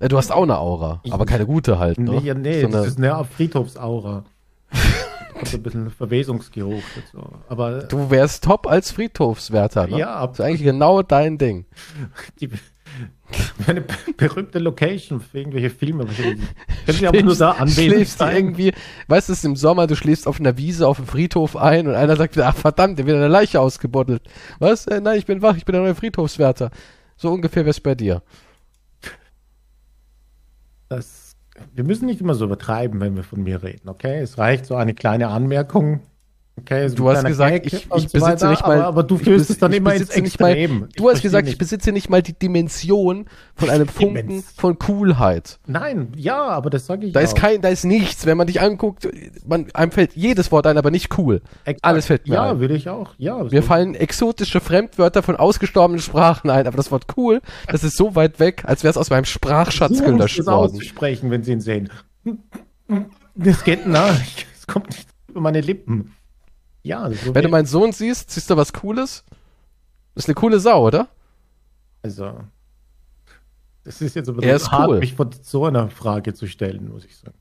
[0.00, 2.10] Ja, du hast auch eine Aura, Ich- aber keine gute halt, ne?
[2.12, 4.24] Nee, ja, nee so das eine, ist eine Friedhofsaura.
[5.34, 6.82] Kommt ein bisschen Verwesungsgeruch.
[6.94, 7.26] dazu.
[7.48, 9.98] Aber du wärst top als Friedhofswärter, ne?
[9.98, 11.66] Ja, Das ist eigentlich genau dein Ding.
[12.40, 12.50] die,
[13.66, 13.82] eine
[14.16, 16.06] berühmte Location für irgendwelche Filme.
[16.06, 18.36] Können Sie aber nur da anwesend schläfst du sein?
[18.36, 18.72] irgendwie,
[19.08, 21.86] weißt du, es ist im Sommer, du schläfst auf einer Wiese auf dem Friedhof ein
[21.86, 24.22] und einer sagt, ach verdammt, der wird eine Leiche ausgebuddelt.
[24.58, 24.86] Was?
[24.86, 26.70] Äh, nein, ich bin wach, ich bin der neue Friedhofswärter.
[27.16, 28.22] So ungefähr wär's bei dir.
[30.88, 31.36] Das,
[31.72, 34.20] wir müssen nicht immer so übertreiben, wenn wir von mir reden, okay?
[34.20, 36.00] Es reicht so eine kleine Anmerkung.
[36.56, 38.76] Okay, ist ein Du hast gesagt, Gag ich, ich so besitze weiter, nicht mal.
[38.76, 40.88] Aber, aber du ich bes- es dann ich immer ins nicht mal, Extrem.
[40.96, 41.58] Du Ich hast gesagt, ich nicht.
[41.58, 43.26] besitze nicht mal die Dimension
[43.56, 45.58] von einem Funken von Coolheit.
[45.66, 47.38] Nein, ja, aber das sage ich Da ist auch.
[47.40, 48.24] kein, da ist nichts.
[48.24, 49.08] Wenn man dich anguckt,
[49.44, 51.42] man, einem fällt jedes Wort ein, aber nicht cool.
[51.64, 51.84] Exakt.
[51.84, 52.60] Alles fällt mir Ja, ein.
[52.60, 53.14] würde ich auch.
[53.18, 53.62] Ja, Mir so.
[53.62, 58.38] fallen exotische Fremdwörter von ausgestorbenen Sprachen ein, aber das Wort cool, das ist so weit
[58.38, 60.70] weg, als wäre es aus meinem Sprachschatz Versuchen, gelöscht es worden.
[60.76, 61.90] auszusprechen, wenn sie ihn sehen.
[63.34, 64.20] Das geht nach.
[64.56, 66.12] Es kommt nicht über meine Lippen.
[66.84, 69.24] Ja, so Wenn du meinen Sohn siehst, siehst du was Cooles?
[70.14, 71.08] Das ist eine coole Sau, oder?
[72.02, 72.38] also
[73.84, 74.98] das ist jetzt aber Er ist hart, cool.
[75.00, 77.36] mich vor so einer Frage zu stellen, muss ich sagen.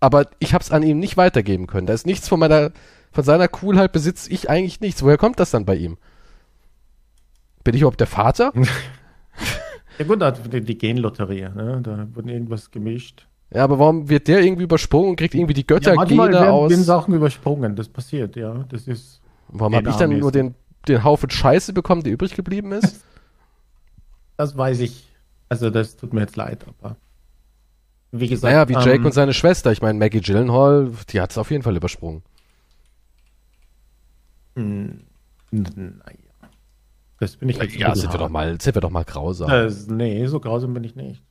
[0.00, 1.86] Aber ich hab's an ihm nicht weitergeben können.
[1.86, 2.72] Da ist nichts von meiner,
[3.12, 5.02] von seiner Coolheit besitze ich eigentlich nichts.
[5.02, 5.96] Woher kommt das dann bei ihm?
[7.64, 8.52] Bin ich überhaupt der Vater?
[9.98, 11.80] Ja gut, da hat die, die Genlotterie, ne?
[11.82, 13.26] da wurde irgendwas gemischt.
[13.52, 16.70] Ja, aber warum wird der irgendwie übersprungen und kriegt irgendwie die manchmal Göttergene werden, aus?
[16.70, 18.64] werden Sachen übersprungen, das passiert, ja.
[18.68, 20.54] Das ist Warum habe ich dann nur den,
[20.86, 23.02] den Haufen Scheiße bekommen, der übrig geblieben ist?
[24.36, 25.06] Das weiß ich.
[25.48, 26.96] Also das tut mir jetzt leid, aber
[28.12, 28.52] wie gesagt.
[28.52, 29.72] naja, wie Jake ähm, und seine Schwester.
[29.72, 32.22] Ich meine, Maggie Gyllenhaal, die hat's auf jeden Fall übersprungen.
[34.56, 35.04] n-
[35.50, 36.28] Naja.
[37.20, 39.48] Das bin ich jetzt Ja, sind wir doch mal, sind wir doch mal grausam.
[39.50, 41.22] Das, nee, so grausam bin ich nicht.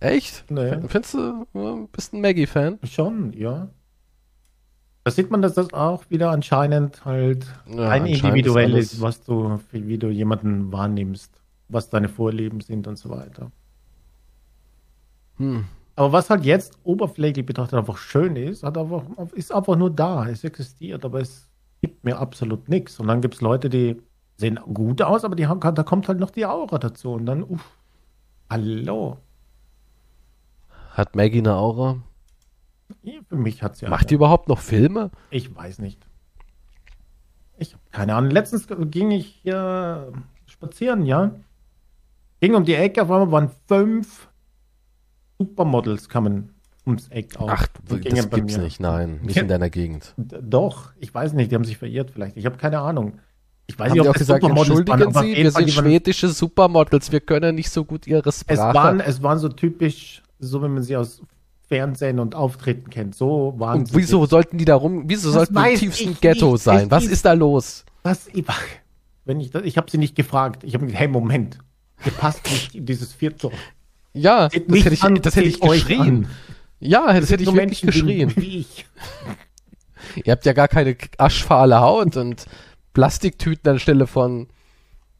[0.00, 0.44] Echt?
[0.50, 0.76] Nee.
[0.88, 2.78] Findest du, bist ein Maggie-Fan?
[2.84, 3.68] Schon, ja.
[5.04, 9.00] Da sieht man, dass das auch wieder anscheinend halt Ja, ein anscheinend individuell ist ist,
[9.00, 13.52] was du, wie wie du jemanden wahrnimmst, was deine Vorlieben sind und so weiter.
[15.36, 15.64] Hm.
[15.94, 20.28] Aber was halt jetzt oberflächlich betrachtet einfach schön ist, hat einfach, ist einfach nur da.
[20.28, 21.48] Es existiert, aber es
[21.80, 23.00] gibt mir absolut nichts.
[23.00, 24.02] Und dann gibt es Leute, die
[24.36, 27.12] sehen gut aus, aber die haben, da kommt halt noch die Aura dazu.
[27.12, 27.78] Und dann, uff,
[28.50, 29.18] hallo.
[30.96, 31.98] Hat Maggie eine Aura?
[33.28, 35.10] Für mich hat sie Macht die überhaupt noch Filme?
[35.30, 36.06] Ich weiß nicht.
[37.58, 38.30] Ich habe keine Ahnung.
[38.30, 40.10] Letztens ging ich hier
[40.46, 41.32] spazieren, ja.
[42.40, 44.28] Ging um die Ecke, auf einmal waren fünf
[45.38, 46.54] Supermodels kamen
[46.86, 47.50] ums Eck auf.
[47.52, 48.62] Ach, das gibt's mir.
[48.64, 49.20] nicht, nein.
[49.22, 49.42] Nicht Ja.
[49.42, 50.14] in deiner Gegend.
[50.16, 52.36] Doch, ich weiß nicht, die haben sich verirrt vielleicht.
[52.38, 53.18] Ich habe keine Ahnung.
[53.66, 55.84] Ich weiß Haben nicht, die auch gesagt, Supermodels waren, entschuldigen auf Sie, wir sind waren-
[55.84, 58.74] schwedische Supermodels, wir können nicht so gut ihre Es Sprache.
[58.74, 61.22] waren, es waren so typisch, so wie man sie aus
[61.68, 63.14] Fernsehen und Auftritten kennt.
[63.14, 63.96] So waren und sie.
[63.96, 66.62] wieso sollten die da rum, wieso Das sollten die im tiefsten Ghetto nicht.
[66.64, 66.90] sein?
[66.90, 67.84] Was ist- da los?
[68.02, 68.44] Was, ich,
[69.24, 70.62] wenn ich, das- ich habe sie nicht gefragt.
[70.64, 71.58] Ich habe gesagt, hey, Moment.
[72.04, 73.50] Ihr passt nicht in dieses Viertel.
[74.12, 76.28] Ja, Seht das hätte ich, an, das hätte ich geschrien.
[76.78, 78.32] Ja, das hätte ich wirklich Menschen geschrien.
[78.36, 78.86] Wie ich.
[80.24, 82.44] Ihr habt ja gar keine aschfahle Haut und
[82.92, 84.46] Plastiktüten anstelle von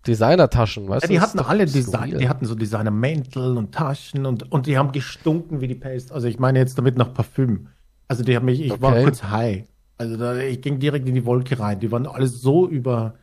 [0.06, 1.12] Designertaschen, weißt Ja, du?
[1.14, 1.84] die hatten alle skurril.
[1.84, 6.12] Design, die hatten so Designermäntel und Taschen und, und die haben gestunken wie die Pest.
[6.12, 7.68] Also ich meine jetzt damit nach Parfüm.
[8.08, 9.04] Also die haben mich, ich war Okay.
[9.04, 9.64] kurz high.
[9.98, 11.80] Also da, ich ging direkt in die Wolke rein.
[11.80, 13.14] Die waren alle so über,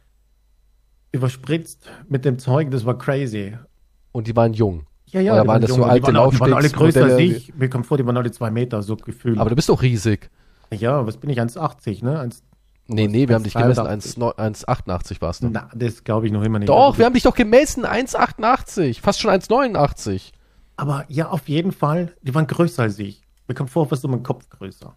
[1.11, 3.57] überspritzt mit dem Zeug, das war crazy.
[4.11, 4.85] Und die waren jung.
[5.07, 6.69] Ja, ja, Oder die waren das so jung, die alte waren, auch- die waren alle
[6.69, 7.53] größer als ich.
[7.55, 9.37] Mir kommt vor, die waren alle zwei Meter, so gefühlt.
[9.37, 10.29] Aber du bist doch riesig.
[10.73, 12.19] ja, was bin ich, 1,80, ne?
[12.19, 12.41] 1,
[12.93, 14.37] Nee, nee, wir haben dich gemessen, 1,83.
[14.37, 15.49] 1 1,88 warst du.
[15.49, 16.69] na, das glaube ich noch immer nicht.
[16.69, 20.31] Doch, wir haben dich doch gemessen, 1,88, fast schon 1,89.
[20.75, 23.21] Aber ja, auf jeden Fall, die waren größer als ich.
[23.47, 24.93] Mir kommt vor, fast um einen Kopf größer.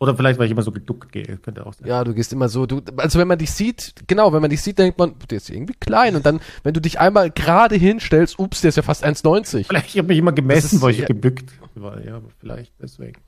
[0.00, 1.88] Oder vielleicht, weil ich immer so geduckt gehe, könnte auch sein.
[1.88, 4.62] Ja, du gehst immer so, du, also wenn man dich sieht, genau, wenn man dich
[4.62, 8.38] sieht, denkt man, der ist irgendwie klein und dann, wenn du dich einmal gerade hinstellst,
[8.38, 9.64] ups, der ist ja fast 1,90.
[9.64, 11.06] Vielleicht, ich habe mich immer gemessen, weil ich ja.
[11.06, 12.04] gebückt war.
[12.04, 13.20] Ja, vielleicht deswegen.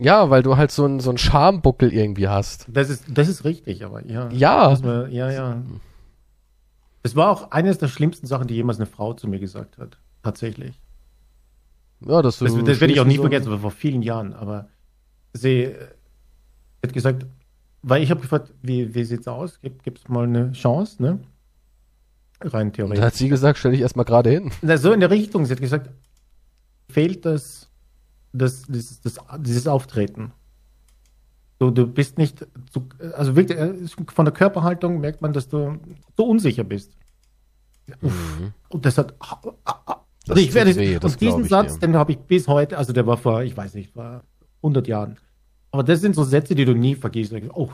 [0.00, 2.66] Ja, weil du halt so einen so einen Schambuckel irgendwie hast.
[2.68, 4.28] Das ist, das ist richtig, aber ja.
[4.30, 4.76] Ja.
[4.82, 5.62] Man, ja, ja.
[7.02, 9.98] Das war auch eines der schlimmsten Sachen, die jemals eine Frau zu mir gesagt hat.
[10.22, 10.78] Tatsächlich.
[12.06, 14.02] Ja, dass du Das, das werde ich auch nie so- vergessen, das war vor vielen
[14.02, 14.32] Jahren.
[14.34, 14.68] Aber
[15.32, 15.76] sie äh,
[16.84, 17.26] hat gesagt,
[17.82, 19.58] weil ich habe gefragt, wie, wie sieht's aus?
[19.60, 21.18] Gibt es mal eine Chance, ne?
[22.42, 22.98] Rein theoretisch.
[22.98, 24.50] dann hat sie gesagt, stell dich erstmal gerade hin.
[24.62, 25.44] Na, so in der Richtung.
[25.46, 25.90] Sie hat gesagt,
[26.90, 27.69] fehlt das,
[28.32, 30.32] das, dieses, das, dieses Auftreten.
[31.58, 33.74] Du, du bist nicht, zu, also wirklich, äh,
[34.12, 35.78] von der Körperhaltung merkt man, dass du
[36.16, 36.96] so unsicher bist.
[38.00, 38.40] Uff.
[38.68, 39.14] Und das hat,
[40.26, 41.80] Das ich werde, weh, das und diesen ich Satz, dir.
[41.88, 44.22] den habe ich bis heute, also der war vor, ich weiß nicht, vor
[44.62, 45.16] 100 Jahren.
[45.70, 47.34] Aber das sind so Sätze, die du nie vergisst.
[47.54, 47.68] Oh,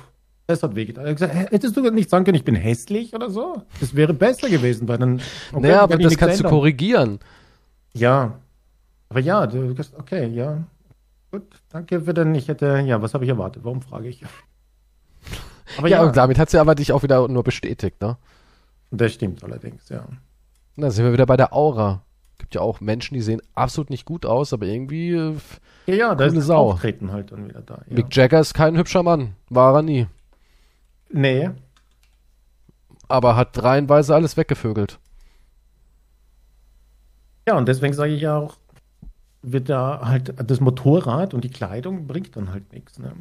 [0.46, 1.06] das hat wehgetan.
[1.06, 3.62] Hättest du nicht sagen können, ich bin hässlich oder so?
[3.80, 5.20] Das wäre besser gewesen, weil dann.
[5.52, 6.50] okay, naja, aber das kannst du ändern.
[6.50, 7.18] korrigieren.
[7.94, 8.38] Ja.
[9.08, 10.64] Aber ja, du okay, ja.
[11.30, 13.64] Gut, danke für den, ich hätte, ja, was habe ich erwartet?
[13.64, 14.24] Warum frage ich?
[15.78, 18.16] Aber Ja, ja, und damit hat sie aber dich auch wieder nur bestätigt, ne?
[18.92, 20.06] das stimmt allerdings, ja.
[20.76, 22.02] Da sind wir wieder bei der Aura.
[22.38, 25.34] Gibt ja auch Menschen, die sehen absolut nicht gut aus, aber irgendwie äh,
[25.86, 26.72] Ja, ja, da ist Sau.
[26.72, 27.82] Auftreten halt dann wieder da.
[27.88, 27.96] Ja.
[27.96, 29.34] Mick Jagger ist kein hübscher Mann.
[29.48, 30.06] War er nie.
[31.10, 31.50] Nee.
[33.08, 34.98] Aber hat reihenweise alles weggevögelt.
[37.48, 38.56] Ja, und deswegen sage ich ja auch,
[39.46, 42.98] wird da halt das Motorrad und die Kleidung bringt dann halt nichts.
[42.98, 43.12] Ne?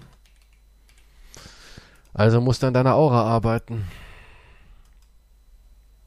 [2.14, 3.86] Also musst du an deiner Aura arbeiten.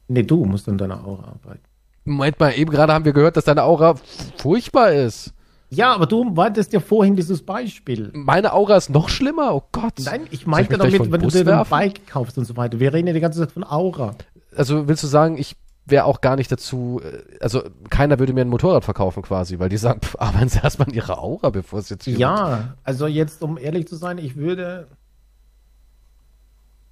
[0.07, 1.63] Nee, du musst an deiner Aura arbeiten.
[2.03, 3.95] Moment mal, eben gerade haben wir gehört, dass deine Aura
[4.37, 5.33] furchtbar ist.
[5.69, 8.09] Ja, aber du meintest ja vorhin dieses Beispiel.
[8.13, 9.53] Meine Aura ist noch schlimmer?
[9.53, 9.93] Oh Gott.
[10.03, 11.65] Nein, ich meinte damit, wenn Bus du dir ein?
[11.69, 12.79] Bike kaufst und so weiter.
[12.79, 14.15] Wir reden ja die ganze Zeit von Aura.
[14.55, 15.55] Also willst du sagen, ich
[15.91, 19.69] wäre auch gar nicht dazu, äh, also keiner würde mir ein Motorrad verkaufen quasi, weil
[19.69, 23.07] die sagen, pff, arbeiten sie erstmal an ihrer Aura, bevor es jetzt hier Ja, also
[23.07, 24.87] jetzt, um ehrlich zu sein, ich würde.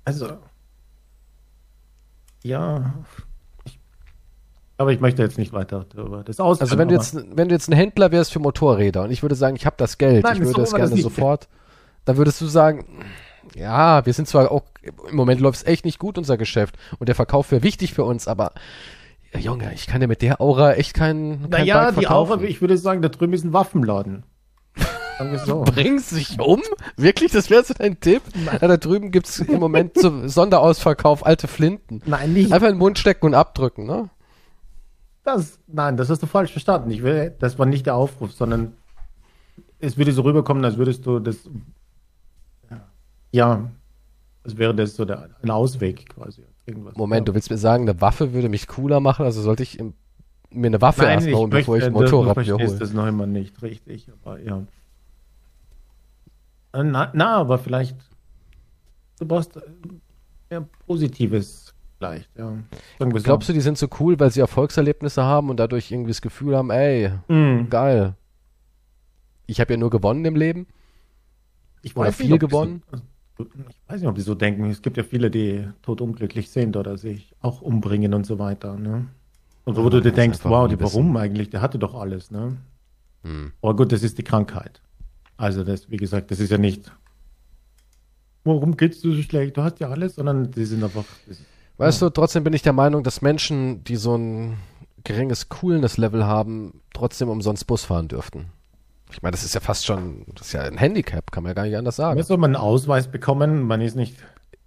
[0.05, 0.37] Also.
[2.43, 2.93] Ja.
[3.65, 3.79] Ich,
[4.77, 6.65] aber ich möchte jetzt nicht weiter darüber das ausführen.
[6.65, 9.35] Also wenn du jetzt, wenn du jetzt ein Händler wärst für Motorräder und ich würde
[9.35, 11.03] sagen, ich habe das Geld, Nein, ich würde so das gerne nicht.
[11.03, 11.47] sofort,
[12.05, 12.85] dann würdest du sagen,
[13.55, 14.63] ja, wir sind zwar auch,
[15.09, 18.03] im Moment läuft es echt nicht gut, unser Geschäft, und der Verkauf wäre wichtig für
[18.03, 18.53] uns, aber
[19.33, 22.07] ja, Junge, ich kann ja mit der Aura echt kein, kein Naja, die.
[22.07, 24.23] Aura, ich würde sagen, da drüben ist ein Waffenladen.
[25.47, 25.63] So.
[25.63, 26.61] Bringst dich um?
[26.95, 28.21] Wirklich, das wäre so dein Tipp?
[28.61, 32.03] Ja, da drüben gibt's im Moment so Sonderausverkauf alte Flinten.
[32.05, 34.11] Nein, nicht Einfach in den Mund stecken und abdrücken, ne?
[35.27, 35.59] das.
[35.67, 36.89] Nein, das hast du falsch verstanden.
[36.89, 38.73] Ich will, das war nicht der Aufruf, sondern
[39.79, 41.49] es würde so rüberkommen, als würdest du das.
[43.37, 43.69] Ja,
[44.43, 46.43] als wäre das so der, ein Ausweg quasi.
[46.65, 46.95] Irgendwas.
[46.95, 49.93] Moment, du willst mir sagen, eine Waffe würde mich cooler machen, also sollte ich im,
[50.49, 52.79] mir eine Waffe Nein, erst ich möchte, bevor ich ein du Motorrad mir verstehst hole.
[52.79, 54.63] das noch immer nicht richtig, aber ja.
[56.73, 57.95] Äh, Na, na aber vielleicht.
[59.19, 59.61] Du brauchst äh,
[60.49, 62.53] mehr Positives vielleicht, ja.
[62.99, 63.25] Sagen wir so.
[63.25, 66.55] Glaubst du, die sind so cool, weil sie Erfolgserlebnisse haben und dadurch irgendwie das Gefühl
[66.55, 67.69] haben, ey, Mhm.
[67.69, 68.15] geil.
[69.45, 70.67] Ich habe ja nur gewonnen im Leben.
[71.81, 72.83] Ich Oder weiß viel nicht, gewonnen?
[72.91, 72.97] So,
[73.39, 74.69] ich weiß nicht, ob die so denken.
[74.69, 78.77] Es gibt ja viele, die totunglücklich sind oder sich auch umbringen und so weiter.
[78.77, 79.07] Ne?
[79.65, 81.49] Und wo Ja, du dir denkst, wow, die, warum eigentlich?
[81.49, 82.31] Der hatte doch alles.
[82.31, 82.57] Ne?
[83.23, 83.53] Hm.
[83.61, 84.81] Aber gut, das ist die Krankheit.
[85.37, 86.91] Also das, wie gesagt, das ist ja nicht,
[88.43, 89.57] warum geht's dir so schlecht?
[89.57, 91.05] Du hast ja alles, sondern die sind einfach.
[91.25, 91.37] Das,
[91.77, 94.57] Weißt du, trotzdem bin ich der Meinung, dass Menschen, die so ein
[95.03, 98.51] geringes Coolness-Level haben, trotzdem umsonst Bus fahren dürften.
[99.11, 101.53] Ich meine, das ist ja fast schon, das ist ja ein Handicap, kann man ja
[101.53, 102.17] gar nicht anders sagen.
[102.17, 104.17] Jetzt soll man einen Ausweis bekommen, man ist nicht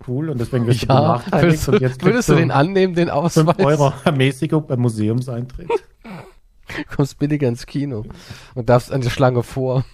[0.09, 2.95] cool und deswegen wirst du Ja, benachteiligt würdest, und du, jetzt würdest du den annehmen,
[2.95, 3.59] den 5 Ausweis?
[3.59, 5.69] Euro Ermäßigung beim Museumseintritt.
[6.97, 8.05] Kommst billiger ins Kino
[8.55, 9.85] und darfst an der Schlange vor.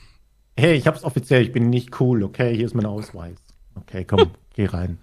[0.56, 3.36] Hey, ich hab's offiziell, ich bin nicht cool, okay, hier ist mein Ausweis.
[3.74, 4.98] Okay, komm, geh rein.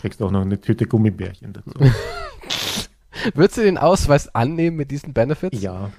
[0.00, 1.78] Kriegst auch noch eine Tüte Gummibärchen dazu.
[3.34, 5.60] Würdest du den Ausweis annehmen mit diesen Benefits?
[5.60, 5.90] Ja.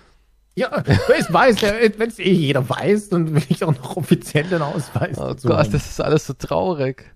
[0.58, 0.84] Ja,
[1.18, 5.18] es weiß, wenn es eh jeder weiß, dann will ich auch noch offiziell den Ausweis
[5.18, 5.72] Oh Gott, haben.
[5.72, 7.14] das ist alles so traurig.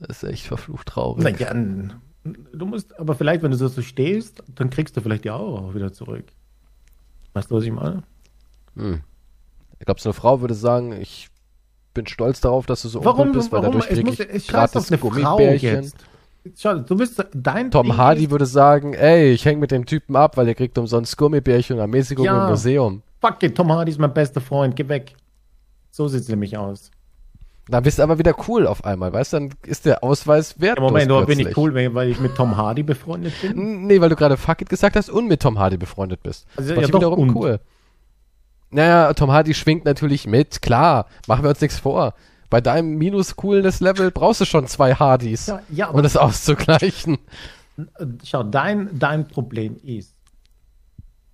[0.00, 1.22] Das ist echt verflucht traurig.
[1.22, 1.92] Naja, n-
[2.24, 5.74] du musst, aber vielleicht, wenn du so stehst, dann kriegst du vielleicht die Aura auch
[5.74, 6.24] wieder zurück.
[7.34, 8.02] Weißt du, was ich meine?
[8.76, 9.02] Hm.
[9.78, 11.28] Ich glaube, so eine Frau würde sagen, ich
[11.92, 14.28] bin stolz darauf, dass du so uncool bist, weil warum, dadurch es kriege muss, ich
[14.30, 15.74] es scheiß gratis auf eine Frau Gummibärchen.
[15.84, 15.96] jetzt.
[16.56, 20.14] Schau, du bist dein Tom Ding Hardy würde sagen, ey, ich hänge mit dem Typen
[20.14, 22.44] ab, weil er kriegt umsonst Gummibärchen und Ermäßigung Ja.
[22.44, 23.02] im Museum.
[23.20, 25.14] Fuck it, Tom Hardy ist mein bester Freund, geh weg.
[25.90, 26.90] So sieht's nämlich aus.
[27.68, 29.36] Dann bist du aber wieder cool auf einmal, weißt du?
[29.38, 32.82] Dann ist der Ausweis wertlos Moment, aber bin ich cool, weil ich mit Tom Hardy
[32.82, 33.86] befreundet bin.
[33.86, 36.46] Nee, weil du gerade fuck it gesagt hast und mit Tom Hardy befreundet bist.
[36.58, 37.34] Also, Das ja, wiederum und.
[37.34, 37.60] cool.
[38.70, 41.06] Naja, Tom Hardy schwingt natürlich mit, klar.
[41.26, 42.12] Machen wir uns nichts vor.
[42.50, 47.18] Bei deinem minus-coolness-Level brauchst du schon zwei Hardys, Ja, ja, um das auszugleichen.
[48.22, 50.14] Schau, dein, dein Problem ist,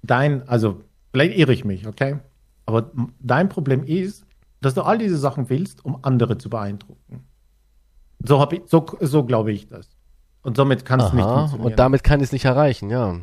[0.02, 0.80] dein, also,
[1.12, 2.18] vielleicht irre ich mich, okay?
[2.66, 2.90] Aber
[3.20, 4.24] dein Problem ist,
[4.60, 7.24] dass du all diese Sachen willst, um andere zu beeindrucken.
[8.22, 9.88] So, hab ich, so, so glaube ich das.
[10.42, 11.66] Und somit kann es nicht funktionieren.
[11.72, 13.18] und damit kann ich es nicht erreichen, ja.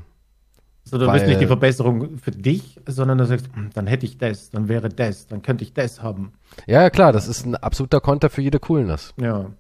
[0.90, 4.18] So, du willst nicht die Verbesserung für dich, sondern du sagst, hm, dann hätte ich
[4.18, 6.34] das, dann wäre das, dann könnte ich das haben.
[6.66, 9.14] Ja, ja, klar, das ist ein absoluter Konter für jede Coolness.
[9.20, 9.52] Ja.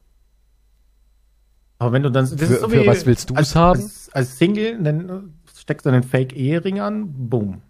[1.79, 2.27] Aber wenn du dann.
[2.27, 3.81] Für- für was willst du's als, haben?
[3.81, 7.61] Als, als Single, dann steckst du einen Fake-Ehering an, boom.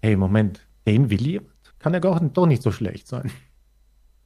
[0.00, 1.52] Hey, Moment, den will jemand?
[1.78, 3.30] Kann ja doch nicht so schlecht sein.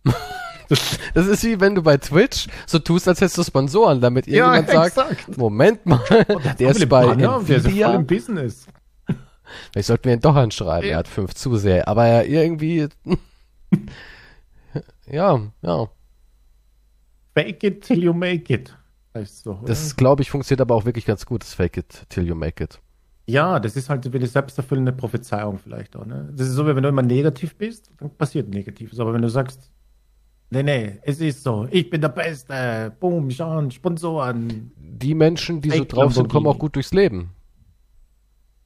[0.69, 4.71] Das ist wie wenn du bei Twitch so tust, als hättest du Sponsoren, damit irgendjemand
[4.71, 5.37] sagt, exakt.
[5.37, 6.01] Moment mal,
[6.59, 7.95] der ist bei Banner, der ist ja Nvidia.
[7.95, 8.67] im Business.
[9.73, 10.89] Vielleicht sollten wir ihn doch anschreiben.
[10.89, 10.95] Ja.
[10.95, 11.87] Er hat fünf Zuseher.
[11.89, 12.89] Aber er irgendwie.
[15.07, 15.89] ja, ja.
[17.35, 18.75] Fake it till you make it.
[19.15, 19.61] Heißt so?
[19.67, 22.63] Das, glaube ich, funktioniert aber auch wirklich ganz gut, das Fake it till you make
[22.65, 22.81] it.
[23.27, 26.07] ja, das ist halt wie eine selbsterfüllende Prophezeiung vielleicht auch.
[26.07, 26.31] Ne?
[26.35, 28.99] Das ist so, wie wenn du immer negativ bist, dann passiert Negatives.
[29.01, 29.71] Aber wenn du sagst,
[30.53, 31.67] Nee, nee, es ist so.
[31.71, 32.93] Ich bin der Beste.
[33.01, 34.71] Boom, Sean, Sponsoren.
[34.77, 37.31] Die Menschen, die so drauf sind, kommen auch gut durchs Leben.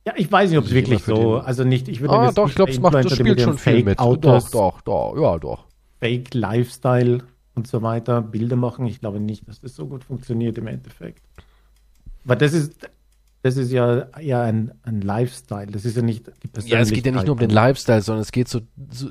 [0.04, 2.56] Ja, ich weiß nicht, ob es wirklich so, also nicht, ich würde Ah, doch, ich
[2.56, 4.00] glaube, es macht, das ihren schon viel mit.
[4.00, 5.66] Doch, Fake-Autos, doch, doch, ja, doch.
[6.00, 7.18] Fake Lifestyle
[7.54, 8.86] und so weiter, Bilder machen.
[8.86, 11.22] Ich glaube nicht, dass das so gut funktioniert im Endeffekt.
[12.24, 12.74] Weil das ist,
[13.42, 15.66] das ist ja eher ein, ein Lifestyle.
[15.68, 17.54] Das ist ja nicht die Ja, es geht ja nicht nur um den Persönlichkeit.
[17.68, 18.60] Lifestyle, sondern es geht so,
[18.90, 19.08] so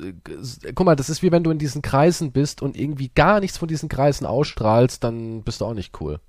[0.76, 3.58] guck mal, das ist wie wenn du in diesen Kreisen bist und irgendwie gar nichts
[3.58, 6.20] von diesen Kreisen ausstrahlst, dann bist du auch nicht cool.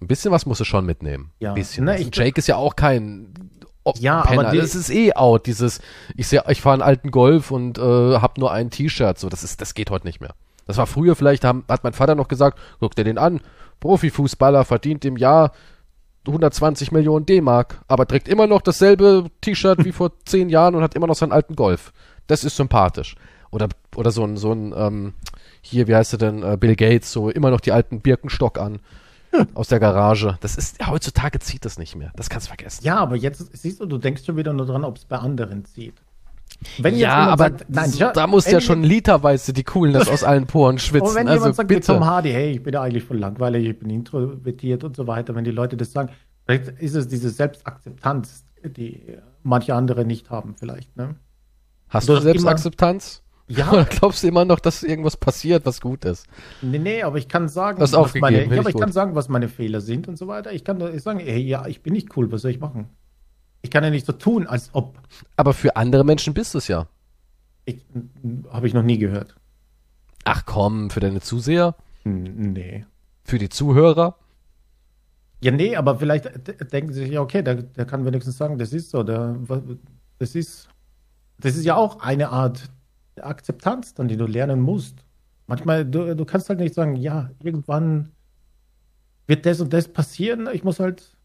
[0.00, 1.30] Ein bisschen was musst du schon mitnehmen.
[1.40, 1.50] Ja.
[1.50, 1.84] Ein bisschen.
[1.84, 3.32] Na, ich- Jake ist ja auch kein
[3.84, 4.50] O- Ja, aber Penner.
[4.52, 5.80] die- das ist eh out, dieses,
[6.14, 9.42] ich sehe, ich fahre einen alten Golf und äh, hab nur ein T-Shirt, so, das
[9.42, 10.34] ist, das geht heute nicht mehr.
[10.66, 13.40] Das war früher vielleicht, haben, hat mein Vater noch gesagt, guck dir den an,
[13.80, 15.52] Profifußballer verdient im Jahr
[16.26, 20.94] 120 Millionen D-Mark, aber trägt immer noch dasselbe T-Shirt wie vor zehn Jahren und hat
[20.94, 21.92] immer noch seinen alten Golf.
[22.26, 23.16] Das ist sympathisch.
[23.50, 25.14] Oder, oder so ein, so ein, ähm,
[25.60, 28.80] hier, wie heißt er denn, äh, Bill Gates, so immer noch die alten Birkenstock an
[29.54, 30.38] aus der Garage.
[30.40, 32.12] Das ist, heutzutage zieht das nicht mehr.
[32.16, 32.84] Das kannst du vergessen.
[32.84, 35.64] Ja, aber jetzt siehst du, du denkst schon wieder nur dran, ob es bei anderen
[35.64, 35.94] zieht.
[36.78, 40.46] Wenn ja, aber sagt, nein, schau, da muss ja schon literweise die Coolness aus allen
[40.46, 41.14] Poren Und schwitzen.
[41.14, 41.86] wenn Also jemand sagt bitte.
[41.86, 45.34] Tom Hardy, hey, ich bin ja eigentlich voll langweilig, ich bin introvertiert und so weiter,
[45.34, 46.10] wenn die Leute das sagen,
[46.44, 49.02] vielleicht ist es diese Selbstakzeptanz, die
[49.42, 51.16] manche andere nicht haben, vielleicht, ne?
[51.88, 53.22] Hast du du Selbstakzeptanz?
[53.48, 53.68] Ja.
[53.72, 56.26] Oder glaubst du immer noch, dass irgendwas passiert, was gut ist?
[56.62, 58.82] Nee, nee, aber ich kann sagen, was meine, ja, ich aber ich gut.
[58.82, 60.52] kann sagen, was meine Fehler sind und so weiter.
[60.52, 62.90] Ich kann sagen, hey, ja, ich bin nicht cool, was soll ich machen?
[63.62, 64.98] Ich kann ja nicht so tun, als ob.
[65.36, 66.86] Aber für andere Menschen bist du es ja.
[67.66, 67.84] Ich,
[68.50, 69.34] habe ich noch nie gehört.
[70.24, 71.74] Ach komm, für deine Zuseher,
[72.04, 72.84] Hm, Nee.
[73.24, 74.16] für die Zuhörer.
[75.42, 76.26] Ja, nee, aber vielleicht
[76.72, 79.36] denken sie sich, ja, okay, der, der kann wenigstens sagen, das ist so, der,
[80.18, 80.68] das ist,
[81.38, 82.70] das ist ja auch eine Art
[83.20, 85.04] Akzeptanz, dann, die du lernen musst.
[85.46, 88.10] Manchmal, du, du kannst halt nicht sagen, ja, irgendwann
[89.26, 91.16] wird das und das passieren, ich muss halt,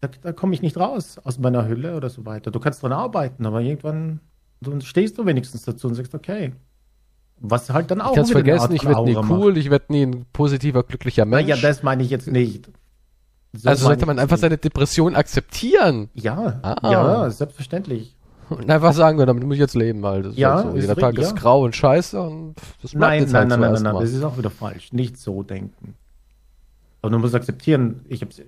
[0.00, 2.50] da, da komme ich nicht raus aus meiner Hülle oder so weiter.
[2.50, 4.20] Du kannst dran arbeiten, aber irgendwann
[4.60, 6.52] du stehst du wenigstens dazu und sagst, okay.
[7.42, 9.40] Was halt dann auch Ich kann es wieder eine vergessen, ich werde nie Aura macht.
[9.40, 11.48] cool, ich werde nie ein positiver, glücklicher Mensch.
[11.48, 12.68] Naja, das meine ich jetzt nicht.
[13.54, 14.42] So also sollte man einfach nicht.
[14.42, 16.10] seine Depression akzeptieren.
[16.14, 16.90] Ja, Ah.
[16.92, 18.14] ja, selbstverständlich.
[18.50, 20.76] Und einfach sagen, ja, damit muss ich jetzt leben, weil das Ja, ist halt so.
[20.76, 21.36] ist Jeder Tag richtig, ist ja.
[21.40, 24.02] grau und scheiße und das bleibt Nein, jetzt nein, halt nein, so nein, nein, nein,
[24.02, 24.92] das ist auch wieder falsch.
[24.92, 25.94] Nicht so denken.
[27.00, 28.46] Aber du musst akzeptieren, ich versuche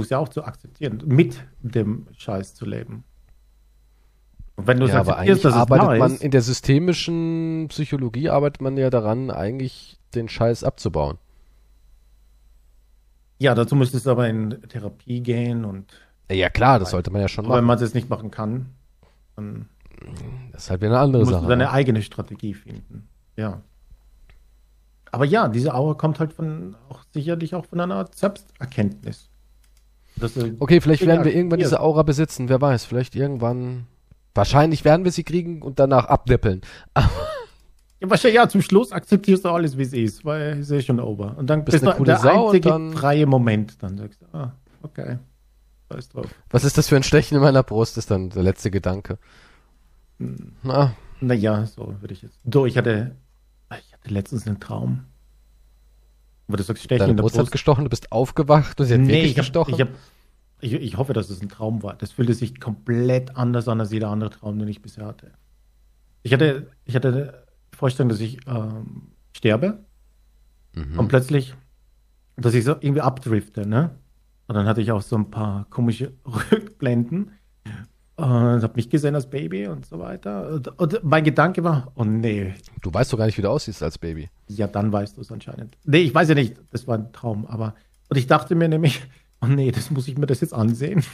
[0.00, 3.04] es ja auch zu akzeptieren, mit dem Scheiß zu leben.
[4.56, 8.60] Und wenn du es Ja, aber eigentlich arbeitet da man in der systemischen Psychologie arbeitet
[8.62, 11.18] man ja daran, eigentlich den Scheiß abzubauen.
[13.38, 15.92] ja, dazu müsstest du aber in Therapie gehen und
[16.30, 17.78] Ja klar, das sollte man ja schon aber wenn machen.
[17.78, 18.66] man es nicht machen kann,
[19.36, 19.68] dann
[20.52, 21.48] Das ist halt wieder eine andere musst du Sache.
[21.48, 21.70] deine ne?
[21.70, 23.08] eigene Strategie finden.
[23.36, 23.62] Ja.
[25.10, 29.28] Aber ja, diese Aura kommt halt von, auch sicherlich auch von einer Art Selbsterkenntnis.
[30.58, 33.86] Okay, vielleicht werden wir irgendwann diese Aura besitzen, wer weiß, vielleicht irgendwann.
[34.34, 36.60] Wahrscheinlich werden wir sie kriegen und danach abnippeln.
[38.00, 40.98] Ja, wahrscheinlich, ja, zum Schluss akzeptierst du alles, wie es ist, weil es ist schon
[40.98, 41.38] over.
[41.38, 43.80] Und dann Bist bist, eine du coole der Sau und einzige dann- freie Moment.
[43.80, 44.52] Dann sagst du, ah,
[44.82, 45.18] okay,
[45.92, 46.26] scheiß drauf.
[46.50, 49.18] Was ist das für ein Stechen in meiner Brust, ist dann der letzte Gedanke.
[50.18, 50.50] Hm.
[50.64, 52.40] Na, Naja, so würde ich jetzt.
[52.52, 53.14] So, ich hatte,
[53.70, 55.04] ich hatte letztens einen Traum.
[56.48, 57.52] Wo du sagst, Stechen deine in der Brust hat Brust.
[57.52, 59.74] gestochen, du bist aufgewacht und sie hat Nee, wirklich ich, hab, gestochen.
[59.74, 59.88] ich, hab,
[60.60, 61.94] ich, ich hoffe, dass es ein Traum war.
[61.94, 65.32] Das fühlte sich komplett anders an als jeder andere Traum, den ich bisher hatte.
[66.22, 67.42] Ich hatte, ich hatte
[67.72, 69.84] die Vorstellung, dass ich ähm, sterbe
[70.74, 70.98] Mhm.
[70.98, 71.54] und plötzlich,
[72.36, 73.90] dass ich so irgendwie abdrifte, ne?
[74.46, 76.12] Und dann hatte ich auch so ein paar komische
[76.50, 77.32] Rückblenden
[78.16, 78.26] und
[78.62, 80.48] habe mich gesehen als Baby und so weiter.
[80.50, 83.82] Und, und mein Gedanke war, oh nee, Du weißt doch gar nicht, wie du aussiehst
[83.82, 84.28] als Baby.
[84.48, 85.76] ja, dann weißt du es anscheinend.
[85.84, 87.74] Nee, ich weiß ja nicht, das war ein Traum, aber
[88.10, 89.02] und ich dachte mir nämlich,
[89.40, 91.02] oh nee, das muss ich mir das jetzt ansehen.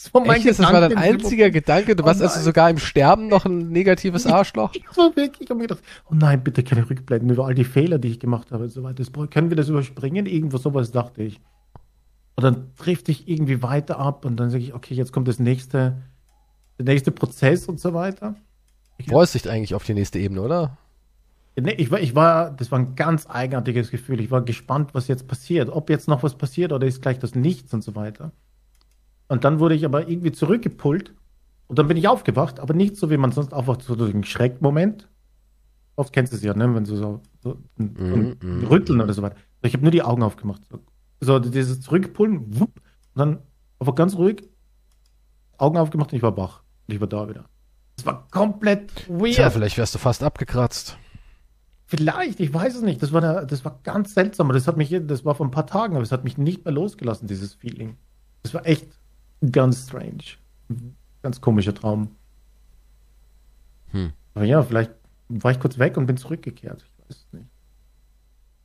[0.00, 1.96] Das war Echt, das war dein einziger Gedanke?
[1.96, 2.44] Du Oh warst also nein.
[2.44, 4.72] sogar im Sterben noch ein negatives Arschloch?
[4.72, 7.64] Ich war wirklich, ich habe mir gedacht, oh nein, bitte keine Rückblenden über all die
[7.64, 9.02] Fehler, die ich gemacht habe und so weiter.
[9.26, 10.26] Können wir das überspringen?
[10.26, 11.40] Irgendwo sowas dachte ich.
[12.36, 15.40] Und dann trifft ich irgendwie weiter ab und dann sage ich, okay, jetzt kommt das
[15.40, 15.96] nächste,
[16.78, 18.36] der nächste Prozess und so weiter.
[19.08, 20.76] Freust dich eigentlich auf die nächste Ebene, oder?
[21.56, 24.20] Ich war, ich war, das war ein ganz eigenartiges Gefühl.
[24.20, 25.70] Ich war gespannt, was jetzt passiert.
[25.70, 28.32] Ob jetzt noch was passiert oder ist gleich das Nichts und so weiter.
[29.28, 31.14] Und dann wurde ich aber irgendwie zurückgepult
[31.66, 34.24] und dann bin ich aufgewacht, aber nicht so, wie man sonst aufwacht, so durch einen
[34.24, 35.08] Schreckmoment.
[35.96, 36.74] Oft kennst du es ja, ne?
[36.74, 39.36] wenn du so, so ein, so ein Mhm, mhm, Rütteln oder so weiter.
[39.62, 40.62] Ich habe nur die Augen aufgemacht.
[40.70, 40.80] So,
[41.20, 42.80] so dieses Zurückpullen, wupp,
[43.14, 43.38] und dann
[43.80, 44.48] einfach ganz ruhig,
[45.58, 46.62] Augen aufgemacht und ich war wach.
[46.88, 47.44] Und ich war da wieder.
[47.96, 49.34] Es war komplett weird.
[49.34, 50.96] Tja, vielleicht wärst du fast abgekratzt.
[51.86, 53.02] Vielleicht, ich weiß es nicht.
[53.02, 54.48] Das war, der, das war ganz seltsam.
[54.50, 56.72] Das hat mich, das war vor ein paar Tagen, aber es hat mich nicht mehr
[56.72, 57.96] losgelassen, dieses Feeling.
[58.42, 58.86] Das war echt
[59.52, 60.24] ganz strange.
[61.22, 62.14] Ganz komischer Traum.
[63.90, 64.12] Hm.
[64.34, 64.92] Aber ja, vielleicht
[65.28, 66.84] war ich kurz weg und bin zurückgekehrt.
[66.84, 67.48] Ich weiß es nicht.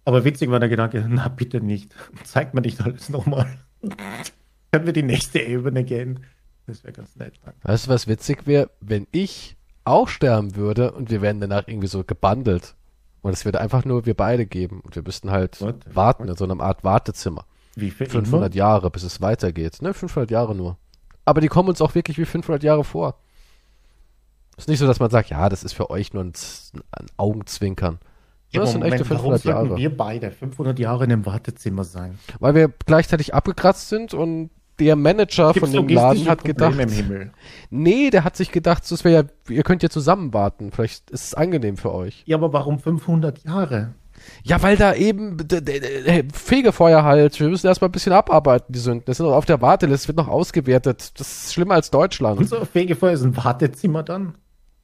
[0.05, 1.95] Aber witzig war der Gedanke, na bitte nicht.
[2.23, 3.57] Zeigt mir nicht alles nochmal.
[4.71, 6.25] Können wir die nächste Ebene gehen?
[6.67, 7.33] Das wäre ganz nett.
[7.43, 7.59] Danke.
[7.63, 11.87] Weißt du, was witzig wäre, wenn ich auch sterben würde und wir wären danach irgendwie
[11.87, 12.75] so gebundelt.
[13.21, 14.81] Und es würde einfach nur wir beide geben.
[14.81, 15.75] Und wir müssten halt What?
[15.93, 17.45] warten in so einer Art Wartezimmer.
[17.75, 18.55] Wie viel 500 immer?
[18.55, 19.81] Jahre, bis es weitergeht.
[19.81, 20.77] Ne, 500 Jahre nur.
[21.25, 23.17] Aber die kommen uns auch wirklich wie 500 Jahre vor.
[24.57, 26.33] Ist nicht so, dass man sagt, ja, das ist für euch nur ein,
[26.91, 27.99] ein Augenzwinkern.
[28.51, 29.77] Ja, das sind echte 500 warum Jahre.
[29.77, 32.19] wir beide 500 Jahre in einem Wartezimmer sein?
[32.39, 36.79] Weil wir gleichzeitig abgekratzt sind und der Manager Gibt's von dem Laden hat gedacht.
[36.79, 37.31] Im Himmel?
[37.69, 40.71] Nee, der hat sich gedacht, das wäre ja, ihr könnt ja zusammen warten.
[40.71, 42.23] Vielleicht ist es angenehm für euch.
[42.25, 43.93] Ja, aber warum 500 Jahre?
[44.43, 45.37] Ja, weil da eben
[46.33, 47.39] Fegefeuer halt.
[47.39, 49.03] Wir müssen erstmal ein bisschen abarbeiten, die Sünden.
[49.05, 51.19] Das sind noch auf der Warteliste, wird noch ausgewertet.
[51.19, 52.39] Das ist schlimmer als Deutschland.
[52.39, 54.35] Und so Fegefeuer ist ein Wartezimmer dann?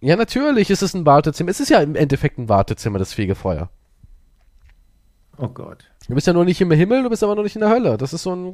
[0.02, 1.52] Ja, natürlich ist es ein Wartezimmer.
[1.52, 3.70] Es ist ja im Endeffekt ein Wartezimmer, das Fegefeuer.
[5.38, 5.86] Oh Gott.
[6.08, 7.98] Du bist ja noch nicht im Himmel, du bist aber noch nicht in der Hölle.
[7.98, 8.54] Das ist so ein.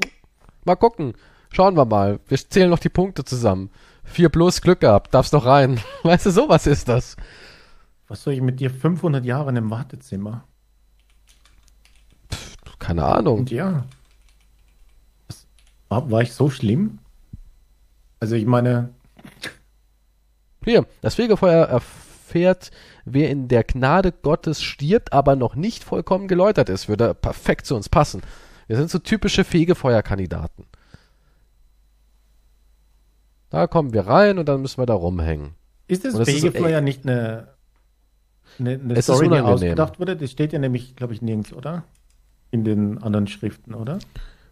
[0.66, 1.14] Mal gucken.
[1.52, 2.20] Schauen wir mal.
[2.28, 3.70] Wir zählen noch die Punkte zusammen.
[4.04, 5.80] Vier plus Glück gehabt, darfst doch rein.
[6.04, 7.16] Weißt du, sowas ist das.
[8.08, 10.44] Was soll ich mit dir 500 Jahre im Wartezimmer?
[12.32, 13.40] Pff, keine Ahnung.
[13.40, 13.86] Und ja.
[15.90, 17.00] War, war ich so schlimm?
[18.20, 18.94] Also ich meine,
[20.64, 22.72] hier, das Fegefeuer erfährt,
[23.06, 27.76] wer in der Gnade Gottes stirbt, aber noch nicht vollkommen geläutert ist, würde perfekt zu
[27.76, 28.22] uns passen.
[28.68, 30.66] Wir sind so typische Fegefeuerkandidaten.
[33.50, 35.56] Da kommen wir rein und dann müssen wir da rumhängen.
[35.88, 37.50] Ist das, das Fegefeuer ist, nicht eine,
[38.60, 40.18] eine, eine Story, die ausgedacht wurde?
[40.18, 41.84] Das steht ja nämlich, glaube ich, nirgends, oder?
[42.52, 44.00] In den anderen Schriften, oder?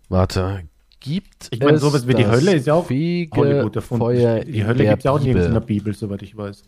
[0.10, 0.64] Warte,
[0.99, 4.03] gibt Ich meine, sowas wie die Hölle ist ja auch Hollywood erfunden.
[4.03, 6.64] Feuer die Hölle gibt es ja auch nirgends in der Bibel, soweit ich weiß.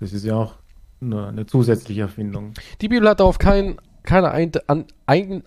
[0.00, 0.54] Das ist ja auch
[1.00, 2.54] eine, eine zusätzliche Erfindung.
[2.80, 5.42] Die Bibel hat darauf kein, keine, ein, an, ein,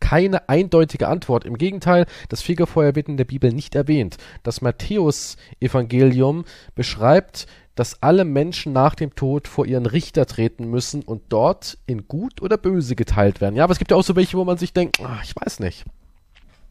[0.00, 1.44] keine eindeutige Antwort.
[1.44, 4.18] Im Gegenteil, das Fegefeuer wird in der Bibel nicht erwähnt.
[4.42, 11.22] Das Matthäus-Evangelium beschreibt, dass alle Menschen nach dem Tod vor ihren Richter treten müssen und
[11.30, 13.56] dort in gut oder böse geteilt werden.
[13.56, 15.60] Ja, aber es gibt ja auch so welche, wo man sich denkt, ach, ich weiß
[15.60, 15.84] nicht.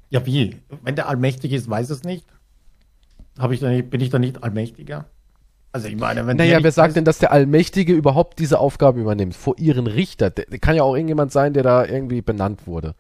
[0.10, 0.58] Ja, wie?
[0.84, 2.26] Wenn der allmächtig ist, weiß es nicht.
[3.52, 5.06] Ich nicht bin ich da nicht allmächtiger?
[5.72, 9.36] Also ich meine, wenn Naja, wer sagt denn, dass der Allmächtige überhaupt diese Aufgabe übernimmt?
[9.36, 10.30] Vor ihren Richter.
[10.32, 12.96] Der, der kann ja auch irgendjemand sein, der da irgendwie benannt wurde.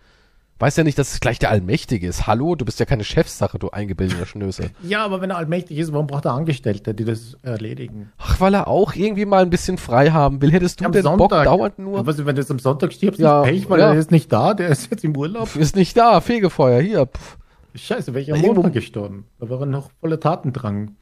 [0.60, 2.28] Weiß ja nicht, dass es gleich der Allmächtige ist.
[2.28, 4.72] Hallo, du bist ja keine Chefsache, du eingebildeter Schnösel.
[4.84, 8.12] Ja, aber wenn er allmächtig ist, warum braucht er Angestellte, die das erledigen?
[8.18, 10.52] Ach, weil er auch irgendwie mal ein bisschen frei haben will.
[10.52, 12.06] Hättest du am den Sonntag, Bock dauernd nur?
[12.06, 13.94] Was, wenn du jetzt am Sonntag stirbst, ja, ist Pech, weil ja.
[13.94, 15.56] er ist nicht da, der ist jetzt im Urlaub.
[15.56, 17.06] Ist nicht da, Fegefeuer, hier.
[17.06, 17.38] Pff.
[17.76, 19.26] Scheiße, welcher Montag gestorben?
[19.40, 20.96] Da war er noch voller Tatendrang.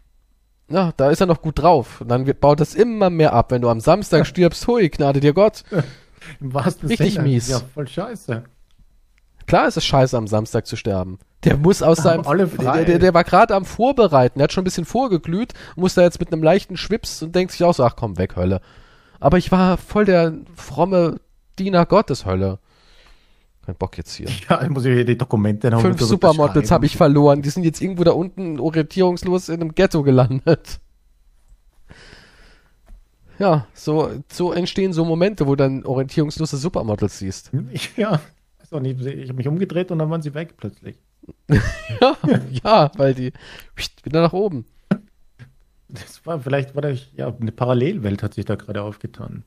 [0.69, 2.02] Ja, da ist er noch gut drauf.
[2.02, 3.52] Und dann wird, baut das immer mehr ab.
[3.52, 5.64] Wenn du am Samstag stirbst, hui, gnade dir Gott.
[6.41, 7.27] Im wahrsten Richtig Sinne.
[7.27, 7.48] mies.
[7.48, 8.44] Ja, voll scheiße.
[9.45, 11.19] Klar ist es scheiße, am Samstag zu sterben.
[11.45, 12.27] Der muss aus seinem.
[12.27, 12.77] Alle frei.
[12.80, 16.02] Der, der, der war gerade am Vorbereiten, der hat schon ein bisschen vorgeglüht, muss da
[16.02, 18.60] jetzt mit einem leichten Schwips und denkt sich auch so, ach komm, weg, Hölle.
[19.22, 21.22] Aber ich war voll der fromme
[21.60, 22.60] Diener Gottes, Hölle.
[23.68, 24.27] Kein Bock jetzt hier.
[24.49, 27.41] Ja, ich muss hier die Dokumente noch Fünf Supermodels habe ich verloren.
[27.41, 30.80] Die sind jetzt irgendwo da unten orientierungslos in einem Ghetto gelandet.
[33.39, 37.52] Ja, so, so entstehen so Momente, wo du dann orientierungslose Supermodels siehst.
[37.98, 38.22] Ja,
[38.80, 40.98] nicht, ich habe mich umgedreht und dann waren sie weg plötzlich.
[42.02, 42.18] ja,
[42.64, 43.34] ja, weil die
[44.03, 44.65] wieder nach oben.
[45.89, 49.44] Das war, vielleicht war das, ja, eine Parallelwelt hat sich da gerade aufgetan.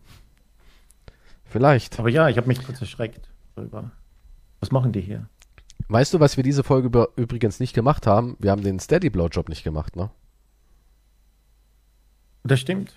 [1.45, 1.99] Vielleicht.
[1.99, 3.93] Aber ja, ich habe mich kurz erschreckt darüber.
[4.61, 5.27] Was machen die hier?
[5.89, 8.37] Weißt du, was wir diese Folge übrigens nicht gemacht haben?
[8.39, 10.11] Wir haben den Steady Blowjob nicht gemacht, ne?
[12.45, 12.95] Das stimmt.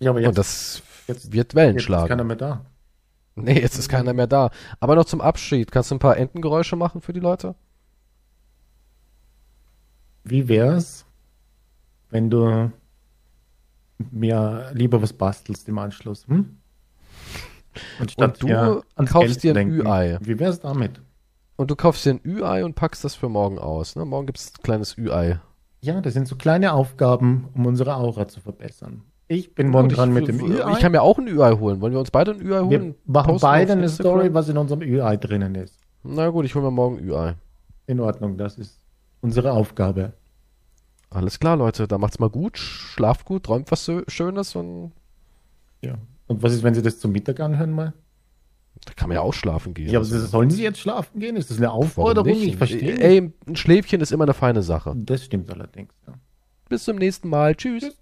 [0.00, 2.02] Ja, aber jetzt, Und das jetzt, wird Wellen schlagen.
[2.02, 2.66] Jetzt ist keiner mehr da.
[3.36, 4.50] Nee, jetzt ist keiner mehr da.
[4.80, 5.70] Aber noch zum Abschied.
[5.70, 7.54] Kannst du ein paar Entengeräusche machen für die Leute?
[10.24, 11.04] Wie wär's,
[12.10, 12.72] wenn du
[14.10, 16.26] mir lieber was bastelst im Anschluss?
[16.26, 16.56] Hm?
[18.00, 20.18] Und, und du kaufst dir ein Ü-Ei.
[20.20, 21.00] Wie wär's damit?
[21.56, 23.96] Und du kaufst dir ein Ü-Ei und packst das für morgen aus.
[23.96, 24.04] Ne?
[24.04, 25.40] Morgen gibt's ein kleines Ü-Ei.
[25.80, 29.02] Ja, das sind so kleine Aufgaben, um unsere Aura zu verbessern.
[29.28, 30.72] Ich bin morgen dran mit dem Ü-Ei.
[30.72, 31.80] Ich kann mir auch ein Ü-Ei holen.
[31.80, 32.70] Wollen wir uns beide ein Ü-Ei holen?
[32.70, 35.78] Wir machen beide eine Story, was in unserem Ü-Ei drinnen ist.
[36.02, 37.34] Na gut, ich hole mir morgen ein Ü-Ei.
[37.86, 38.80] In Ordnung, das ist
[39.20, 40.12] unsere Aufgabe.
[41.10, 44.92] Alles klar, Leute, dann macht's mal gut, schlaft gut, träumt was Schönes und
[45.80, 45.94] ja.
[46.26, 47.92] Und was ist, wenn Sie das zum Mittag anhören mal?
[48.84, 49.86] Da kann man ja auch schlafen gehen.
[49.88, 51.36] Ja, aber Also, sollen Sie jetzt schlafen gehen?
[51.36, 52.30] Ist das eine warum Aufforderung?
[52.30, 52.46] nicht?
[52.48, 52.98] Ich verstehe.
[52.98, 54.94] Ey, ein Schläfchen ist immer eine feine Sache.
[54.96, 55.92] Das stimmt allerdings.
[56.06, 56.14] Ja.
[56.68, 57.54] Bis zum nächsten Mal.
[57.54, 57.82] Tschüss.
[57.84, 57.96] Tschüss.